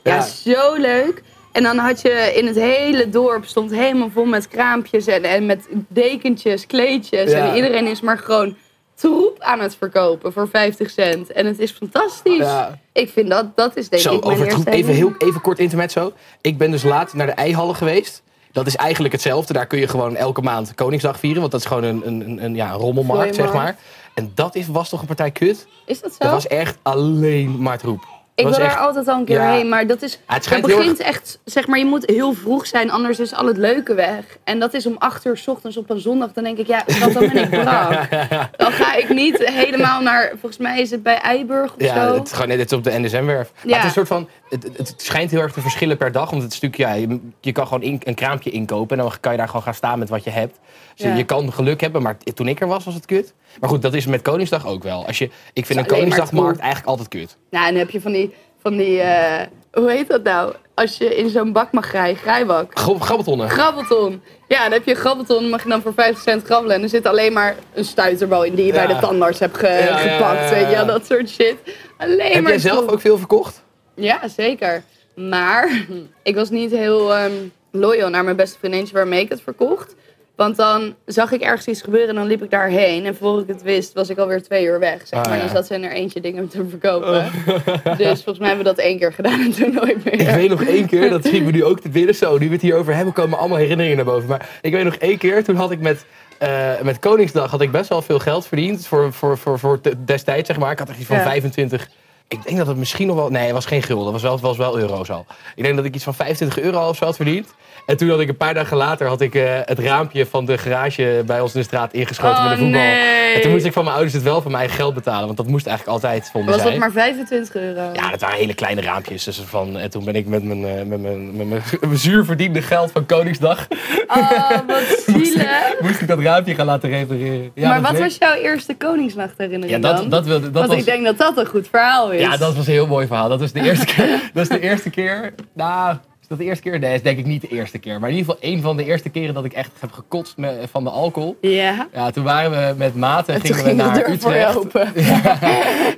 Ja, 0.05 0.15
Ja. 0.15 0.21
zo 0.21 0.75
leuk. 0.77 1.23
En 1.59 1.65
dan 1.65 1.79
had 1.79 2.01
je 2.01 2.33
in 2.37 2.47
het 2.47 2.57
hele 2.57 3.09
dorp 3.09 3.45
stond 3.45 3.71
helemaal 3.71 4.11
vol 4.11 4.25
met 4.25 4.49
kraampjes 4.49 5.07
en, 5.07 5.25
en 5.25 5.47
met 5.47 5.69
dekentjes, 5.89 6.67
kleedjes. 6.67 7.31
Ja. 7.31 7.49
En 7.49 7.55
iedereen 7.55 7.87
is 7.87 8.01
maar 8.01 8.19
gewoon 8.19 8.57
troep 8.95 9.37
aan 9.39 9.61
het 9.61 9.77
verkopen 9.77 10.33
voor 10.33 10.49
50 10.49 10.91
cent. 10.91 11.33
En 11.33 11.47
het 11.47 11.59
is 11.59 11.71
fantastisch. 11.71 12.37
Ja. 12.37 12.79
Ik 12.93 13.11
vind 13.11 13.31
dat, 13.31 13.57
dat 13.57 13.77
is 13.77 13.89
denk 13.89 14.03
Zo, 14.03 14.15
ik 14.15 14.25
mijn 14.25 14.43
eerste 14.43 14.71
even, 14.71 14.95
heel, 14.95 15.15
even 15.19 15.41
kort 15.41 15.59
intermezzo. 15.59 16.13
Ik 16.41 16.59
ben 16.59 16.71
dus 16.71 16.83
laat 16.83 17.15
naar 17.15 17.27
de 17.27 17.33
eihallen 17.33 17.77
geweest. 17.77 18.23
Dat 18.53 18.67
is 18.67 18.77
eigenlijk 18.77 19.15
hetzelfde. 19.15 19.53
Daar 19.53 19.67
kun 19.67 19.79
je 19.79 19.89
gewoon 19.89 20.17
elke 20.17 20.43
maand 20.43 20.75
Koningsdag 20.75 21.19
vieren. 21.19 21.41
Want 21.41 21.53
dat 21.53 21.61
is 21.61 21.67
gewoon 21.67 21.85
een, 21.85 22.07
een, 22.07 22.45
een, 22.45 22.55
ja, 22.55 22.73
een 22.73 22.79
rommelmarkt, 22.79 23.35
zeg 23.35 23.53
maar. 23.53 23.77
En 24.15 24.33
dat 24.35 24.55
is, 24.55 24.67
was 24.67 24.89
toch 24.89 25.01
een 25.01 25.07
partij 25.07 25.31
kut? 25.31 25.67
Is 25.87 26.01
dat 26.01 26.13
zo? 26.13 26.19
Dat 26.19 26.31
was 26.31 26.47
echt 26.47 26.79
alleen 26.83 27.63
maar 27.63 27.79
troep. 27.79 28.18
Ik 28.39 28.45
Dat 28.45 28.57
wil 28.57 28.65
was 28.65 28.69
daar 28.75 28.77
echt- 28.79 28.87
altijd 28.87 29.09
al 29.09 29.19
een 29.19 29.25
keer 29.25 29.37
Ja. 29.41 29.51
heen. 29.53 29.69
Maar 29.69 29.87
dat 29.87 30.03
is... 30.03 30.19
het 30.27 30.61
begint 30.63 30.99
erg- 30.99 31.09
echt, 31.09 31.39
zeg 31.45 31.67
maar, 31.67 31.79
je 31.79 31.85
moet 31.85 32.11
heel 32.11 32.33
vroeg 32.33 32.67
zijn, 32.67 32.91
anders 32.91 33.19
is 33.19 33.35
al 33.35 33.47
het 33.47 33.57
leuke 33.57 33.95
weg. 33.95 34.39
En 34.45 34.59
dat 34.59 34.75
is 34.75 34.87
om 34.87 34.97
8 34.99 35.25
uur 35.27 35.37
's 35.37 35.47
ochtends 35.49 35.77
op 35.77 35.91
een 35.91 36.01
zondag. 36.01 36.33
Dan 36.33 36.45
denk 36.45 36.59
ik, 36.59 36.67
ja, 36.67 36.83
schat, 36.87 37.13
dan 37.13 37.29
ben 37.33 37.37
ik 37.43 37.51
brak. 37.61 38.11
Dan 38.57 38.73
ga 38.73 38.95
ik 38.95 39.09
niet 39.09 39.39
helemaal 39.45 40.01
naar, 40.03 40.29
volgens 40.31 40.57
mij 40.59 40.81
is 40.81 40.91
het 40.91 41.03
bij 41.03 41.19
Eiburg 41.19 41.75
of 41.75 41.81
Ja, 41.83 42.07
zo. 42.09 42.15
het 42.15 42.27
is 42.27 42.33
gewoon 42.33 42.49
net 42.49 42.59
het 42.59 42.71
is 42.71 42.77
op 42.79 42.85
de 42.85 42.99
NSM-werf. 42.99 43.53
Ja. 43.63 43.69
het 43.69 43.79
is 43.79 43.85
een 43.85 43.91
soort 43.91 44.09
van. 44.09 44.29
Het, 44.49 44.71
het- 44.77 44.95
schijnt 44.97 45.31
heel 45.31 45.41
erg 45.41 45.53
te 45.53 45.61
verschillen 45.61 45.97
per 45.97 46.13
dag. 46.13 46.31
Want 46.31 46.43
het 46.43 46.53
is 46.53 46.61
natuurlijk, 46.61 46.91
ja, 46.91 47.07
je, 47.09 47.21
je 47.41 47.53
kan 47.53 47.67
gewoon 47.67 47.83
in- 47.83 48.01
een 48.05 48.15
kraampje 48.15 48.51
inkopen. 48.51 48.97
En 48.99 49.03
dan 49.03 49.13
kan 49.21 49.33
je 49.33 49.39
daar 49.39 49.47
gewoon 49.47 49.63
gaan 49.63 49.75
staan 49.75 49.99
met 49.99 50.09
wat 50.09 50.25
je 50.25 50.31
hebt. 50.31 50.59
Dus 50.95 51.07
Ja. 51.07 51.15
je 51.15 51.25
kan 51.25 51.53
geluk 51.53 51.81
hebben, 51.81 52.03
maar 52.03 52.17
toen 52.35 52.49
ik 52.49 52.61
er 52.61 52.67
was, 52.67 52.85
was 52.85 52.95
het 52.95 53.07
kut. 53.07 53.35
Maar 53.61 53.69
goed, 53.71 53.83
dat 53.83 53.95
is 53.95 54.07
met 54.07 54.23
Koningsdag 54.23 54.67
ook 54.67 54.83
wel. 54.83 55.07
Als 55.07 55.19
je, 55.19 55.31
ik 55.53 55.67
vind 55.67 55.79
een 55.79 55.87
Koningsdagmarkt 55.87 56.59
eigenlijk 56.59 56.89
altijd 56.89 57.09
kut. 57.09 57.37
Nou, 57.51 57.65
en 57.67 57.71
dan 57.71 57.81
heb 57.81 57.91
je 57.91 58.01
van 58.01 58.13
die, 58.13 58.28
van 58.69 58.77
die 58.77 59.01
eh, 59.01 59.47
hoe 59.73 59.91
heet 59.91 60.09
dat 60.09 60.23
nou? 60.23 60.53
Als 60.75 60.99
je 60.99 61.17
in 61.17 61.29
zo'n 61.29 61.53
bak 61.53 61.73
mag 61.73 61.93
rijden, 61.93 62.17
grijbak. 62.17 62.79
Grabbeltonnen. 62.79 63.51
Grabbelton. 63.51 64.23
Ja, 64.49 64.63
dan 64.63 64.73
heb 64.73 64.85
je 64.85 64.91
een 64.91 64.97
grabbelton, 64.97 65.49
mag 65.49 65.63
je 65.63 65.69
dan 65.69 65.83
voor 65.83 65.93
50 65.95 66.23
cent 66.23 66.45
grabbelen. 66.45 66.77
En 66.77 66.83
er 66.83 66.89
zit 66.89 67.07
alleen 67.07 67.33
maar 67.33 67.57
een 67.75 67.85
stuiterbal 67.85 68.45
in 68.45 68.55
die 68.55 68.67
je 68.67 68.73
Ja. 68.73 68.87
bij 68.87 68.95
de 68.95 69.01
tandarts 69.01 69.39
hebt 69.39 69.59
ge- 69.59 69.67
Ja, 69.89 69.97
gepakt. 69.97 70.51
Weet 70.51 70.71
je, 70.71 70.85
dat 70.87 71.07
soort 71.07 71.29
shit. 71.29 71.55
Alleen 71.99 72.33
Heb 72.33 72.43
maar 72.43 72.51
jij 72.53 72.61
zelf 72.61 72.87
ook 72.89 73.01
veel 73.01 73.19
verkocht? 73.19 73.63
Ja, 73.95 74.29
zeker. 74.29 74.83
Maar 75.15 75.87
ik 76.23 76.35
was 76.35 76.51
niet 76.51 76.71
heel 76.71 77.15
ehm, 77.15 77.33
loyal 77.73 78.09
naar 78.09 78.25
mijn 78.25 78.37
beste 78.37 78.59
vriendinnetje 78.59 78.95
waarmee 78.95 79.21
ik 79.21 79.29
het 79.29 79.41
verkocht. 79.43 79.95
Want 80.39 80.57
dan 80.57 80.95
zag 81.07 81.33
ik 81.33 81.41
ergens 81.41 81.67
iets 81.67 81.83
gebeuren 81.83 82.09
en 82.09 82.15
dan 82.15 82.27
liep 82.27 82.43
ik 82.43 82.51
daarheen. 82.51 83.07
En 83.07 83.17
voor 83.17 83.41
ik 83.41 83.47
het 83.47 83.63
wist, 83.63 83.93
was 83.93 84.09
ik 84.09 84.19
alweer 84.19 84.43
twee 84.43 84.65
uur 84.65 84.79
weg. 84.79 85.01
Zeg 85.07 85.19
Ah, 85.19 85.27
maar. 85.27 85.37
ja. 85.37 85.43
Dus 85.43 85.53
dat 85.53 85.67
zijn 85.67 85.83
er 85.83 85.91
eentje 85.91 86.21
dingen 86.21 86.49
te 86.49 86.65
verkopen. 86.69 87.31
Dus 87.97 88.07
volgens 88.23 88.39
mij 88.39 88.49
hebben 88.49 88.67
we 88.67 88.75
dat 88.75 88.79
één 88.79 88.99
keer 88.99 89.13
gedaan 89.13 89.41
en 89.41 89.53
toen 89.53 89.75
nooit 89.75 90.05
meer. 90.05 90.21
Ik 90.21 90.29
weet 90.29 90.49
nog 90.49 90.63
één 90.63 90.87
keer, 90.87 91.11
dat 91.11 91.25
schiet 91.27 91.45
me 91.45 91.51
nu 91.51 91.65
ook 91.65 91.81
te 91.81 91.89
binnen. 91.89 92.15
Zo, 92.15 92.39
nu 92.39 92.47
we 92.47 92.53
het 92.53 92.63
hierover 92.63 92.95
hebben, 92.95 93.15
komen 93.15 93.39
allemaal 93.39 93.59
herinneringen 93.59 93.97
naar 93.97 94.05
boven. 94.05 94.29
Maar 94.29 94.49
ik 94.61 94.73
weet 94.73 94.85
nog 94.85 94.95
één 94.95 95.19
keer, 95.19 95.45
toen 95.45 95.57
had 95.57 95.71
ik 95.71 95.81
met, 95.81 96.05
eh, 96.39 96.81
met 96.83 96.99
Koningsdag 96.99 97.51
had 97.51 97.61
ik 97.61 97.71
best 97.71 97.89
wel 97.89 98.03
veel 98.03 98.19
geld 98.19 98.47
verdiend. 98.47 98.87
Voor, 98.87 99.13
voor, 99.13 99.39
voor, 99.39 99.59
voor 99.59 99.81
destijds, 100.05 100.49
zeg 100.49 100.59
maar. 100.59 100.71
Ik 100.73 100.79
had 100.79 100.89
echt 100.89 100.99
iets 100.99 101.07
van 101.07 101.17
Ja. 101.17 101.23
25... 101.23 101.89
Ik 102.29 102.45
denk 102.45 102.57
dat 102.59 102.67
het 102.67 102.77
misschien 102.77 103.07
nog 103.07 103.17
wel... 103.17 103.29
Nee, 103.31 103.45
het 103.45 103.53
was 103.53 103.67
geen 103.67 103.83
gulden. 103.83 104.05
Het 104.05 104.13
was 104.13 104.23
wel, 104.23 104.33
het 104.33 104.41
was 104.41 104.57
wel 104.57 104.79
euro's 104.79 105.11
al. 105.11 105.27
Ik 105.55 105.63
denk 105.65 105.77
dat 105.77 105.85
ik 105.85 105.95
iets 105.95 106.05
van 106.05 106.15
25 106.15 106.59
euro 106.61 106.89
of 106.89 106.97
zo 106.97 107.05
had 107.05 107.17
verdiend. 107.17 107.55
En 107.87 107.97
toen 107.97 108.09
had 108.11 108.21
ik 108.21 108.29
een 108.29 108.37
paar 108.37 108.55
dagen 108.55 108.77
later 108.77 109.07
had 109.07 109.21
ik, 109.21 109.35
eh, 109.35 109.45
het 109.65 109.79
raampje 109.79 110.27
van 110.27 110.45
de 110.45 110.59
garage 110.59 111.23
bij 111.27 111.41
ons 111.41 111.55
in 111.55 111.61
de 111.61 111.67
straat 111.67 111.93
ingeschoten 111.93 112.37
Oh, 112.39 112.43
met 112.43 112.53
een 112.53 112.59
voetbal. 112.59 112.81
nee. 112.81 113.35
En 113.35 113.41
toen 113.41 113.51
moest 113.51 113.65
ik 113.65 113.73
van 113.73 113.83
mijn 113.85 113.95
ouders 113.95 114.15
het 114.15 114.25
wel 114.25 114.43
van 114.43 114.51
mijn 114.51 114.63
eigen 114.63 114.77
geld 114.83 114.95
betalen. 114.95 115.25
Want 115.25 115.37
dat 115.37 115.47
moest 115.47 115.67
eigenlijk 115.67 115.97
altijd, 116.03 116.29
vonden 116.33 116.53
Was 116.53 116.63
zij. 116.63 116.71
dat 116.71 116.81
maar 116.81 116.93
25 116.93 117.55
euro? 117.55 117.91
Ja, 117.93 118.11
dat 118.11 118.21
waren 118.21 118.37
hele 118.39 118.55
kleine 118.55 118.81
raampjes. 118.81 119.25
Dus 119.25 119.41
van, 119.47 119.77
en 119.79 119.91
toen 119.91 120.05
ben 120.05 120.15
ik 120.15 120.27
met 120.27 120.45
mijn, 120.45 120.65
eh, 120.65 120.75
met 120.85 121.01
mijn, 121.01 121.37
met 121.37 121.47
mijn, 121.49 121.63
mijn 121.81 121.99
zuur 121.99 122.25
verdiende 122.25 122.63
geld 122.63 122.91
van 122.93 123.07
Koningsdag... 123.07 123.67
Oh, 124.07 124.51
wat 124.67 125.03
zielig. 125.07 125.75
moest 125.81 126.01
ik 126.01 126.09
dat 126.09 126.19
raampje 126.21 126.55
gaan 126.55 126.67
laten 126.67 126.89
repareren. 126.91 127.51
Ja, 127.55 127.69
maar 127.69 127.81
wat 127.81 127.91
weet- 127.91 128.01
was 128.01 128.17
jouw 128.19 128.35
eerste 128.35 128.75
Koningsnacht 128.77 129.35
herinnering 129.37 129.71
Ja, 129.85 129.93
dan? 129.93 129.97
dat, 130.03 130.11
dat, 130.11 130.27
wilde, 130.27 130.45
dat 130.45 130.53
Want 130.53 130.69
was... 130.69 130.77
ik 130.79 130.85
denk 130.85 131.05
dat 131.05 131.19
dat 131.19 131.39
een 131.39 131.47
goed 131.47 131.69
verhaal 131.71 132.11
is. 132.13 132.21
Ja, 132.21 132.37
dat 132.37 132.55
was 132.55 132.67
een 132.67 132.73
heel 132.73 132.87
mooi 132.87 133.07
verhaal. 133.07 133.29
Dat 133.29 133.41
was 133.41 133.53
de 133.53 133.61
eerste 133.63 133.85
keer. 133.95 134.31
dat 134.33 134.43
is 134.43 134.49
de 134.49 134.61
eerste 134.61 134.91
keer. 134.91 135.35
Nou, 135.53 135.97
is 136.29 136.37
dat 136.37 136.47
de 136.47 136.51
eerste 136.51 136.63
keer? 136.63 136.79
Nee, 136.79 136.81
dat 136.81 136.99
is 136.99 137.03
denk 137.03 137.19
ik 137.19 137.27
niet 137.27 137.41
de 137.41 137.49
eerste 137.49 137.79
keer. 137.79 138.01
Maar 138.01 138.11
in 138.11 138.17
ieder 138.17 138.35
geval 138.35 138.51
een 138.51 138.63
van 138.63 138.77
de 138.77 138.85
eerste 138.85 139.09
keren 139.09 139.35
dat 139.35 139.45
ik 139.45 139.53
echt 139.53 139.71
heb 139.81 139.93
gekotst 139.93 140.35
van 140.71 140.85
de 140.85 140.91
alcohol. 140.91 141.37
Ja. 141.41 141.89
Ja, 141.93 142.11
toen 142.11 142.25
waren 142.25 142.51
we 142.51 142.75
met 142.79 142.95
maten 142.95 143.35
en 143.35 143.41
gingen 143.41 143.65
we 143.65 143.73
naar 143.73 144.11
Utrecht. 144.11 144.57
open. 144.57 144.93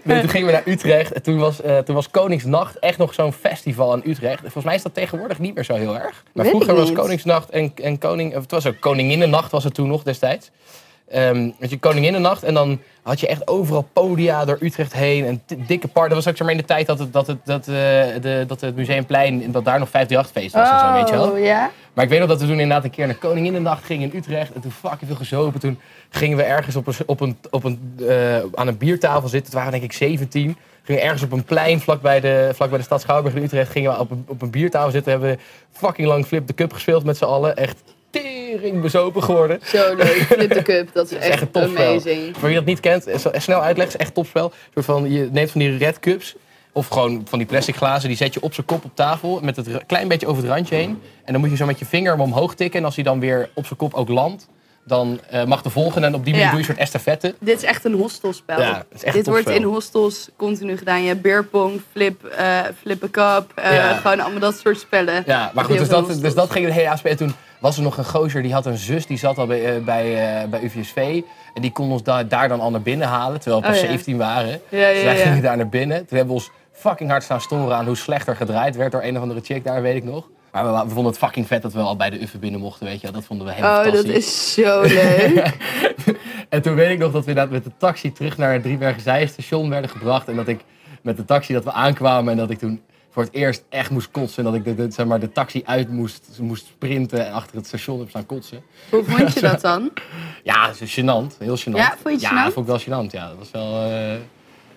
Nee, 0.04 0.20
toen 0.20 0.28
gingen 0.28 0.46
we 0.46 0.52
naar 0.52 0.62
Utrecht. 0.66 1.12
En 1.12 1.22
toen 1.22 1.38
was, 1.38 1.60
eh, 1.62 1.78
toen 1.78 1.94
was 1.94 2.10
Koningsnacht 2.10 2.78
echt 2.78 2.98
nog 2.98 3.14
zo'n 3.14 3.32
festival 3.32 3.94
in 3.94 4.10
Utrecht. 4.10 4.40
Volgens 4.40 4.64
mij 4.64 4.74
is 4.74 4.82
dat 4.82 4.94
tegenwoordig 4.94 5.38
niet 5.38 5.54
meer 5.54 5.64
zo 5.64 5.74
heel 5.74 5.94
erg. 5.94 6.24
Maar 6.32 6.44
Weet 6.44 6.54
vroeger 6.54 6.74
was. 6.74 6.92
Koningsnacht 6.92 7.50
en, 7.50 7.72
en 7.74 7.98
Koning... 7.98 8.36
of 8.36 8.42
Het 8.42 8.50
was 8.50 8.66
ook 8.66 8.80
Koninginnennacht 8.80 9.50
was 9.50 9.64
het 9.64 9.74
toen 9.74 9.88
nog 9.88 10.02
destijds. 10.02 10.50
Ehm 11.10 11.50
weet 11.58 11.70
je, 11.70 11.78
Koninginnennacht 11.78 12.42
en 12.42 12.54
dan 12.54 12.80
had 13.02 13.20
je 13.20 13.26
echt 13.26 13.48
overal 13.48 13.88
podia 13.92 14.44
door 14.44 14.58
Utrecht 14.60 14.92
heen. 14.92 15.24
En 15.24 15.42
dikke 15.66 15.88
par. 15.88 16.08
Dat 16.08 16.16
was 16.16 16.28
ook 16.28 16.36
zeg 16.36 16.46
maar 16.46 16.56
in 16.56 16.60
de 16.60 16.66
tijd 16.66 16.86
dat 16.86 16.98
het, 16.98 17.12
dat 17.12 17.26
het, 17.26 17.38
dat, 17.44 17.60
eh, 17.60 17.74
de, 18.20 18.44
dat 18.46 18.60
het 18.60 18.76
Museumplein... 18.76 19.52
dat 19.52 19.64
daar 19.64 19.78
nog 19.78 19.88
538-feest 19.88 20.54
was 20.54 20.70
en 20.70 20.78
zo, 20.78 20.92
weet 20.92 21.08
je 21.08 21.14
wel. 21.14 21.30
Oh, 21.30 21.38
ja? 21.38 21.70
Maar 21.92 22.04
ik 22.04 22.10
weet 22.10 22.20
nog 22.20 22.28
dat 22.28 22.40
we 22.40 22.46
toen 22.46 22.60
inderdaad 22.60 22.84
een 22.84 22.90
keer 22.90 23.06
naar 23.06 23.16
Koninginnennacht 23.16 23.84
gingen 23.84 24.12
in 24.12 24.18
Utrecht. 24.18 24.52
En 24.52 24.60
toen 24.60 24.70
fucking 24.70 25.06
veel 25.06 25.16
gezopen. 25.16 25.60
Toen 25.60 25.80
gingen 26.10 26.36
we 26.36 26.42
ergens 26.42 26.76
op 26.76 26.86
een, 26.86 26.94
op 27.06 27.20
een, 27.20 27.38
op 27.50 27.64
een, 27.64 27.94
eh, 28.08 28.36
aan 28.54 28.66
een 28.66 28.78
biertafel 28.78 29.28
zitten. 29.28 29.50
Toen 29.50 29.60
waren 29.60 29.80
denk 29.80 29.92
ik 29.92 29.96
17. 29.96 30.56
Gingen 30.82 31.02
ergens 31.02 31.22
op 31.22 31.32
een 31.32 31.44
plein 31.44 31.80
vlakbij 31.80 32.20
de, 32.20 32.50
vlakbij 32.54 32.78
de 32.78 32.84
stad 32.84 33.00
Schouwburg 33.00 33.34
in 33.34 33.42
Utrecht. 33.42 33.70
Gingen 33.70 33.92
we 33.92 33.98
op 33.98 34.10
een, 34.10 34.24
op 34.28 34.42
een 34.42 34.50
biertafel 34.50 34.90
zitten. 34.90 35.12
Hebben 35.12 35.30
we 35.30 35.38
fucking 35.72 36.08
lang 36.08 36.26
Flip 36.26 36.46
de 36.46 36.54
Cup 36.54 36.72
gespeeld 36.72 37.04
met 37.04 37.16
z'n 37.16 37.24
allen. 37.24 37.56
Echt 37.56 37.82
tering 38.10 38.80
bezopen 38.80 39.22
geworden. 39.22 39.58
Zo 39.64 39.94
leuk. 39.94 40.06
Flip 40.06 40.50
the 40.52 40.62
Cup, 40.62 40.88
dat 40.92 41.10
is 41.10 41.16
echt 41.28 41.28
echt 41.42 41.56
amazing. 41.56 42.36
Voor 42.36 42.48
wie 42.48 42.56
dat 42.56 42.64
niet 42.64 42.80
kent, 42.80 43.06
is- 43.06 43.24
snel 43.32 43.62
uitleggen, 43.62 43.94
is 43.98 44.00
echt 44.04 44.14
topspel. 44.14 44.52
Soort 44.74 44.84
van, 44.86 45.10
je 45.12 45.28
neemt 45.32 45.50
van 45.50 45.60
die 45.60 45.76
red 45.76 46.00
cups. 46.00 46.34
Of 46.72 46.88
gewoon 46.88 47.22
van 47.28 47.38
die 47.38 47.48
plastic 47.48 47.76
glazen, 47.76 48.08
die 48.08 48.16
zet 48.16 48.34
je 48.34 48.42
op 48.42 48.54
zijn 48.54 48.66
kop 48.66 48.84
op 48.84 48.90
tafel. 48.94 49.40
Met 49.42 49.56
het 49.56 49.68
klein 49.86 50.08
beetje 50.08 50.26
over 50.26 50.42
het 50.42 50.52
randje 50.52 50.74
heen. 50.74 51.02
En 51.24 51.32
dan 51.32 51.40
moet 51.40 51.50
je 51.50 51.56
zo 51.56 51.66
met 51.66 51.78
je 51.78 51.84
vinger 51.84 52.12
hem 52.12 52.20
omhoog 52.20 52.54
tikken. 52.54 52.78
En 52.78 52.84
als 52.84 52.94
hij 52.94 53.04
dan 53.04 53.20
weer 53.20 53.50
op 53.54 53.66
zijn 53.66 53.78
kop 53.78 53.94
ook 53.94 54.08
landt, 54.08 54.48
dan 54.84 55.20
eh, 55.30 55.44
mag 55.44 55.62
de 55.62 55.70
volgende. 55.70 56.06
En 56.06 56.14
op 56.14 56.24
die 56.24 56.32
manier 56.32 56.48
Ja. 56.48 56.52
doe 56.54 56.60
je 56.62 56.68
een 56.68 56.74
soort 56.74 56.86
estafette. 56.86 57.34
Dit 57.40 57.56
is 57.56 57.62
echt 57.64 57.84
een 57.84 57.92
hostelspel. 57.92 58.60
Ja, 58.60 58.76
het 58.76 58.86
is 58.94 59.04
echt 59.04 59.14
Dit 59.16 59.26
wordt 59.26 59.48
in 59.48 59.62
hostels 59.62 60.28
continu 60.36 60.76
gedaan. 60.76 61.02
Je 61.02 61.08
hebt 61.08 61.22
beerpong, 61.22 61.80
flip, 61.92 62.24
eh 62.24 62.58
flip 62.80 63.02
a 63.04 63.08
cup, 63.10 63.52
eh, 63.54 63.74
Ja. 63.74 63.94
gewoon 63.96 64.20
allemaal 64.20 64.40
dat 64.40 64.58
soort 64.58 64.78
spellen. 64.80 65.22
Ja, 65.26 65.50
maar 65.54 65.64
goed, 65.64 65.78
dus 65.78 65.88
dat, 65.88 66.20
dus 66.20 66.34
dat 66.34 66.50
ging 66.50 66.64
het 66.64 66.74
hele 66.74 66.84
avond 66.86 66.98
spelen. 66.98 67.16
Toen 67.18 67.34
was 67.60 67.76
er 67.76 67.82
nog 67.82 67.96
een 67.96 68.04
gozer, 68.04 68.42
die 68.42 68.52
had 68.52 68.66
een 68.66 68.76
zus, 68.76 69.06
die 69.06 69.18
zat 69.18 69.38
al 69.38 69.46
bij, 69.46 69.74
eh, 69.76 69.82
bij, 69.84 70.38
eh, 70.42 70.48
bij 70.48 70.62
UVSV. 70.62 71.20
En 71.54 71.62
die 71.62 71.72
kon 71.72 71.90
ons 71.90 72.02
da- 72.02 72.24
daar 72.24 72.48
dan 72.48 72.60
al 72.60 72.70
naar 72.70 72.82
binnen 72.82 73.08
halen, 73.08 73.40
terwijl 73.40 73.62
we 73.62 73.68
pas 73.68 73.76
Oh, 73.76 73.82
ja. 73.82 73.88
17 73.88 74.16
waren. 74.16 74.60
Ja, 74.68 74.92
dus 74.92 75.02
wij 75.02 75.16
gingen 75.16 75.42
daar 75.42 75.56
naar 75.56 75.68
binnen. 75.68 75.96
Toen 76.06 76.16
hebben 76.18 76.26
we 76.36 76.40
ons 76.40 76.50
fucking 76.72 77.10
hard 77.10 77.22
staan 77.22 77.40
storen 77.40 77.76
aan 77.76 77.86
hoe 77.86 77.96
slechter 77.96 78.36
gedraaid 78.36 78.76
werd 78.76 78.92
door 78.92 79.02
een 79.02 79.16
of 79.16 79.22
andere 79.22 79.40
chick 79.42 79.64
daar, 79.64 79.82
weet 79.82 79.96
ik 79.96 80.04
nog. 80.04 80.28
Maar 80.52 80.64
we, 80.64 80.70
we 80.84 80.88
vonden 80.88 81.04
het 81.12 81.18
fucking 81.18 81.46
vet 81.46 81.62
dat 81.62 81.72
we 81.72 81.80
al 81.80 81.96
bij 81.96 82.10
de 82.10 82.22
Uffe 82.22 82.38
binnen 82.38 82.60
mochten, 82.60 82.86
weet 82.86 83.00
je. 83.00 83.10
Dat 83.10 83.24
vonden 83.24 83.46
we 83.46 83.52
helemaal 83.52 83.78
Oh, 83.78 83.84
dat 83.84 83.94
fantastisch. 83.94 84.26
is 84.26 84.52
zo 84.52 84.80
leuk. 84.80 85.56
En 86.48 86.62
toen 86.62 86.74
weet 86.74 86.90
ik 86.90 86.98
nog 86.98 87.12
dat 87.12 87.24
we 87.24 87.46
met 87.50 87.64
de 87.64 87.70
taxi 87.78 88.12
terug 88.12 88.36
naar 88.36 88.52
het 88.52 88.62
Driebergen 88.62 89.28
station 89.28 89.70
werden 89.70 89.90
gebracht. 89.90 90.28
En 90.28 90.36
dat 90.36 90.48
ik 90.48 90.60
met 91.02 91.16
de 91.16 91.24
taxi 91.24 91.52
dat 91.52 91.64
we 91.64 91.72
aankwamen 91.72 92.32
en 92.32 92.38
dat 92.38 92.50
ik 92.50 92.58
toen 92.58 92.80
voor 93.10 93.22
het 93.22 93.32
eerst 93.32 93.64
echt 93.68 93.90
moest 93.90 94.10
kotsen. 94.10 94.38
En 94.44 94.50
dat 94.52 94.54
ik 94.60 94.64
de, 94.64 94.74
de- 94.86 94.92
zeg 94.92 95.06
maar, 95.06 95.20
de 95.20 95.32
taxi 95.32 95.62
uit 95.64 95.90
moest, 95.90 96.28
moest 96.40 96.66
sprinten 96.66 97.26
en 97.26 97.32
achter 97.32 97.56
het 97.56 97.66
station 97.66 97.98
heb 97.98 98.08
staan 98.08 98.26
kotsen. 98.26 98.62
Hoe 98.90 99.04
vond 99.04 99.32
je 99.34 99.40
dat 99.40 99.60
dan? 99.70 99.90
Ja, 100.42 100.66
dat 100.66 100.80
is 100.80 101.00
gênant. 101.00 101.38
Heel 101.38 101.58
gênant. 101.58 101.76
Ja, 101.76 101.88
vond 102.02 102.04
je 102.04 102.10
het 102.10 102.20
Ja, 102.20 102.30
gênant? 102.30 102.44
dat 102.44 102.52
vond 102.52 102.68
ik 102.68 102.86
wel 102.86 103.04
gênant. 103.04 103.10
Ja, 103.10 103.28
dat 103.28 103.36
was 103.38 103.50
wel... 103.50 103.82
eh, 103.82 104.12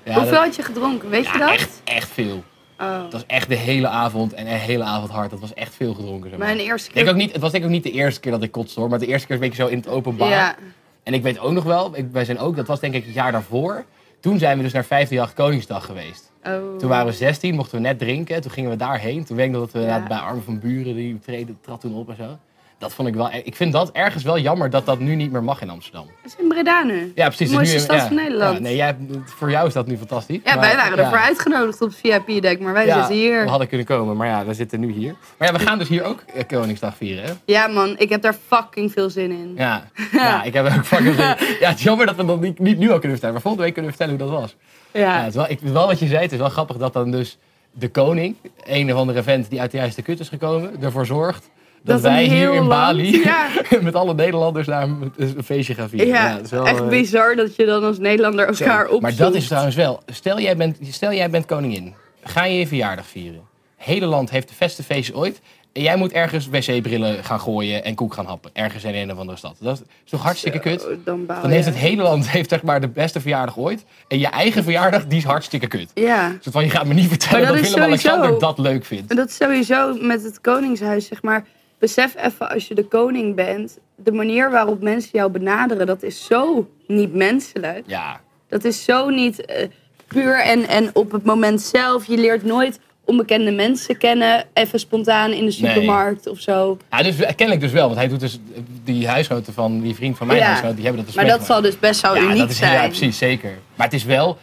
ja, 0.03 0.13
Hoeveel 0.13 0.31
dat- 0.31 0.43
had 0.45 0.55
je 0.55 0.63
gedronken? 0.63 1.09
Weet 1.09 1.27
je 1.31 1.37
dat? 1.37 1.49
echt, 1.49 1.81
echt 1.83 2.09
veel. 2.09 2.43
Oh. 2.79 3.01
Dat 3.01 3.11
was 3.11 3.23
echt 3.27 3.49
de 3.49 3.55
hele 3.55 3.87
avond 3.87 4.33
en 4.33 4.45
de 4.45 4.51
hele 4.51 4.83
avond 4.83 5.11
hard. 5.11 5.29
Dat 5.29 5.39
was 5.39 5.53
echt 5.53 5.75
veel 5.75 5.93
gedronken. 5.93 6.29
Zeg 6.29 6.39
maar. 6.39 6.47
Mijn 6.47 6.59
eerste 6.59 6.87
Ik 6.87 6.93
denk 6.93 7.05
keer... 7.05 7.15
ook 7.15 7.21
niet, 7.21 7.31
het 7.31 7.41
was 7.41 7.51
denk 7.51 7.63
ik 7.63 7.69
ook 7.69 7.75
niet 7.75 7.83
de 7.83 7.91
eerste 7.91 8.19
keer 8.19 8.31
dat 8.31 8.43
ik 8.43 8.51
kotste 8.51 8.79
hoor. 8.79 8.89
Maar 8.89 8.99
de 8.99 9.07
eerste 9.07 9.27
keer 9.27 9.35
was 9.37 9.45
een 9.45 9.51
beetje 9.51 9.65
zo 9.67 9.71
in 9.71 9.77
het 9.77 9.87
openbaar. 9.87 10.29
Ja. 10.29 10.55
En 11.03 11.13
ik 11.13 11.21
weet 11.23 11.39
ook 11.39 11.51
nog 11.51 11.63
wel, 11.63 11.97
ik, 11.97 12.05
wij 12.11 12.25
zijn 12.25 12.39
ook, 12.39 12.55
dat 12.55 12.67
was 12.67 12.79
denk 12.79 12.93
ik 12.93 13.05
het 13.05 13.13
jaar 13.13 13.31
daarvoor. 13.31 13.85
Toen 14.19 14.37
zijn 14.39 14.57
we 14.57 14.63
dus 14.63 14.73
naar 14.73 14.85
538 14.85 15.33
Koningsdag 15.45 15.85
geweest. 15.85 16.31
Oh. 16.47 16.77
Toen 16.77 16.89
waren 16.89 17.06
we 17.06 17.12
16, 17.12 17.56
mochten 17.56 17.75
we 17.75 17.82
net 17.84 17.99
drinken. 17.99 18.41
Toen 18.41 18.51
gingen 18.51 18.69
we 18.69 18.75
daarheen. 18.75 19.25
Toen 19.25 19.38
weet 19.38 19.45
ik 19.45 19.51
nog 19.51 19.62
dat 19.62 19.71
we 19.71 19.79
Ja. 19.88 20.03
bij 20.08 20.17
Armen 20.17 20.43
van 20.43 20.60
Buren, 20.60 20.95
die 20.95 21.19
treden, 21.19 21.58
trad 21.62 21.82
toen 21.82 21.95
op 21.95 22.10
en 22.10 22.15
zo. 22.15 22.38
Dat 22.77 22.93
vond 22.93 23.08
ik 23.08 23.13
wel, 23.13 23.29
ik 23.43 23.56
vind 23.56 23.73
dat 23.73 23.91
ergens 23.91 24.23
wel 24.23 24.39
jammer 24.39 24.69
dat 24.69 24.86
dat 24.86 24.99
nu 24.99 25.15
niet 25.15 25.32
meer 25.32 25.43
mag 25.43 25.62
in 25.62 25.69
Amsterdam. 25.69 26.06
We 26.23 26.29
zijn 26.29 26.41
in 26.41 26.47
Breda 26.47 26.84
nu. 26.84 27.12
Ja, 27.15 27.27
precies. 27.27 27.49
De 27.49 27.56
mooiste 27.56 27.75
nu- 27.75 27.82
stad 27.82 27.95
ja. 27.95 28.06
van 28.08 28.15
Nederland. 28.15 28.58
Ja, 28.58 28.62
nee, 28.63 28.75
jij, 28.75 28.95
voor 29.25 29.49
jou 29.51 29.67
is 29.67 29.73
dat 29.73 29.88
nu 29.88 29.97
fantastisch. 29.97 30.39
Ja, 30.43 30.56
Maar- 30.56 30.63
wij 30.63 30.75
waren 30.75 30.97
ervoor 30.97 31.17
uitgenodigd 31.17 31.82
op 31.82 31.89
het 31.89 31.97
VIP-deck, 31.97 32.60
maar 32.60 32.73
wij 32.73 32.86
zitten 32.91 33.13
hier. 33.15 33.43
we 33.43 33.49
hadden 33.49 33.67
kunnen 33.67 33.86
komen, 33.86 34.17
maar 34.17 34.27
ja, 34.27 34.45
we 34.45 34.53
zitten 34.53 34.79
nu 34.79 34.91
hier. 34.91 35.15
Maar 35.38 35.47
ja, 35.47 35.53
we 35.53 35.60
gaan 35.60 35.77
dus 35.79 35.88
hier 35.88 36.03
ook 36.03 36.23
eh, 36.34 36.43
Koningsdag 36.47 36.95
vieren, 36.97 37.23
hè? 37.23 37.32
Ja 37.45 37.67
man, 37.67 37.95
ik 37.97 38.10
heb 38.10 38.21
daar 38.21 38.36
fucking 38.47 38.91
veel 38.91 39.10
zin 39.10 39.32
in. 39.32 39.53
Ja, 39.58 39.88
ja 40.12 40.43
ik 40.43 40.53
heb 40.53 40.65
ook 40.65 40.86
fucking 40.86 41.15
zin. 41.15 41.25
Ja, 41.60 41.69
het 41.69 41.77
is 41.77 41.84
jammer 41.84 42.06
dat 42.06 42.15
we 42.15 42.25
dat 42.25 42.41
niet, 42.41 42.60
niet 42.60 42.77
nu 42.77 42.86
al 42.91 42.99
kunnen 42.99 43.12
vertellen, 43.12 43.34
maar 43.34 43.41
volgende 43.41 43.65
week 43.65 43.73
kunnen 43.73 43.91
we 43.91 43.97
vertellen 43.97 44.21
hoe 44.21 44.32
dat 44.32 44.39
was. 44.41 44.56
Ja, 44.93 45.17
het 45.19 45.27
is 45.27 45.36
wel, 45.36 45.49
ik, 45.49 45.60
wel 45.60 45.88
wat 45.88 45.99
je 45.99 46.08
zei, 46.08 46.21
het 46.21 46.32
is 46.32 46.38
wel 46.38 46.49
grappig 46.49 46.77
dat 46.77 46.93
dan 46.93 47.12
dus 47.12 47.38
de 47.71 47.89
koning, 47.89 48.36
een 48.63 48.93
of 48.93 48.99
andere 48.99 49.23
vent 49.23 49.49
die 49.49 49.62
uit 49.62 49.71
de 49.71 49.77
juiste 49.77 50.01
kut 50.01 50.19
is 50.19 50.29
gekomen, 50.29 50.82
ervoor 50.82 51.06
zorgt 51.06 51.49
dat, 51.84 52.01
wij 52.01 52.23
hier 52.23 52.53
in 52.53 52.63
land- 52.63 52.69
Bali 52.69 53.21
Ja. 53.23 53.47
met 53.82 53.95
alle 53.95 54.13
Nederlanders 54.13 54.67
daar 54.67 54.84
een, 54.84 55.43
feestje 55.43 55.73
gaan 55.73 55.89
vieren. 55.89 56.08
Ja, 56.08 56.36
het 56.36 56.45
is 56.45 56.51
wel, 56.51 56.67
echt 56.67 56.79
eh, 56.79 56.88
bizar 56.88 57.36
dat 57.36 57.56
je 57.56 57.65
dan 57.65 57.84
als 57.84 57.97
Nederlander 57.97 58.47
elkaar 58.47 58.84
opzoekt. 58.84 59.01
Maar 59.01 59.15
dat 59.15 59.36
is 59.36 59.47
trouwens 59.47 59.75
wel, 59.75 60.01
stel 60.06 60.39
jij, 60.39 60.58
bent, 60.58 60.77
stel 60.82 61.13
jij 61.13 61.29
bent 61.29 61.45
koningin, 61.45 61.93
ga 62.23 62.45
je 62.45 62.60
je 62.60 62.67
verjaardag 62.67 63.06
vieren. 63.06 63.41
hele 63.75 64.06
land 64.06 64.29
heeft 64.29 64.47
de 64.47 64.53
beste 64.60 64.84
feestjes 64.84 65.15
ooit. 65.15 65.41
En 65.73 65.81
jij 65.81 65.95
moet 65.95 66.12
ergens 66.12 66.47
wc-brillen 66.49 67.23
gaan 67.23 67.39
gooien 67.39 67.83
en 67.83 67.95
koek 67.95 68.13
gaan 68.13 68.25
happen. 68.25 68.49
Ergens 68.53 68.83
in 68.83 68.95
een 68.95 69.12
of 69.12 69.17
andere 69.17 69.38
stad. 69.38 69.55
Dat 69.59 69.83
is 70.05 70.09
toch 70.12 70.21
hartstikke 70.23 70.59
kut? 70.59 70.88
Dan, 71.03 71.25
baal 71.25 71.41
Dan 71.41 71.49
heeft 71.51 71.65
je. 71.65 71.71
het 71.71 71.79
hele 71.79 72.01
land 72.03 72.29
heeft, 72.29 72.49
zeg 72.49 72.63
maar, 72.63 72.81
de 72.81 72.88
beste 72.88 73.19
verjaardag 73.21 73.57
ooit. 73.57 73.86
En 74.07 74.19
je 74.19 74.27
eigen 74.27 74.63
verjaardag, 74.63 75.05
die 75.07 75.17
is 75.17 75.23
hartstikke 75.23 75.67
kut. 75.67 75.91
Ja, 75.93 76.29
Dus 76.41 76.53
van, 76.53 76.63
je 76.63 76.69
gaat 76.69 76.86
me 76.86 76.93
niet 76.93 77.07
vertellen 77.07 77.47
dat, 77.47 77.55
dat 77.57 77.65
Willem-Alexander 77.65 78.39
dat 78.39 78.57
leuk 78.57 78.86
vindt. 78.86 79.09
en 79.09 79.15
dat 79.15 79.27
is 79.29 79.36
sowieso 79.36 79.93
met 80.01 80.23
het 80.23 80.41
Koningshuis, 80.41 81.07
zeg 81.07 81.21
maar. 81.21 81.45
Besef 81.79 82.15
even 82.17 82.49
als 82.49 82.67
je 82.67 82.75
de 82.75 82.86
koning 82.88 83.36
bent, 83.36 83.79
de 83.95 84.12
manier 84.12 84.51
waarop 84.51 84.81
mensen 84.81 85.09
jou 85.13 85.31
benaderen, 85.31 85.88
dat 85.88 86.03
is 86.03 86.25
zo 86.25 86.69
niet 86.88 87.13
menselijk. 87.13 87.83
Ja, 87.86 88.21
Dat 88.47 88.63
is 88.63 88.83
zo 88.83 89.09
niet 89.09 89.45
eh, 89.45 89.67
puur 90.07 90.39
en, 90.41 90.67
en 90.67 90.89
op 90.93 91.12
het 91.12 91.23
moment 91.25 91.62
zelf. 91.62 92.05
Je 92.05 92.17
leert 92.17 92.43
nooit 92.43 92.79
onbekende 93.05 93.51
mensen 93.51 93.97
kennen, 93.97 94.45
even 94.53 94.79
spontaan 94.79 95.31
in 95.31 95.45
de 95.45 95.51
supermarkt 95.51 96.27
of 96.27 96.39
zo. 96.39 96.77
ja 96.91 97.03
dus, 97.03 97.15
kennelijk 97.15 97.59
dus 97.61 97.71
wel. 97.71 97.85
Want 97.85 97.97
hij 97.97 98.07
doet 98.07 98.19
dus, 98.19 98.39
die 98.83 99.07
huisgenoten 99.07 99.53
van 99.53 99.81
die 99.81 99.95
vriend 99.95 100.17
van 100.17 100.27
mijn 100.27 100.39
Ja. 100.39 100.45
huisgenoot, 100.45 100.75
die 100.75 100.83
hebben 100.85 101.03
dat 101.05 101.13
dus 101.13 101.23
Maar 101.23 101.37
dat 101.37 101.45
zal 101.45 101.61
dus 101.61 101.79
best 101.79 102.01
wel 102.01 102.15
ja, 102.15 102.21
uniek 102.21 102.37
dat 102.37 102.49
is, 102.49 102.57
zijn. 102.57 102.73
Ja, 102.73 102.85
precies, 102.87 103.17
zeker. 103.17 103.57
Maar 103.75 103.85
het 103.85 103.95
is 103.95 104.03
wel, 104.03 104.37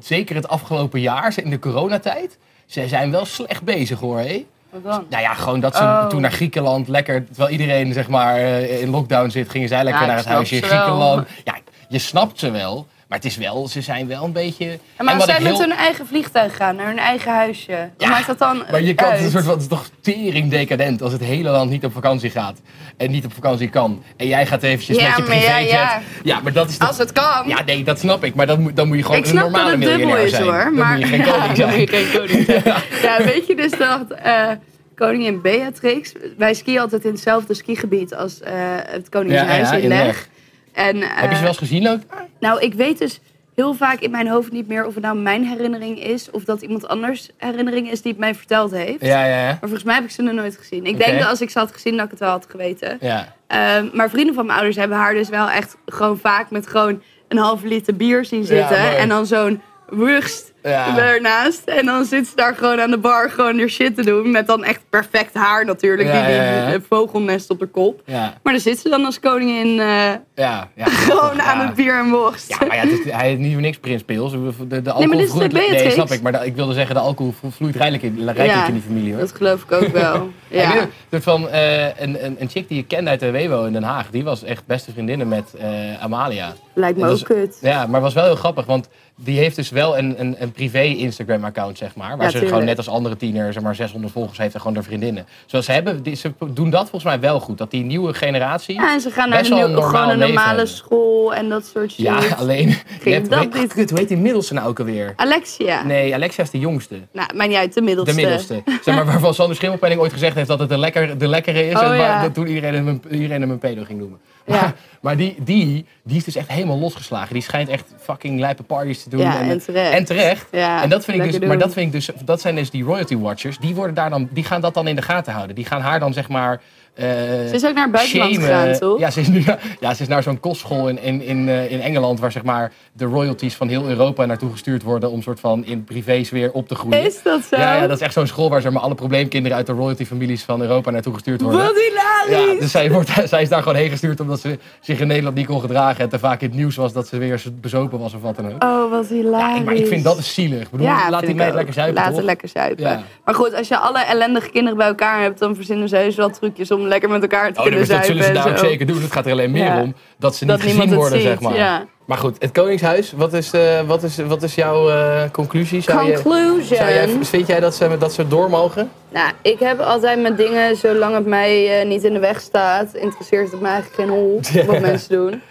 zeker 0.00 0.34
het 0.34 0.48
afgelopen 0.48 1.00
jaar, 1.00 1.32
in 1.42 1.50
de 1.50 1.58
coronatijd, 1.58 2.38
ze 2.66 2.88
zijn 2.88 3.10
wel 3.10 3.24
slecht 3.24 3.62
bezig 3.62 3.98
hoor, 4.00 4.18
hé. 4.18 4.44
Wat 4.70 4.82
dan? 4.84 5.04
Nou 5.10 5.22
ja, 5.22 5.34
gewoon 5.34 5.60
dat 5.60 5.76
ze 5.76 5.82
Oh. 5.82 6.06
toen 6.06 6.20
naar 6.20 6.32
Griekenland 6.32 6.88
lekker, 6.88 7.26
terwijl 7.26 7.50
iedereen 7.50 7.92
zeg 7.92 8.08
maar 8.08 8.36
eh, 8.36 8.80
in 8.82 8.90
lockdown 8.90 9.28
zit, 9.30 9.48
gingen 9.50 9.68
zij 9.68 9.84
lekker 9.84 10.02
Ja, 10.02 10.08
naar 10.08 10.16
het 10.16 10.26
huisje 10.26 10.56
in. 10.56 10.62
Griekenland. 10.62 11.26
Ja, 11.44 11.54
je 11.88 11.98
snapt 11.98 12.38
ze 12.38 12.50
wel, 12.50 12.86
maar 13.08 13.18
het 13.18 13.26
is 13.26 13.36
wel, 13.36 13.68
ze 13.68 13.80
zijn 13.80 14.06
wel 14.06 14.24
een 14.24 14.32
beetje... 14.32 14.64
Ja, 14.64 14.72
En 14.96 15.04
maar 15.04 15.14
als 15.14 15.16
wat 15.24 15.24
zij 15.34 15.36
ik 15.38 15.42
met 15.42 15.52
heel- 15.52 15.60
hun 15.68 15.76
eigen 15.78 16.06
vliegtuig 16.06 16.56
gaan, 16.56 16.76
naar 16.76 16.86
hun 16.86 16.98
eigen 16.98 17.32
huisje, 17.32 17.90
Ja, 17.98 18.08
maakt 18.08 18.26
dat 18.26 18.38
dan 18.38 18.62
Maar 18.70 18.82
je 18.82 18.94
kan, 18.94 19.12
het 19.12 19.20
een 19.20 19.30
soort 19.30 19.44
van, 19.44 19.52
het 19.52 19.62
is 19.62 19.68
toch 19.68 19.88
tering 20.00 20.50
decadent 20.50 21.02
als 21.02 21.12
het 21.12 21.20
hele 21.24 21.50
land 21.50 21.70
niet 21.70 21.84
op 21.84 21.92
vakantie 21.92 22.30
gaat 22.30 22.60
en 22.96 23.10
niet 23.10 23.24
op 23.24 23.32
vakantie 23.32 23.68
kan. 23.68 24.02
En 24.16 24.26
jij 24.26 24.46
gaat 24.46 24.62
eventjes 24.62 24.96
Ja, 24.96 25.08
met 25.08 25.16
je 25.16 25.22
privéjet. 25.22 25.70
ja. 25.70 26.00
ja, 26.22 26.40
maar 26.40 26.52
dat 26.52 26.68
is 26.68 26.76
toch... 26.76 26.88
Als 26.88 26.98
het 26.98 27.12
kan. 27.12 27.48
Ja, 27.48 27.62
nee, 27.66 27.84
dat 27.84 27.98
snap 27.98 28.24
ik. 28.24 28.34
Maar 28.34 28.46
dan, 28.46 28.60
moet- 28.60 28.76
dan 28.76 28.86
moet 28.88 28.96
je 28.96 29.02
gewoon 29.02 29.18
ik 29.18 29.24
een 29.24 29.30
snap 29.30 29.42
dat 29.42 29.52
normale 29.52 29.70
het 29.76 29.98
dubbel 29.98 30.16
is 30.16 30.38
hoor, 30.38 30.52
dan 30.64 30.74
maar 30.74 30.92
moet 30.92 31.00
je 31.00 31.06
geen 31.06 31.24
Ja, 31.26 31.32
koning 31.32 31.46
dan 31.46 31.56
zijn. 31.56 31.78
moet 31.80 31.90
je 31.90 31.96
geen 31.96 32.20
koning 32.20 32.44
zijn. 32.46 32.62
ja, 33.02 33.24
weet 33.24 33.46
je 33.46 33.56
dus 33.56 33.70
dat 33.70 34.10
eh, 34.10 34.48
koningin 34.96 35.40
Beatrix, 35.40 36.12
wij 36.36 36.54
skiën 36.54 36.78
altijd 36.78 37.04
in 37.04 37.10
hetzelfde 37.10 37.54
skigebied 37.54 38.14
als 38.14 38.40
eh, 38.40 38.52
het 38.86 39.08
Koningshuis 39.08 39.68
Ja, 39.68 39.74
ja, 39.74 39.76
in 39.76 39.82
in 39.82 39.88
Leg. 39.88 40.28
En, 40.76 40.96
Heb 41.00 41.10
je 41.10 41.20
ze 41.20 41.32
eh, 41.34 41.38
wel 41.38 41.48
eens 41.48 41.58
gezien 41.58 41.88
ook? 41.88 42.00
Nou, 42.40 42.60
ik 42.60 42.74
weet 42.74 42.98
dus 42.98 43.20
heel 43.54 43.74
vaak 43.74 44.00
in 44.00 44.10
mijn 44.10 44.28
hoofd 44.28 44.52
niet 44.52 44.68
meer 44.68 44.86
of 44.86 44.94
het 44.94 45.02
nou 45.02 45.16
mijn 45.16 45.44
herinnering 45.44 46.02
is 46.02 46.30
of 46.30 46.44
dat 46.44 46.62
iemand 46.62 46.88
anders 46.88 47.28
herinnering 47.36 47.90
is 47.90 48.02
die 48.02 48.12
het 48.12 48.20
mij 48.20 48.34
verteld 48.34 48.70
heeft. 48.70 49.04
Ja, 49.04 49.24
ja, 49.24 49.38
ja. 49.38 49.46
Maar 49.46 49.58
volgens 49.60 49.82
mij 49.82 49.94
heb 49.94 50.04
ik 50.04 50.10
ze 50.10 50.22
nog 50.22 50.34
nooit 50.34 50.56
gezien. 50.56 50.86
Ik 50.86 50.98
denk 50.98 51.18
dat 51.18 51.28
als 51.28 51.40
ik 51.40 51.50
ze 51.50 51.58
had 51.58 51.72
gezien, 51.72 51.96
dat 51.96 52.04
ik 52.04 52.10
het 52.10 52.20
wel 52.20 52.30
had 52.30 52.46
geweten. 52.48 52.98
ja. 53.00 53.34
Ehm, 53.46 53.88
maar 53.92 54.10
vrienden 54.10 54.34
van 54.34 54.46
mijn 54.46 54.58
ouders 54.58 54.78
hebben 54.78 54.96
haar 54.96 55.14
dus 55.14 55.28
wel 55.28 55.48
echt 55.48 55.76
gewoon 55.86 56.18
vaak 56.18 56.50
met 56.50 56.66
gewoon 56.66 57.02
een 57.28 57.38
halve 57.38 57.66
liter 57.66 57.96
bier 57.96 58.24
zien 58.24 58.44
zitten. 58.44 58.96
en 58.96 59.08
dan 59.08 59.26
zo'n 59.26 59.60
wurst 59.88 60.52
Ja. 60.70 60.98
ernaast. 60.98 61.62
En 61.64 61.86
dan 61.86 62.04
zit 62.04 62.26
ze 62.26 62.32
daar 62.36 62.54
gewoon 62.54 62.80
aan 62.80 62.90
de 62.90 62.98
bar 62.98 63.30
gewoon 63.30 63.58
haar 63.58 63.68
shit 63.68 63.94
te 63.96 64.04
doen. 64.04 64.30
Met 64.30 64.46
dan 64.46 64.64
echt 64.64 64.80
perfect 64.90 65.34
haar 65.34 65.64
natuurlijk. 65.64 66.08
Ja, 66.08 66.26
die, 66.26 66.34
ja, 66.34 66.78
vogelnest 66.88 67.50
op 67.50 67.58
de 67.58 67.66
kop. 67.66 68.02
Maar 68.06 68.52
dan 68.52 68.60
zit 68.60 68.78
ze 68.78 68.88
dan 68.88 69.04
als 69.04 69.20
koningin 69.20 69.80
eh, 69.80 69.86
ja. 70.34 70.68
ja. 70.74 70.84
gewoon 71.08 71.42
aan 71.42 71.66
het 71.66 71.74
bier 71.74 71.98
en 71.98 72.10
worst. 72.10 72.48
Ja, 72.48 72.66
maar 72.66 72.76
ja, 72.76 72.82
is, 72.82 73.10
hij 73.12 73.28
heeft 73.28 73.40
niet 73.40 73.52
voor 73.52 73.60
niks 73.62 73.78
Prins 73.78 74.02
Pils. 74.02 74.32
De, 74.32 74.38
de, 74.82 74.90
alcohol 74.90 75.06
maar 75.08 75.16
de 75.16 75.26
vloeit- 75.28 75.52
Nee, 75.52 75.90
snap 75.90 76.10
ik. 76.10 76.22
Maar 76.22 76.32
de- 76.32 76.46
ik 76.46 76.54
wilde 76.54 76.72
zeggen, 76.74 76.94
de 76.94 77.00
alcohol 77.00 77.32
vlo- 77.40 77.50
vloeit 77.50 77.76
rijkelijk 77.76 78.02
in, 78.02 78.24
rijkelijk 78.24 78.66
in 78.68 78.72
die 78.74 78.82
familie 78.82 79.10
hoor. 79.12 79.20
Dat 79.20 79.32
geloof 79.32 79.62
ik 79.62 79.72
ook 79.72 79.86
wel. 79.88 80.28
Ja. 80.48 80.74
Ik 80.74 80.88
weet 81.08 81.22
van 81.22 81.48
eh, 81.48 81.84
een, 82.00 82.24
een, 82.24 82.36
een 82.38 82.48
chick 82.48 82.68
die 82.68 82.78
ik 82.78 82.88
kende 82.88 83.10
uit 83.10 83.20
de 83.20 83.30
WeWo 83.30 83.64
in 83.64 83.72
Den 83.72 83.82
Haag. 83.82 84.10
Die 84.10 84.24
was 84.24 84.44
echt 84.44 84.66
beste 84.66 84.92
vriendinnen 84.92 85.28
met 85.28 85.54
eh, 85.54 86.02
Amalia. 86.02 86.52
Lijkt 86.74 86.98
me 86.98 87.08
ook 87.08 87.22
kut. 87.24 87.58
Ja, 87.60 87.86
maar 87.86 88.00
was 88.00 88.14
wel 88.14 88.24
heel 88.24 88.34
grappig, 88.36 88.66
want 88.66 88.88
die 89.16 89.38
heeft 89.38 89.56
dus 89.56 89.70
wel 89.70 89.98
een, 89.98 90.14
een, 90.20 90.36
een 90.38 90.52
privé 90.56 90.80
Instagram-account, 90.82 91.78
zeg 91.78 91.94
maar. 91.94 92.08
Waar 92.08 92.16
Ja, 92.16 92.24
ze 92.24 92.30
tuurlijk. 92.30 92.50
gewoon 92.52 92.64
net 92.64 92.76
als 92.76 92.88
andere 92.88 93.16
tieners, 93.16 93.54
zeg 93.54 93.62
maar 93.62 93.74
600 93.74 94.12
volgers 94.12 94.38
heeft 94.38 94.54
en 94.54 94.60
gewoon 94.60 94.74
haar 94.76 94.84
vriendinnen. 94.84 95.26
Zoals 95.46 95.64
ze 95.64 95.72
hebben, 95.72 96.16
ze 96.16 96.32
doen 96.50 96.70
dat 96.70 96.80
volgens 96.80 97.04
mij 97.04 97.20
wel 97.20 97.40
goed. 97.40 97.58
Dat 97.58 97.70
die 97.70 97.84
nieuwe 97.84 98.14
generatie. 98.14 98.74
Ja, 98.74 98.92
en 98.92 99.00
ze 99.00 99.10
gaan 99.10 99.28
naar 99.28 99.44
een 99.44 99.54
nieuw- 99.54 99.80
gewoon 99.80 100.18
normale 100.18 100.66
school 100.66 101.34
en 101.34 101.48
dat 101.48 101.66
soort 101.74 101.90
shit. 101.92 102.04
Ja, 102.04 102.18
alleen. 102.38 102.68
Je 103.04 103.10
hebt, 103.10 103.30
dat 103.30 103.38
heet- 103.38 103.54
niet? 103.54 103.72
kut, 103.72 103.90
hoe 103.90 103.98
heet 103.98 104.08
die 104.08 104.16
middelste 104.16 104.54
nou 104.54 104.68
ook 104.68 104.78
alweer? 104.78 105.12
Alexia. 105.16 105.82
Nee, 105.84 106.14
Alexia 106.14 106.42
is 106.44 106.50
de 106.50 106.58
jongste. 106.58 106.94
Nou, 107.12 107.34
maar 107.36 107.46
niet 107.48 107.56
uit, 107.56 107.74
de 107.74 107.82
middelste. 107.82 108.14
De 108.14 108.20
middelste. 108.20 108.62
Zeg 108.82 108.94
maar, 108.94 109.04
waarvan 109.12 109.34
Sander 109.34 109.56
Schimmelpenning 109.56 110.00
ooit 110.00 110.12
gezegd 110.12 110.34
heeft 110.36 110.48
dat 110.48 110.58
het 110.58 110.68
de, 110.68 110.78
lekker, 110.78 111.18
de 111.18 111.28
lekkere 111.28 111.66
is. 111.68 111.74
Oh, 111.74 111.82
en 111.82 111.92
ja. 111.92 111.96
waar, 111.98 112.22
dat 112.22 112.34
toen 112.34 112.46
iedereen 112.46 112.74
hem, 112.74 112.88
een- 112.88 113.02
iedereen 113.10 113.40
hem 113.40 113.50
een 113.50 113.58
pedo 113.58 113.84
ging 113.84 113.98
noemen. 113.98 114.18
Ja. 114.46 114.60
Maar, 114.60 114.74
maar 115.00 115.16
die, 115.16 115.34
die, 115.38 115.86
die 116.02 116.16
is 116.16 116.24
dus 116.24 116.36
echt 116.36 116.48
helemaal 116.48 116.78
losgeslagen. 116.78 117.32
Die 117.32 117.42
schijnt 117.42 117.68
echt 117.68 117.84
fucking 118.00 118.40
lijpe 118.40 118.62
parties 118.62 119.02
te 119.02 119.08
doen. 119.08 119.20
Ja, 119.20 119.40
en 119.40 119.58
terecht. 119.62 119.92
En 119.92 120.04
terecht. 120.04 120.45
Ja, 120.50 120.82
en 120.82 120.88
dat 120.88 121.04
vind 121.04 121.24
ik 121.24 121.32
dus, 121.32 121.48
maar 121.48 121.58
dat 121.58 121.72
vind 121.72 121.86
ik 121.86 121.92
dus, 121.92 122.10
dat 122.24 122.40
zijn 122.40 122.54
dus 122.54 122.70
die 122.70 122.84
royalty 122.84 123.16
watchers. 123.16 123.58
Die, 123.58 123.74
worden 123.74 123.94
daar 123.94 124.10
dan, 124.10 124.28
die 124.30 124.44
gaan 124.44 124.60
dat 124.60 124.74
dan 124.74 124.88
in 124.88 124.96
de 124.96 125.02
gaten 125.02 125.32
houden. 125.32 125.54
Die 125.54 125.64
gaan 125.64 125.80
haar 125.80 126.00
dan 126.00 126.12
zeg 126.12 126.28
maar. 126.28 126.60
Eh, 126.96 127.06
Ze 127.48 127.50
is 127.52 127.66
ook 127.66 127.74
naar 127.74 127.82
het 127.82 127.92
buitenland 127.92 128.32
shamen. 128.32 128.48
gegaan, 128.48 128.78
toch? 128.78 128.98
Ja, 128.98 129.10
ze 129.10 129.20
is, 129.20 129.28
nu, 129.28 129.44
ja, 129.80 129.94
ze 129.94 130.02
is 130.02 130.08
naar 130.08 130.22
zo'n 130.22 130.40
kostschool 130.40 130.88
in, 130.88 131.02
in, 131.02 131.22
in, 131.22 131.48
eh, 131.48 131.72
in 131.72 131.80
Engeland, 131.80 132.20
waar 132.20 132.32
zeg 132.32 132.42
maar 132.42 132.72
de 132.92 133.04
royalties 133.04 133.54
van 133.54 133.68
heel 133.68 133.88
Europa 133.88 134.24
naartoe 134.24 134.50
gestuurd 134.50 134.82
worden 134.82 135.10
om 135.10 135.22
soort 135.22 135.40
van 135.40 135.64
in 135.64 135.84
privésfeer 135.84 136.52
op 136.52 136.68
te 136.68 136.74
groeien. 136.74 137.04
Is 137.04 137.22
dat 137.22 137.44
zo? 137.44 137.56
Ja, 137.56 137.74
ja, 137.74 137.86
dat 137.86 137.96
is 137.96 138.02
echt 138.02 138.12
zo'n 138.12 138.26
school 138.26 138.50
waar 138.50 138.60
zeg 138.60 138.72
maar, 138.72 138.82
alle 138.82 138.94
probleemkinderen 138.94 139.56
uit 139.56 139.66
de 139.66 139.72
royalty-families 139.72 140.42
van 140.44 140.60
Europa 140.60 140.90
naartoe 140.90 141.12
gestuurd 141.14 141.40
worden. 141.40 141.60
Wat 141.60 141.74
hilarisch! 141.74 142.52
Ja, 142.52 142.60
dus 142.60 142.70
zij, 142.70 142.90
wordt, 142.90 143.10
zij 143.28 143.42
is 143.42 143.48
daar 143.48 143.62
gewoon 143.62 143.78
heen 143.78 143.90
gestuurd 143.90 144.20
omdat 144.20 144.40
ze 144.40 144.58
zich 144.80 145.00
in 145.00 145.06
Nederland 145.06 145.36
niet 145.36 145.46
kon 145.46 145.60
gedragen. 145.60 146.04
En 146.04 146.08
te 146.08 146.18
vaak 146.18 146.40
in 146.40 146.48
het 146.48 146.56
nieuws 146.56 146.76
was 146.76 146.92
dat 146.92 147.08
ze 147.08 147.18
weer 147.18 147.42
bezopen 147.60 147.98
was 147.98 148.14
of 148.14 148.20
wat 148.22 148.36
dan 148.36 148.52
ook. 148.54 148.62
Oh, 148.64 148.90
wat 148.90 149.06
hilarisch. 149.08 149.56
Ja, 149.58 149.62
maar 149.64 149.74
ik 149.74 149.86
vind 149.86 150.04
dat 150.04 150.18
is 150.18 150.34
zielig. 150.34 150.60
Ik 150.62 150.70
bedoel, 150.70 150.86
Ja, 150.86 151.10
laat 151.10 151.26
die 151.26 151.34
meid 151.34 151.54
lekker 151.54 151.74
zuipen, 151.74 152.02
Laat 152.02 152.16
het 152.16 152.24
lekker 152.24 152.48
zuipen. 152.48 152.84
Ja. 152.84 153.02
Maar 153.24 153.34
goed, 153.34 153.54
als 153.54 153.68
je 153.68 153.78
alle 153.78 153.98
ellendige 154.04 154.50
kinderen 154.50 154.78
bij 154.78 154.86
elkaar 154.86 155.20
hebt, 155.22 155.38
dan 155.38 155.54
verzinnen 155.54 155.88
ze 155.88 155.96
heus 155.96 156.16
wel 156.16 156.30
trucjes 156.30 156.70
om 156.70 156.85
lekker 156.88 157.08
met 157.08 157.22
elkaar 157.22 157.52
te 157.52 157.56
Oh, 157.58 157.62
kunnen 157.62 157.80
dus 157.80 157.88
dat 157.88 157.96
zuipen. 158.04 158.24
zullen 158.24 158.42
ze 158.42 158.42
daar 158.44 158.52
ook 158.52 158.66
zeker 158.70 158.86
doen. 158.86 159.02
Het 159.02 159.12
gaat 159.12 159.26
er 159.26 159.32
alleen 159.32 159.50
meer 159.50 159.64
Ja. 159.64 159.80
om 159.80 159.94
dat 160.18 160.36
ze 160.36 160.46
Dat 160.46 160.62
niet 160.62 160.72
gezien 160.72 160.94
worden, 160.94 161.18
ziet, 161.20 161.28
zeg 161.28 161.40
maar. 161.40 161.56
ja. 161.56 161.86
Maar 162.06 162.18
goed, 162.18 162.36
het 162.38 162.52
Koningshuis, 162.52 163.12
wat 163.16 163.32
is, 163.32 163.50
de, 163.50 163.82
wat 163.86 164.02
is, 164.02 164.16
wat 164.16 164.42
is 164.42 164.54
jouw 164.54 164.88
eh, 164.90 165.22
conclusie? 165.32 165.80
Zou 165.80 166.06
je, 166.06 166.12
Conclusion. 166.22 166.76
zou 166.76 166.90
jij, 166.90 167.08
vind 167.20 167.46
jij 167.46 167.60
dat 167.60 167.74
ze, 167.74 167.96
dat 167.98 168.12
ze 168.12 168.28
door 168.28 168.50
mogen? 168.50 168.90
Nou, 169.12 169.32
ik 169.42 169.58
heb 169.58 169.80
altijd 169.80 170.22
met 170.22 170.36
dingen, 170.36 170.76
zolang 170.76 171.14
het 171.14 171.26
mij 171.26 171.80
eh, 171.80 171.86
niet 171.86 172.04
in 172.04 172.12
de 172.12 172.18
weg 172.18 172.40
staat, 172.40 172.94
interesseert 172.94 173.50
het 173.50 173.60
me 173.60 173.68
eigenlijk 173.68 173.94
geen 174.00 174.08
hol 174.18 174.40
wat 174.72 174.80
mensen 174.80 175.08
doen. 175.16 175.42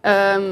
Ehm, 0.00 0.42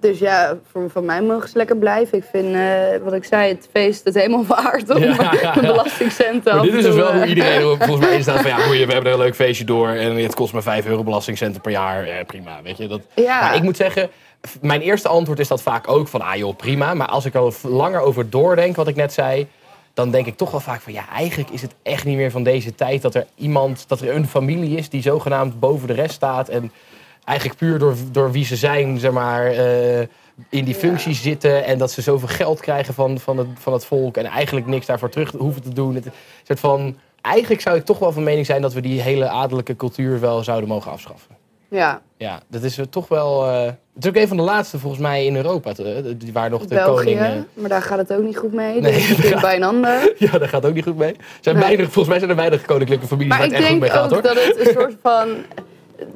dus 0.00 0.18
ja, 0.18 0.58
voor, 0.70 0.90
van 0.90 1.04
mij 1.04 1.22
mogen 1.22 1.48
ze 1.48 1.56
lekker 1.56 1.76
blijven. 1.76 2.18
Ik 2.18 2.24
vind, 2.30 2.54
eh, 2.54 3.02
wat 3.02 3.12
ik 3.12 3.24
zei, 3.24 3.48
het 3.48 3.68
feest 3.72 4.04
het 4.04 4.14
helemaal 4.14 4.44
waard 4.62 4.90
om 4.90 5.02
Ja, 5.02 5.22
ja, 5.22 5.40
ja. 5.40 5.52
de 5.52 5.60
belastingcenten 5.60 6.54
Maar 6.54 6.64
dit 6.64 6.74
is 6.74 6.84
dus 6.84 6.94
wel 6.94 7.12
hoe 7.12 7.22
eh, 7.22 7.28
iedereen 7.28 7.60
er 7.60 7.76
volgens 7.76 8.06
mij 8.06 8.22
staat 8.22 8.40
van 8.40 8.50
ja, 8.50 8.56
boeien, 8.66 8.86
we 8.86 8.92
hebben 8.92 9.12
er 9.12 9.18
een 9.18 9.24
leuk 9.24 9.34
feestje 9.34 9.64
door 9.64 9.88
en 9.88 10.16
het 10.16 10.34
kost 10.34 10.52
me 10.52 10.62
5 10.62 10.86
euro 10.86 11.02
belastingcenten 11.02 11.60
per 11.60 11.70
jaar. 11.70 12.04
Eh, 12.04 12.24
prima, 12.26 12.60
weet 12.62 12.76
je. 12.76 12.86
Dat, 12.86 13.00
Ja. 13.14 13.40
Maar 13.40 13.54
ik 13.56 13.62
moet 13.62 13.76
zeggen, 13.76 14.10
mijn 14.60 14.80
eerste 14.80 15.08
antwoord 15.08 15.38
is 15.38 15.48
dat 15.48 15.62
vaak 15.62 15.88
ook 15.88 16.08
van 16.08 16.20
ah 16.20 16.36
joh, 16.36 16.56
prima. 16.56 16.94
Maar 16.94 17.08
als 17.08 17.24
ik 17.24 17.34
er 17.34 17.54
langer 17.62 18.00
over 18.00 18.30
doordenk 18.30 18.76
wat 18.76 18.88
ik 18.88 18.96
net 18.96 19.12
zei, 19.12 19.46
dan 19.94 20.10
denk 20.10 20.26
ik 20.26 20.36
toch 20.36 20.50
wel 20.50 20.60
vaak 20.60 20.80
van 20.80 20.92
ja, 20.92 21.08
eigenlijk 21.08 21.50
is 21.50 21.62
het 21.62 21.74
echt 21.82 22.04
niet 22.04 22.16
meer 22.16 22.30
van 22.30 22.42
deze 22.42 22.74
tijd 22.74 23.02
dat 23.02 23.14
er 23.14 23.26
iemand, 23.34 23.84
dat 23.88 24.00
er 24.00 24.14
een 24.14 24.28
familie 24.28 24.76
is 24.76 24.88
die 24.88 25.02
zogenaamd 25.02 25.60
boven 25.60 25.86
de 25.86 25.94
rest 25.94 26.14
staat. 26.14 26.48
En 26.48 26.72
eigenlijk 27.26 27.58
puur 27.58 27.78
door, 27.78 27.94
door 28.12 28.32
wie 28.32 28.44
ze 28.44 28.56
zijn, 28.56 28.98
zeg 28.98 29.10
maar, 29.10 29.46
eh, 29.46 29.98
in 30.48 30.64
die 30.64 30.74
functies 30.74 31.22
zitten. 31.22 31.64
En 31.64 31.78
dat 31.78 31.90
ze 31.90 32.02
zoveel 32.02 32.28
geld 32.28 32.60
krijgen 32.60 32.94
van, 32.94 33.18
van, 33.20 33.38
het, 33.38 33.46
van 33.58 33.72
het 33.72 33.84
volk. 33.84 34.16
En 34.16 34.24
eigenlijk 34.24 34.66
niks 34.66 34.86
daarvoor 34.86 35.08
terug 35.10 35.30
hoeven 35.30 35.62
te 35.62 35.72
doen. 35.74 35.94
Het, 35.94 36.06
soort 36.42 36.60
van, 36.60 36.96
eigenlijk 37.20 37.60
zou 37.60 37.76
ik 37.76 37.84
toch 37.84 37.98
wel 37.98 38.12
van 38.12 38.22
mening 38.22 38.46
zijn 38.46 38.62
dat 38.62 38.72
we 38.72 38.80
die 38.80 39.00
hele 39.00 39.28
adellijke 39.28 39.76
cultuur 39.76 40.20
wel 40.20 40.42
zouden 40.44 40.68
mogen 40.68 40.90
afschaffen. 40.92 41.34
Ja, 41.68 42.02
Ja, 42.16 42.40
dat 42.48 42.62
is 42.62 42.78
eh, 42.78 42.84
toch 42.90 43.08
wel. 43.08 43.46
eh, 43.46 43.64
het 43.64 44.04
is 44.04 44.08
ook 44.08 44.16
een 44.16 44.28
van 44.28 44.36
de 44.36 44.42
laatste 44.42 44.78
volgens 44.78 45.02
mij 45.02 45.24
in 45.26 45.36
Europa. 45.36 45.72
Waar 46.32 46.50
nog 46.50 46.62
de 46.66 46.74
België, 46.74 47.04
koning. 47.04 47.18
eh, 47.20 47.32
maar 47.54 47.68
daar 47.68 47.82
gaat 47.82 47.98
het 47.98 48.12
ook 48.12 48.22
niet 48.22 48.36
goed 48.36 48.52
mee. 48.52 48.80
Nee, 48.80 48.92
dus 48.92 49.20
kunt 49.28 49.40
bij 49.40 49.56
een 49.56 49.62
ander. 49.62 50.12
ja, 50.18 50.38
dat 50.38 50.48
gaat 50.48 50.66
ook 50.66 50.74
niet 50.74 50.84
goed 50.84 50.96
mee. 50.96 51.14
Zijn 51.40 51.56
Nee. 51.56 51.64
weinig, 51.64 51.84
volgens 51.84 52.08
mij 52.08 52.18
zijn 52.18 52.30
er 52.30 52.36
weinig 52.36 52.62
koninklijke 52.64 53.06
families 53.06 53.28
Maar 53.28 53.38
waar 53.38 53.46
ik 53.46 53.52
het 53.52 53.62
echt 53.62 53.70
goed 53.72 53.80
denk 53.80 53.92
mee 53.92 54.00
gaat 54.00 54.12
ook 54.14 54.24
hoor. 54.24 54.34
dat 54.34 54.44
het 54.44 54.66
een 54.66 54.72
soort 54.80 54.94
van... 55.02 55.28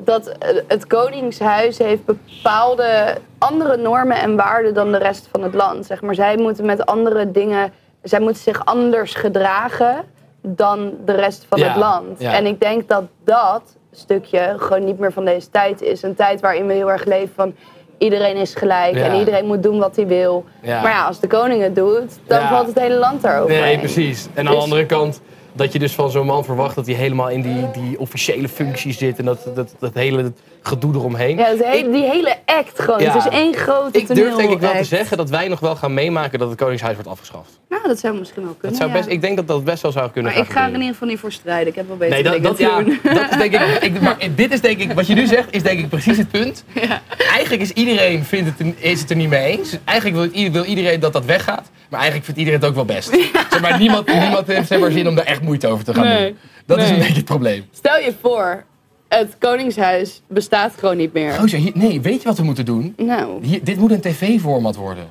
Dat 0.04 0.32
het 0.66 0.86
Koningshuis 0.86 1.78
heeft 1.78 2.04
bepaalde 2.04 3.14
andere 3.38 3.76
normen 3.76 4.16
en 4.20 4.36
waarden 4.36 4.74
dan 4.74 4.92
de 4.92 4.98
rest 4.98 5.28
van 5.32 5.42
het 5.42 5.54
land. 5.54 5.86
Zeg 5.86 6.02
maar, 6.02 6.14
zij 6.14 6.36
moeten 6.36 6.64
met 6.66 6.86
andere 6.86 7.30
dingen... 7.30 7.72
Zij 8.02 8.20
moeten 8.20 8.42
zich 8.42 8.64
anders 8.64 9.14
gedragen 9.14 10.04
dan 10.42 10.92
de 11.04 11.12
rest 11.12 11.46
van 11.48 11.58
Ja, 11.58 11.66
het 11.68 11.76
land. 11.76 12.20
ja. 12.20 12.32
En 12.32 12.46
ik 12.46 12.60
denk 12.60 12.88
dat 12.88 13.02
dat 13.24 13.62
stukje 13.92 14.54
gewoon 14.58 14.84
niet 14.84 14.98
meer 14.98 15.12
van 15.12 15.24
deze 15.24 15.50
tijd 15.50 15.82
is. 15.82 16.02
Een 16.02 16.14
tijd 16.14 16.40
waarin 16.40 16.66
we 16.66 16.72
heel 16.72 16.90
erg 16.90 17.04
leven 17.04 17.34
van... 17.34 17.54
Iedereen 17.98 18.36
is 18.36 18.54
gelijk 18.54 18.94
Ja. 18.94 19.04
en 19.04 19.14
iedereen 19.18 19.46
moet 19.46 19.62
doen 19.62 19.78
wat 19.78 19.96
hij 19.96 20.06
wil. 20.06 20.44
Maar 20.62 20.82
ja, 20.82 21.06
als 21.06 21.20
de 21.20 21.26
koning 21.26 21.62
het 21.62 21.74
doet, 21.74 22.18
dan 22.26 22.48
valt 22.48 22.66
het 22.66 22.78
hele 22.78 22.94
land 22.94 23.22
daarover. 23.22 23.60
Nee, 23.60 23.78
precies. 23.78 24.26
En 24.34 24.38
aan 24.38 24.44
de 24.44 24.50
Dus- 24.50 24.62
andere 24.62 24.86
kant, 24.86 25.20
dat 25.52 25.72
je 25.72 25.78
dus 25.78 25.92
van 25.92 26.10
zo'n 26.10 26.26
man 26.26 26.44
verwacht 26.44 26.74
dat 26.74 26.86
hij 26.86 26.94
helemaal 26.94 27.28
in 27.28 27.42
die, 27.42 27.70
die 27.82 27.98
officiële 27.98 28.48
functies 28.48 28.98
zit. 28.98 29.18
En 29.18 29.24
dat, 29.24 29.46
dat, 29.54 29.74
dat 29.78 29.94
hele 29.94 30.32
gedoe 30.62 30.94
eromheen. 30.94 31.36
Ja, 31.36 31.54
die 31.92 32.02
hele 32.04 32.36
act 32.44 32.80
gewoon. 32.80 33.00
Ja. 33.00 33.12
Het 33.12 33.24
is 33.32 33.38
één 33.38 33.54
grote 33.54 33.98
ik 33.98 34.06
durf 34.14 34.34
denk 34.34 34.50
ik 34.50 34.60
wel 34.60 34.72
te 34.76 34.84
zeggen 34.84 35.16
dat 35.16 35.30
wij 35.30 35.48
nog 35.48 35.60
wel 35.60 35.76
gaan 35.76 35.94
meemaken 35.94 36.38
dat 36.38 36.48
het 36.48 36.58
Koningshuis 36.58 36.94
wordt 36.94 37.10
afgeschaft. 37.10 37.58
Nou, 37.68 37.82
dat 37.88 37.98
zou 37.98 38.18
misschien 38.18 38.42
wel 38.42 38.52
kunnen. 38.58 38.78
Dat 38.78 38.88
zou 38.88 38.98
best, 38.98 39.08
ja. 39.08 39.14
ik 39.14 39.20
denk 39.20 39.36
dat 39.36 39.48
dat 39.48 39.64
best 39.64 39.82
wel 39.82 39.92
zou 39.92 40.10
kunnen 40.10 40.32
Maar 40.32 40.42
ik 40.42 40.50
ga 40.50 40.60
er 40.60 40.68
in 40.68 40.74
ieder 40.74 40.88
geval 40.92 41.08
niet 41.08 41.18
voor 41.18 41.32
strijden. 41.32 41.66
Ik 41.68 41.74
heb 41.74 41.88
wel 41.88 41.96
beter 41.96 42.14
Nee, 42.14 42.22
dat, 42.22 42.42
dat, 42.42 42.58
ja, 42.58 42.78
doen. 42.82 42.98
dat 43.02 43.30
is 43.30 43.36
denk 43.36 43.54
ik, 43.54 43.82
ik. 43.82 44.00
Maar 44.00 44.16
dit 44.34 44.52
is 44.52 44.60
denk 44.60 44.78
ik, 44.78 44.92
wat 44.92 45.06
je 45.06 45.14
nu 45.14 45.26
zegt, 45.26 45.48
is 45.50 45.62
denk 45.62 45.78
ik 45.78 45.88
precies 45.88 46.16
het 46.16 46.30
punt. 46.30 46.64
Eigenlijk 47.36 47.62
is 47.62 47.70
iedereen 47.72 48.24
vindt 48.24 48.50
het, 48.50 48.66
er- 48.66 48.74
is 48.90 49.00
het 49.00 49.10
er 49.10 49.16
niet 49.16 49.28
mee 49.28 49.44
eens. 49.58 49.76
Eigenlijk 49.84 50.32
wil, 50.32 50.50
wil 50.52 50.64
iedereen 50.64 51.00
dat 51.00 51.12
dat 51.12 51.24
weggaat. 51.24 51.70
Maar 51.88 52.00
eigenlijk 52.00 52.24
vindt 52.24 52.40
iedereen 52.40 52.60
het 52.60 52.68
ook 52.68 52.74
wel 52.74 52.96
best. 52.96 53.08
Zeg 53.50 53.60
maar, 53.60 53.78
niemand, 53.78 54.06
niemand 54.12 54.46
heeft 54.46 54.66
zeg 54.68 54.80
maar, 54.80 54.90
zin 54.90 55.08
om 55.08 55.14
daar 55.14 55.24
echt 55.24 55.39
moeite 55.42 55.66
over 55.66 55.84
te 55.84 55.94
gaan 55.94 56.04
Nee, 56.04 56.26
doen. 56.26 56.36
Dat 56.66 56.78
is 56.78 56.90
een 56.90 56.98
beetje 56.98 57.12
het 57.14 57.24
probleem. 57.24 57.64
Stel 57.72 57.98
je 57.98 58.12
voor, 58.20 58.64
het 59.08 59.36
Koningshuis 59.38 60.22
bestaat 60.28 60.72
gewoon 60.78 60.96
niet 60.96 61.12
meer. 61.12 61.32
Gozer, 61.32 61.58
hier- 61.58 61.72
nee, 61.74 62.00
weet 62.00 62.22
je 62.22 62.28
wat 62.28 62.38
we 62.38 62.44
moeten 62.44 62.64
doen? 62.64 62.94
Nou, 62.96 63.44
Hier, 63.44 63.64
dit 63.64 63.76
moet 63.76 63.90
een 63.90 64.00
tv-format 64.00 64.76
worden. 64.76 65.04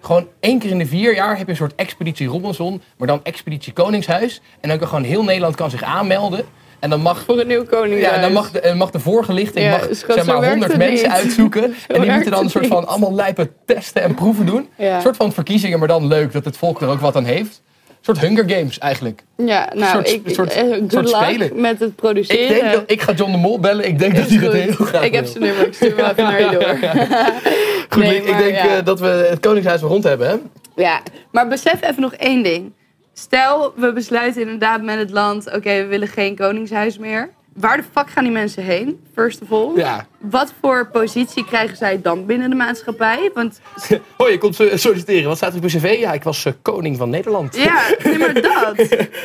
Gewoon 0.00 0.26
één 0.40 0.58
keer 0.58 0.70
in 0.70 0.78
de 0.78 0.86
vier 0.86 1.14
jaar 1.14 1.36
heb 1.36 1.46
je 1.46 1.50
een 1.52 1.56
soort 1.58 1.74
expeditie 1.74 2.26
Robinson, 2.28 2.82
maar 2.98 3.06
dan 3.08 3.20
expeditie 3.22 3.72
Koningshuis. 3.72 4.40
En 4.60 4.68
dan 4.68 4.78
kan 4.78 4.88
gewoon 4.88 5.04
heel 5.04 5.24
Nederland 5.24 5.54
kan 5.54 5.70
zich 5.70 5.82
aanmelden. 5.82 6.44
En 6.78 6.90
dan 6.90 7.00
mag, 7.00 7.22
voor 7.24 7.40
een 7.40 7.46
nieuw 7.46 7.64
Koningshuis. 7.64 8.14
ja, 8.14 8.20
dan 8.20 8.32
mag, 8.32 8.50
de, 8.50 8.60
eh, 8.60 8.74
mag 8.76 8.90
de 8.90 9.00
voorgelichting 9.00 9.64
Ja, 9.64 9.70
mag, 9.70 9.80
gewoon- 9.80 9.96
zeg 9.96 10.26
maar 10.26 10.40
werkt 10.40 10.46
100 10.48 10.72
het 10.72 10.80
mensen 10.80 11.08
niet. 11.08 11.16
uitzoeken. 11.16 11.62
en 11.88 12.00
die 12.00 12.10
moeten 12.12 12.30
dan 12.30 12.44
een 12.44 12.50
soort 12.50 12.66
van 12.66 12.86
allemaal 12.86 13.14
lijpen 13.14 13.50
testen 13.66 14.02
en 14.02 14.14
proeven 14.14 14.46
doen. 14.46 14.68
Ja. 14.78 14.94
Een 14.96 15.02
soort 15.02 15.16
van 15.16 15.32
verkiezingen, 15.32 15.78
maar 15.78 15.88
dan 15.88 16.06
leuk 16.06 16.32
dat 16.32 16.44
het 16.44 16.56
volk 16.56 16.80
er 16.80 16.88
ook 16.88 17.00
wat 17.00 17.16
aan 17.16 17.24
heeft. 17.24 17.62
Een 18.00 18.16
soort 18.16 18.20
Hunger 18.28 18.50
Games 18.50 18.78
eigenlijk. 18.78 19.22
Ja, 19.36 19.68
nou, 19.74 19.90
soort- 19.92 20.10
ik, 20.12 20.22
soort- 20.34 20.52
eh, 20.52 20.62
good 20.68 20.92
soort 20.92 21.04
luck 21.04 21.14
spelen. 21.22 21.60
met 21.60 21.80
het 21.80 21.88
Ik, 21.88 21.96
produceren. 21.96 22.48
denk 22.48 22.72
dat, 22.72 22.82
ik 22.86 23.02
ga 23.02 23.12
John 23.12 23.30
de 23.32 23.38
Mol 23.38 23.60
bellen. 23.60 23.86
Ik 23.86 23.98
denk 23.98 24.16
dat 24.16 24.28
hij 24.28 24.38
dat 24.38 24.52
heel 24.52 24.72
graag 24.72 25.02
Ik 25.04 25.14
heb 25.14 25.26
zijn 25.26 25.42
nummer, 25.44 25.66
ik 25.66 25.74
stuur 25.74 25.96
hem 25.96 26.06
even 26.10 26.22
naar 26.24 26.40
je 26.40 26.50
door. 26.58 26.78
Goed, 27.88 28.02
Nee, 28.02 28.16
ik, 28.16 28.22
ik 28.24 28.30
maar 28.30 28.42
denk 28.42 28.54
ja. 28.54 28.76
eh, 28.76 28.84
dat 28.84 29.00
we 29.00 29.06
het 29.06 29.40
Koningshuis 29.40 29.80
rond 29.80 30.04
hebben. 30.04 30.28
Hè? 30.28 30.36
Ja, 30.82 31.00
maar 31.32 31.48
besef 31.48 31.82
even 31.82 32.00
nog 32.02 32.12
één 32.14 32.42
ding. 32.42 32.72
Stel, 33.14 33.72
we 33.76 33.92
besluiten 33.92 34.42
inderdaad 34.42 34.82
met 34.82 34.98
het 34.98 35.10
land... 35.10 35.46
oké, 35.54 35.76
we 35.82 35.86
willen 35.86 36.08
geen 36.08 36.36
koningshuis 36.36 36.98
meer. 36.98 37.30
Waar 37.60 37.76
de 37.76 37.82
fuck 37.94 38.10
gaan 38.10 38.24
die 38.24 38.32
mensen 38.32 38.62
heen, 38.62 39.00
first 39.14 39.40
of 39.42 39.52
all? 39.52 39.70
Ja. 39.76 40.06
Wat 40.18 40.52
voor 40.60 40.86
positie 40.92 41.44
krijgen 41.44 41.76
zij 41.76 42.00
dan 42.02 42.26
binnen 42.26 42.50
de 42.50 42.56
maatschappij? 42.56 43.30
Want 43.34 43.60
Hoi, 44.16 44.32
je 44.32 44.38
komt 44.38 44.54
so- 44.54 44.76
solliciteren. 44.76 45.28
Wat 45.28 45.36
staat 45.36 45.50
er 45.54 45.56
op 45.62 45.68
je 45.70 45.78
cv? 45.78 45.96
Ja, 45.98 46.12
ik 46.12 46.22
was 46.22 46.44
eh, 46.44 46.52
koning 46.62 46.96
van 46.96 47.10
Nederland. 47.10 47.56
ja, 47.56 47.82
nee, 48.04 48.18
maar 48.18 48.34
dat. 48.64 48.78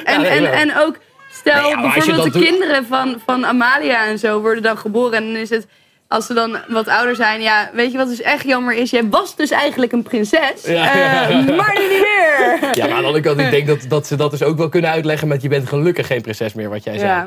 En, 0.03 0.23
en, 0.23 0.51
en 0.53 0.77
ook, 0.77 0.97
stel 1.31 1.69
ja, 1.69 1.81
bijvoorbeeld 1.81 2.23
de 2.23 2.39
doet- 2.39 2.43
kinderen 2.47 2.85
van, 2.85 3.21
van 3.25 3.45
Amalia 3.45 4.05
en 4.05 4.19
zo 4.19 4.39
worden 4.41 4.63
dan 4.63 4.77
geboren. 4.77 5.13
En 5.13 5.25
dan 5.25 5.35
is 5.35 5.49
het, 5.49 5.67
als 6.07 6.25
ze 6.25 6.33
dan 6.33 6.57
wat 6.67 6.87
ouder 6.87 7.15
zijn... 7.15 7.41
Ja, 7.41 7.69
weet 7.73 7.91
je 7.91 7.97
wat 7.97 8.07
dus 8.07 8.21
echt 8.21 8.43
jammer 8.45 8.73
is? 8.75 8.89
Jij 8.89 9.07
was 9.09 9.35
dus 9.35 9.49
eigenlijk 9.51 9.91
een 9.91 10.03
prinses, 10.03 10.63
Ja. 10.65 10.91
eh, 11.29 11.29
maar 11.57 11.77
nu 11.79 11.87
niet 11.87 12.01
meer. 12.01 12.75
Ja, 12.75 12.85
maar 12.85 12.95
aan 12.95 13.01
de 13.01 13.07
andere 13.07 13.19
kant, 13.23 13.39
ik 13.39 13.49
denk 13.51 13.67
dat, 13.67 13.85
dat 13.87 14.07
ze 14.07 14.15
dat 14.15 14.31
dus 14.31 14.43
ook 14.43 14.57
wel 14.57 14.69
kunnen 14.69 14.89
uitleggen 14.91 15.27
met 15.27 15.41
je 15.41 15.47
bent 15.49 15.67
gelukkig 15.67 16.07
geen 16.07 16.21
prinses 16.21 16.53
meer, 16.53 16.69
wat 16.69 16.83
jij 16.83 16.97
zei. 16.97 17.25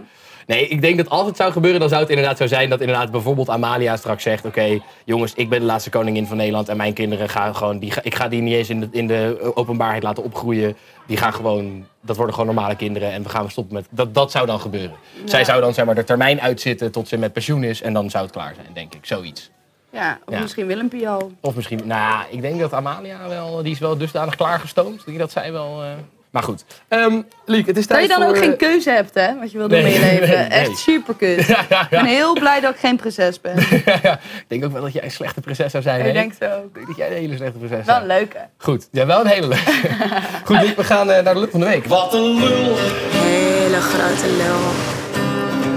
Nee, 0.48 0.68
ik 0.68 0.80
denk 0.80 0.96
dat 0.96 1.08
als 1.08 1.26
het 1.26 1.36
zou 1.36 1.52
gebeuren, 1.52 1.80
dan 1.80 1.88
zou 1.88 2.00
het 2.00 2.10
inderdaad 2.10 2.36
zo 2.36 2.46
zijn 2.46 2.68
dat 2.70 2.80
inderdaad 2.80 3.10
bijvoorbeeld 3.10 3.48
Amalia 3.48 3.96
straks 3.96 4.22
zegt, 4.22 4.44
oké, 4.44 4.78
jongens, 5.04 5.34
ik 5.34 5.48
ben 5.48 5.60
de 5.60 5.66
laatste 5.66 5.90
koningin 5.90 6.26
van 6.26 6.36
Nederland 6.36 6.68
en 6.68 6.76
mijn 6.76 6.92
kinderen 6.92 7.28
gaan 7.28 7.56
gewoon, 7.56 7.78
die, 7.78 7.92
ik 8.02 8.14
ga 8.14 8.28
die 8.28 8.40
niet 8.42 8.54
eens 8.54 8.68
in 8.70 8.80
de, 8.80 8.88
in 8.90 9.06
de 9.06 9.52
openbaarheid 9.54 10.02
laten 10.02 10.22
opgroeien. 10.24 10.76
Die 11.06 11.16
gaan 11.16 11.32
gewoon, 11.34 11.86
dat 12.00 12.16
worden 12.16 12.34
gewoon 12.34 12.54
normale 12.54 12.76
kinderen 12.76 13.12
en 13.12 13.22
we 13.22 13.28
gaan 13.28 13.50
stoppen 13.50 13.74
met, 13.74 13.86
dat, 13.90 14.14
dat 14.14 14.30
zou 14.30 14.46
dan 14.46 14.60
gebeuren. 14.60 14.96
Zij 15.24 15.44
zou 15.44 15.60
dan 15.60 15.74
zeg 15.74 15.84
maar 15.84 15.94
de 15.94 16.04
termijn 16.04 16.40
uitzitten 16.40 16.92
tot 16.92 17.08
ze 17.08 17.16
met 17.16 17.32
pensioen 17.32 17.64
is 17.64 17.82
en 17.82 17.92
dan 17.92 18.10
zou 18.10 18.24
het 18.24 18.32
klaar 18.32 18.54
zijn, 18.54 18.66
denk 18.72 18.94
ik, 18.94 19.06
zoiets. 19.06 19.50
Ja, 19.92 20.18
of 20.26 20.34
Ja. 20.34 20.40
misschien 20.40 20.66
Willempie 20.66 21.08
al. 21.08 21.32
Of 21.40 21.54
misschien, 21.54 21.78
nou 21.84 22.00
ja, 22.00 22.26
ik 22.30 22.40
denk 22.42 22.60
dat 22.60 22.72
Amalia 22.72 23.28
wel, 23.28 23.62
die 23.62 23.72
is 23.72 23.78
wel 23.78 23.96
dusdanig 23.98 24.36
klaargestoomd. 24.36 25.18
Dat 25.18 25.30
zij 25.32 25.52
wel... 25.52 25.82
eh, 25.82 25.88
Maar 26.30 26.42
goed. 26.42 26.64
Ehm 26.88 27.20
Liek, 27.44 27.66
het 27.66 27.76
is 27.76 27.86
Dat 27.86 27.96
tijd 27.96 28.08
je 28.10 28.16
dan 28.16 28.22
voor... 28.26 28.36
ook 28.36 28.42
geen 28.42 28.52
eh, 28.52 28.58
keuze 28.58 28.90
hebt, 28.90 29.14
hè? 29.14 29.38
Wat 29.38 29.50
je 29.52 29.58
wil 29.58 29.68
doen 29.68 29.82
Nee, 29.82 29.94
in 29.94 30.00
je 30.00 30.06
leven. 30.06 30.28
nee, 30.28 30.36
nee. 30.48 30.58
Echt 30.58 30.78
super 30.78 31.14
kut. 31.14 31.46
Ja, 31.46 31.64
ja, 31.68 31.82
Ik 31.82 31.88
ben 31.90 32.04
heel 32.04 32.32
blij 32.32 32.60
dat 32.60 32.74
ik 32.74 32.80
geen 32.80 32.96
prinses 32.96 33.40
ben. 33.40 33.56
ik 33.72 34.44
denk 34.48 34.64
ook 34.64 34.72
wel 34.72 34.82
dat 34.82 34.92
jij 34.92 35.04
een 35.04 35.10
slechte 35.10 35.40
prinses 35.40 35.70
zou 35.70 35.82
zijn. 35.82 36.00
Ik 36.00 36.06
hè? 36.06 36.12
denk 36.12 36.32
zo 36.40 36.44
Ik 36.44 36.74
denk 36.74 36.86
dat 36.86 36.96
jij 36.96 37.06
een 37.06 37.12
hele 37.16 37.36
slechte 37.36 37.58
prinses 37.58 37.86
Wel 37.86 37.98
bent. 37.98 38.10
een 38.10 38.16
leuke. 38.16 38.38
Goed, 38.58 38.88
ja, 38.92 39.06
wel 39.06 39.20
een 39.20 39.26
hele 39.26 39.46
leuke. 39.48 39.70
Goed, 40.44 40.60
Liek, 40.62 40.76
we 40.76 40.84
gaan 40.84 41.10
eh, 41.10 41.22
naar 41.24 41.34
de 41.34 41.40
look 41.40 41.50
van 41.50 41.60
de 41.60 41.66
week. 41.66 41.84
Wat 41.86 42.14
een 42.14 42.20
lul, 42.40 42.76
Hele 43.12 43.80
grote 43.80 44.26
lul. 44.36 44.60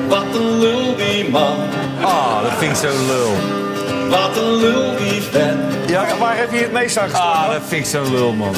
wat 0.08 0.36
een 0.36 0.60
lul 0.60 0.96
die 0.96 1.30
man. 1.30 1.58
Ah, 2.02 2.42
dat 2.44 2.54
vind 2.54 2.72
ik 2.72 2.78
zo 2.90 3.06
lul. 3.08 3.32
Wat 4.10 4.38
een 4.38 4.56
lul 4.56 4.96
die 4.98 5.22
vent. 5.22 5.90
Ja, 5.90 6.18
waar 6.20 6.38
heb 6.38 6.52
je 6.52 6.58
het 6.60 6.72
meest 6.72 6.98
aan 6.98 7.10
gestaan? 7.10 7.34
Ah, 7.46 7.52
dat 7.52 7.62
vind 7.68 7.86
ik 7.86 7.92
zo 7.92 8.12
lul, 8.12 8.34
man. 8.34 8.56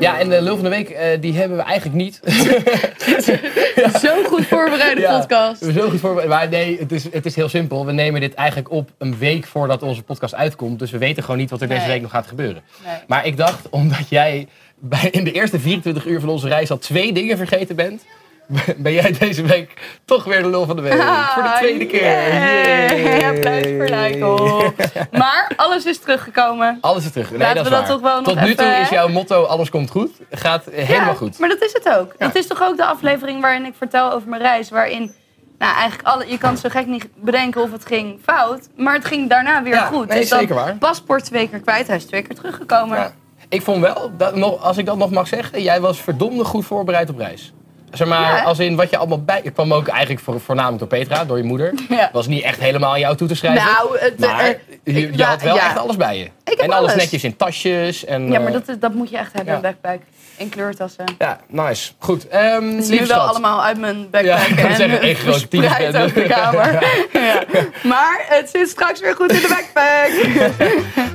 Ja, 0.00 0.18
en 0.18 0.28
de 0.28 0.42
lul 0.42 0.54
van 0.54 0.64
de 0.64 0.70
week, 0.70 0.88
eh, 0.90 1.20
die 1.20 1.32
hebben 1.34 1.56
we 1.56 1.62
eigenlijk 1.62 1.96
niet. 2.02 2.20
Zo'n 4.02 4.24
goed 4.24 4.46
voorbereide 4.46 5.00
Ja. 5.00 5.18
podcast. 5.18 5.64
Zo 5.74 5.88
goed 5.88 6.00
voorbereid. 6.00 6.28
Maar 6.28 6.48
nee, 6.48 6.78
het 6.78 6.92
is, 6.92 7.04
het 7.12 7.26
is 7.26 7.34
heel 7.36 7.48
simpel. 7.48 7.86
We 7.86 7.92
nemen 7.92 8.20
dit 8.20 8.34
eigenlijk 8.34 8.70
op 8.70 8.90
een 8.98 9.18
week 9.18 9.46
voordat 9.46 9.82
onze 9.82 10.02
podcast 10.02 10.34
uitkomt. 10.34 10.78
Dus 10.78 10.90
we 10.90 10.98
weten 10.98 11.22
gewoon 11.22 11.38
niet 11.38 11.50
wat 11.50 11.60
er 11.60 11.68
deze 11.68 11.86
week 11.86 12.02
nog 12.02 12.10
gaat 12.10 12.26
gebeuren. 12.26 12.62
Nee. 12.86 12.94
Maar 13.06 13.26
ik 13.26 13.36
dacht, 13.36 13.68
omdat 13.68 14.08
jij 14.08 14.46
bij, 14.78 15.08
in 15.10 15.24
de 15.24 15.32
eerste 15.32 15.60
24 15.60 16.06
uur 16.06 16.20
van 16.20 16.28
onze 16.28 16.48
reis 16.48 16.70
al 16.70 16.78
twee 16.78 17.12
dingen 17.12 17.36
vergeten 17.36 17.76
bent... 17.76 18.04
ben 18.76 18.92
jij 18.92 19.12
deze 19.18 19.42
week 19.42 19.98
toch 20.04 20.24
weer 20.24 20.42
de 20.42 20.48
lul 20.48 20.66
van 20.66 20.76
de 20.76 20.82
week. 20.82 20.92
voor 21.34 21.42
de 21.42 21.54
tweede 21.58 21.86
keer. 21.86 22.02
Yay. 22.02 23.24
Applaus 23.36 24.18
voor. 24.20 24.74
Maar 25.18 25.52
alles 25.56 25.84
is 25.84 25.98
teruggekomen. 25.98 26.78
Alles 26.80 27.04
is 27.04 27.10
terug. 27.10 27.30
Nee, 27.30 27.38
Laten 27.38 27.54
dat 27.54 27.64
we 27.64 27.70
is 27.70 27.76
dat 27.76 27.86
waar. 27.88 27.96
toch 27.96 28.00
wel 28.10 28.20
nog 28.20 28.24
Tot 28.32 28.40
nu 28.44 28.54
toe 28.54 28.66
even, 28.66 28.80
is 28.80 28.88
jouw 28.88 29.08
motto 29.08 29.44
alles 29.44 29.70
komt 29.70 29.90
goed. 29.90 30.10
Gaat 30.30 30.64
helemaal 30.70 31.06
Ja, 31.08 31.14
goed. 31.14 31.38
Maar 31.38 31.48
dat 31.48 31.62
is 31.62 31.72
het 31.72 31.88
ook. 31.98 32.14
Dat 32.18 32.34
is 32.34 32.46
toch 32.46 32.62
ook 32.62 32.76
de 32.76 32.84
aflevering 32.84 33.40
waarin 33.40 33.64
ik 33.64 33.74
vertel 33.78 34.12
over 34.12 34.28
mijn 34.28 34.42
reis. 34.42 34.70
Waarin, 34.70 35.14
nou 35.58 35.74
eigenlijk, 35.74 36.08
alle, 36.08 36.24
je 36.28 36.38
kan 36.38 36.50
het 36.50 36.60
zo 36.60 36.68
gek 36.68 36.86
niet 36.86 37.08
bedenken 37.14 37.62
of 37.62 37.72
het 37.72 37.86
ging 37.86 38.18
fout. 38.24 38.68
Maar 38.76 38.94
het 38.94 39.04
ging 39.04 39.28
daarna 39.28 39.62
weer 39.62 39.72
Ja, 39.74 39.84
goed. 39.86 40.08
nee, 40.08 40.18
dus 40.20 40.28
zeker 40.28 40.54
waar. 40.54 40.74
paspoort 40.76 41.24
twee 41.24 41.48
keer 41.48 41.60
kwijt, 41.60 41.86
hij 41.86 41.96
is 41.96 42.04
twee 42.04 42.22
keer 42.22 42.34
teruggekomen. 42.36 42.98
Ja. 42.98 43.12
Ik 43.48 43.62
vond 43.62 43.80
wel, 43.80 44.10
dat, 44.16 44.34
nog, 44.36 44.62
als 44.62 44.76
ik 44.76 44.86
dat 44.86 44.96
nog 44.96 45.10
mag 45.10 45.28
zeggen, 45.28 45.62
jij 45.62 45.80
was 45.80 46.00
verdomde 46.00 46.44
goed 46.44 46.66
voorbereid 46.66 47.10
op 47.10 47.18
reis. 47.18 47.52
Zeg 47.92 48.08
maar, 48.08 48.20
Ja. 48.36 48.42
als 48.42 48.58
in 48.58 48.76
wat 48.76 48.90
je 48.90 48.96
allemaal 48.96 49.22
bij... 49.22 49.40
Ik 49.42 49.52
kwam 49.52 49.72
ook 49.74 49.88
eigenlijk 49.88 50.20
voor, 50.20 50.40
voornamelijk 50.40 50.78
door 50.78 50.88
Petra, 50.88 51.24
door 51.24 51.36
je 51.36 51.42
moeder. 51.42 51.74
Ja. 51.88 52.10
Was 52.12 52.26
niet 52.26 52.42
echt 52.42 52.60
helemaal 52.60 52.98
jou 52.98 53.16
toe 53.16 53.28
te 53.28 53.34
schrijven. 53.34 53.64
Nou, 53.64 53.98
het, 53.98 54.18
maar 54.18 54.40
eh, 54.44 54.54
je, 54.84 55.08
ik- 55.08 55.20
had 55.20 55.42
wel 55.42 55.54
ja. 55.54 55.66
echt 55.66 55.78
alles 55.78 55.96
bij 55.96 56.18
je. 56.18 56.24
En 56.44 56.70
alles, 56.70 56.74
alles. 56.90 56.94
netjes 56.94 57.24
in 57.24 57.36
tasjes. 57.36 58.04
En, 58.04 58.22
Ja, 58.32 58.38
maar 58.38 58.46
eh, 58.46 58.52
dat, 58.52 58.68
is- 58.68 58.78
dat 58.78 58.94
moet 58.94 59.10
je 59.10 59.16
echt 59.18 59.32
hebben, 59.32 59.54
een 59.54 59.60
backpack. 59.60 60.00
In 60.40 60.48
kleurtassen. 60.48 61.04
Ja, 61.18 61.40
nice. 61.48 61.92
Goed. 61.98 62.28
ehm 62.28 62.68
Het 62.68 62.78
is 62.90 63.00
nu 63.00 63.06
wel 63.06 63.18
allemaal 63.20 63.62
uit 63.62 63.78
mijn 63.78 63.96
Ja, 64.10 64.36
backpack 64.36 64.48
ik 64.48 64.54
wou 64.56 64.68
en 64.68 64.76
zeggen, 64.76 65.00
één 65.08 65.14
grote 65.14 65.48
tyfusbende. 65.48 65.98
over 66.04 66.14
de 66.22 66.28
kamer. 66.34 66.72
ja. 67.12 67.42
Maar 67.82 68.24
het 68.28 68.50
zit 68.50 68.68
straks 68.68 69.00
weer 69.00 69.14
goed 69.14 69.32
in 69.32 69.40
de 69.40 69.48
backpack. 69.48 70.10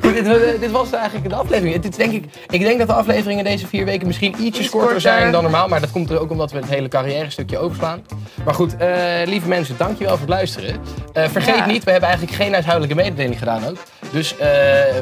Goed, 0.01 0.13
dit, 0.13 0.59
dit 0.59 0.71
was 0.71 0.91
eigenlijk 0.91 1.29
de 1.29 1.35
aflevering. 1.35 1.75
Het 1.75 1.85
is 1.89 1.95
denk 1.95 2.11
ik, 2.11 2.23
ik 2.49 2.61
denk 2.61 2.77
dat 2.79 2.87
de 2.87 2.93
afleveringen 2.93 3.43
deze 3.43 3.67
vier 3.67 3.85
weken 3.85 4.07
misschien 4.07 4.35
ietsjes 4.39 4.65
Iets 4.65 4.73
korter, 4.73 5.01
zijn 5.01 5.31
dan 5.31 5.43
normaal. 5.43 5.67
Maar 5.67 5.81
dat 5.81 5.91
komt 5.91 6.09
er 6.09 6.19
ook 6.19 6.31
omdat 6.31 6.51
we 6.51 6.57
het 6.57 6.69
hele 6.69 6.87
carrière 6.87 7.29
stukje 7.29 7.57
overslaan. 7.57 8.05
Maar 8.45 8.53
goed, 8.53 8.77
eh, 8.77 8.89
lieve 9.25 9.47
mensen, 9.47 9.75
dankjewel 9.77 10.11
voor 10.17 10.25
het 10.27 10.29
luisteren. 10.35 10.81
Eh, 11.13 11.27
vergeet 11.29 11.55
Ja. 11.55 11.65
niet, 11.65 11.83
we 11.83 11.91
hebben 11.91 12.09
eigenlijk 12.09 12.37
geen 12.37 12.51
huishoudelijke 12.51 12.95
mededeling 12.95 13.37
gedaan 13.39 13.65
ook. 13.67 13.77
Dus 14.11 14.37
eh 14.37 14.47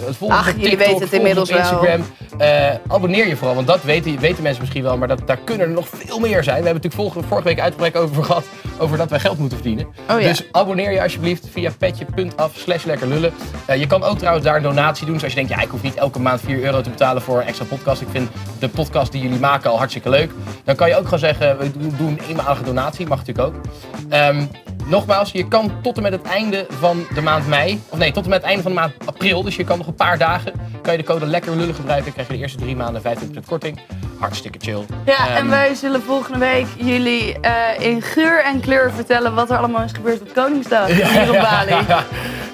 het 0.06 0.18
volgende 0.18 0.44
Ach, 0.44 0.52
jullie 0.52 0.70
TikTok, 0.70 0.88
weten 0.88 1.04
het 1.04 1.14
inmiddels 1.14 1.50
op 1.50 1.56
wel. 1.56 1.66
Instagram. 1.66 2.06
Eh, 2.38 2.70
abonneer 2.88 3.28
je 3.28 3.36
vooral, 3.36 3.56
want 3.56 3.68
dat 3.68 3.84
weten, 3.84 4.20
weten 4.20 4.44
mensen 4.44 4.62
misschien 4.62 4.84
wel. 4.84 4.98
Maar 4.98 5.08
dat, 5.08 5.22
daar 5.26 5.38
kunnen 5.38 5.68
er 5.68 5.74
nog 5.74 5.88
veel 5.90 6.20
meer 6.20 6.44
zijn. 6.44 6.60
We 6.62 6.66
hebben 6.66 6.82
natuurlijk 6.82 7.14
vorige, 7.14 7.28
vorige 7.28 7.48
week 7.48 7.60
uitgebreid 7.60 7.98
over 7.98 8.24
gehad. 8.24 8.46
Over 8.78 8.98
dat 8.98 9.10
wij 9.10 9.20
geld 9.20 9.38
moeten 9.38 9.58
verdienen. 9.58 9.88
Oh 10.10 10.22
ja. 10.22 10.28
Dus 10.28 10.44
abonneer 10.52 10.92
je 10.92 11.02
alsjeblieft 11.02 11.48
via 11.52 11.72
petje.af 11.78 12.52
slash 12.56 12.84
lekker 12.84 13.08
lullen. 13.08 13.34
Eh, 13.66 13.80
je 13.80 13.88
kan 13.88 14.04
ook 14.04 14.18
trouwens 14.18 14.46
daar 14.46 14.56
een 14.56 14.64
donatie 14.64 15.06
doen. 15.06 15.20
Zoals 15.20 15.34
je 15.34 15.40
denkt, 15.40 15.56
ja, 15.56 15.62
ik 15.62 15.70
hoef 15.70 15.82
niet 15.82 15.96
elke 15.96 16.20
maand 16.20 16.42
4 16.42 16.64
euro 16.64 16.82
te 16.82 16.90
betalen 16.90 17.22
voor 17.22 17.40
een 17.40 17.48
extra 17.48 17.66
podcast. 17.66 18.02
Ik 18.02 18.08
vind 18.12 18.30
de 18.60 18.70
podcast 18.70 19.12
die 19.12 19.22
jullie 19.22 19.40
maken 19.40 19.70
al 19.70 19.78
hartstikke 19.78 20.10
leuk. 20.10 20.32
Dan 20.64 20.76
kan 20.76 20.88
je 20.90 20.96
ook 20.96 21.04
gewoon 21.04 21.20
zeggen, 21.20 21.58
we 21.58 21.72
doen, 21.72 21.94
doen 21.98 22.08
een 22.08 22.20
eenmalige 22.30 22.64
donatie. 22.64 23.08
Mag 23.08 23.18
natuurlijk 23.18 23.48
ook. 23.48 23.62
Ehm, 24.10 24.46
nogmaals, 24.86 25.32
je 25.32 25.48
kan 25.48 25.72
tot 25.82 25.98
en 25.98 26.04
met 26.04 26.12
het 26.12 26.22
einde 26.22 26.66
van 26.80 27.06
de 27.14 27.22
maand 27.22 27.48
mei, 27.48 27.82
of 27.90 27.98
nee, 27.98 28.12
tot 28.12 28.24
en 28.24 28.30
met 28.30 28.38
het 28.40 28.48
einde 28.48 28.64
van 28.64 28.72
de 28.72 28.78
maand 28.80 28.94
april, 29.06 29.44
dus 29.44 29.56
je 29.56 29.64
kan 29.64 29.78
nog 29.78 29.88
een 29.88 29.96
paar 29.96 30.18
dagen, 30.18 30.54
kan 30.82 30.92
je 30.92 30.98
de 31.00 31.06
code 31.06 31.26
lekker 31.26 31.56
lullen 31.56 31.76
gebruiken. 31.76 32.12
krijg 32.14 32.28
je 32.28 32.34
de 32.34 32.40
eerste 32.40 32.58
drie 32.58 32.76
maanden 32.76 33.02
25% 33.02 33.06
korting. 33.48 33.80
Hartstikke 34.20 34.58
chill. 34.62 34.86
Ja, 35.06 35.28
en 35.30 35.36
Ehm, 35.36 35.48
wij 35.50 35.74
zullen 35.76 36.02
volgende 36.02 36.40
week 36.40 36.66
jullie 36.78 37.40
eh, 37.40 37.86
in 37.90 38.02
geur 38.02 38.44
en 38.44 38.60
kleur 38.60 38.92
vertellen 38.96 39.34
wat 39.36 39.50
er 39.50 39.58
allemaal 39.58 39.84
is 39.84 39.92
gebeurd 39.92 40.22
op 40.22 40.34
Koningsdag 40.34 40.88
hier 40.88 41.30
op 41.30 41.40
Bali. 41.42 41.76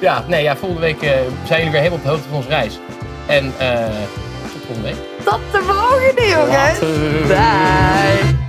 Ja, 0.01 0.23
nee, 0.27 0.43
ja, 0.43 0.55
volgende 0.55 0.81
week 0.81 1.01
eh, 1.01 1.09
zijn 1.43 1.57
jullie 1.57 1.71
weer 1.71 1.81
helemaal 1.81 1.97
op 1.97 2.03
de 2.03 2.09
hoogte 2.09 2.27
van 2.27 2.37
onze 2.37 2.49
reis. 2.49 2.79
En 3.27 3.53
eh, 3.57 3.85
tot 4.51 4.61
volgende 4.65 4.89
week. 4.89 4.97
Tot 5.23 5.39
de 5.51 5.61
volgende 5.61 6.27
jongens. 6.27 6.79
Later. 6.79 7.27
Bye. 7.27 8.48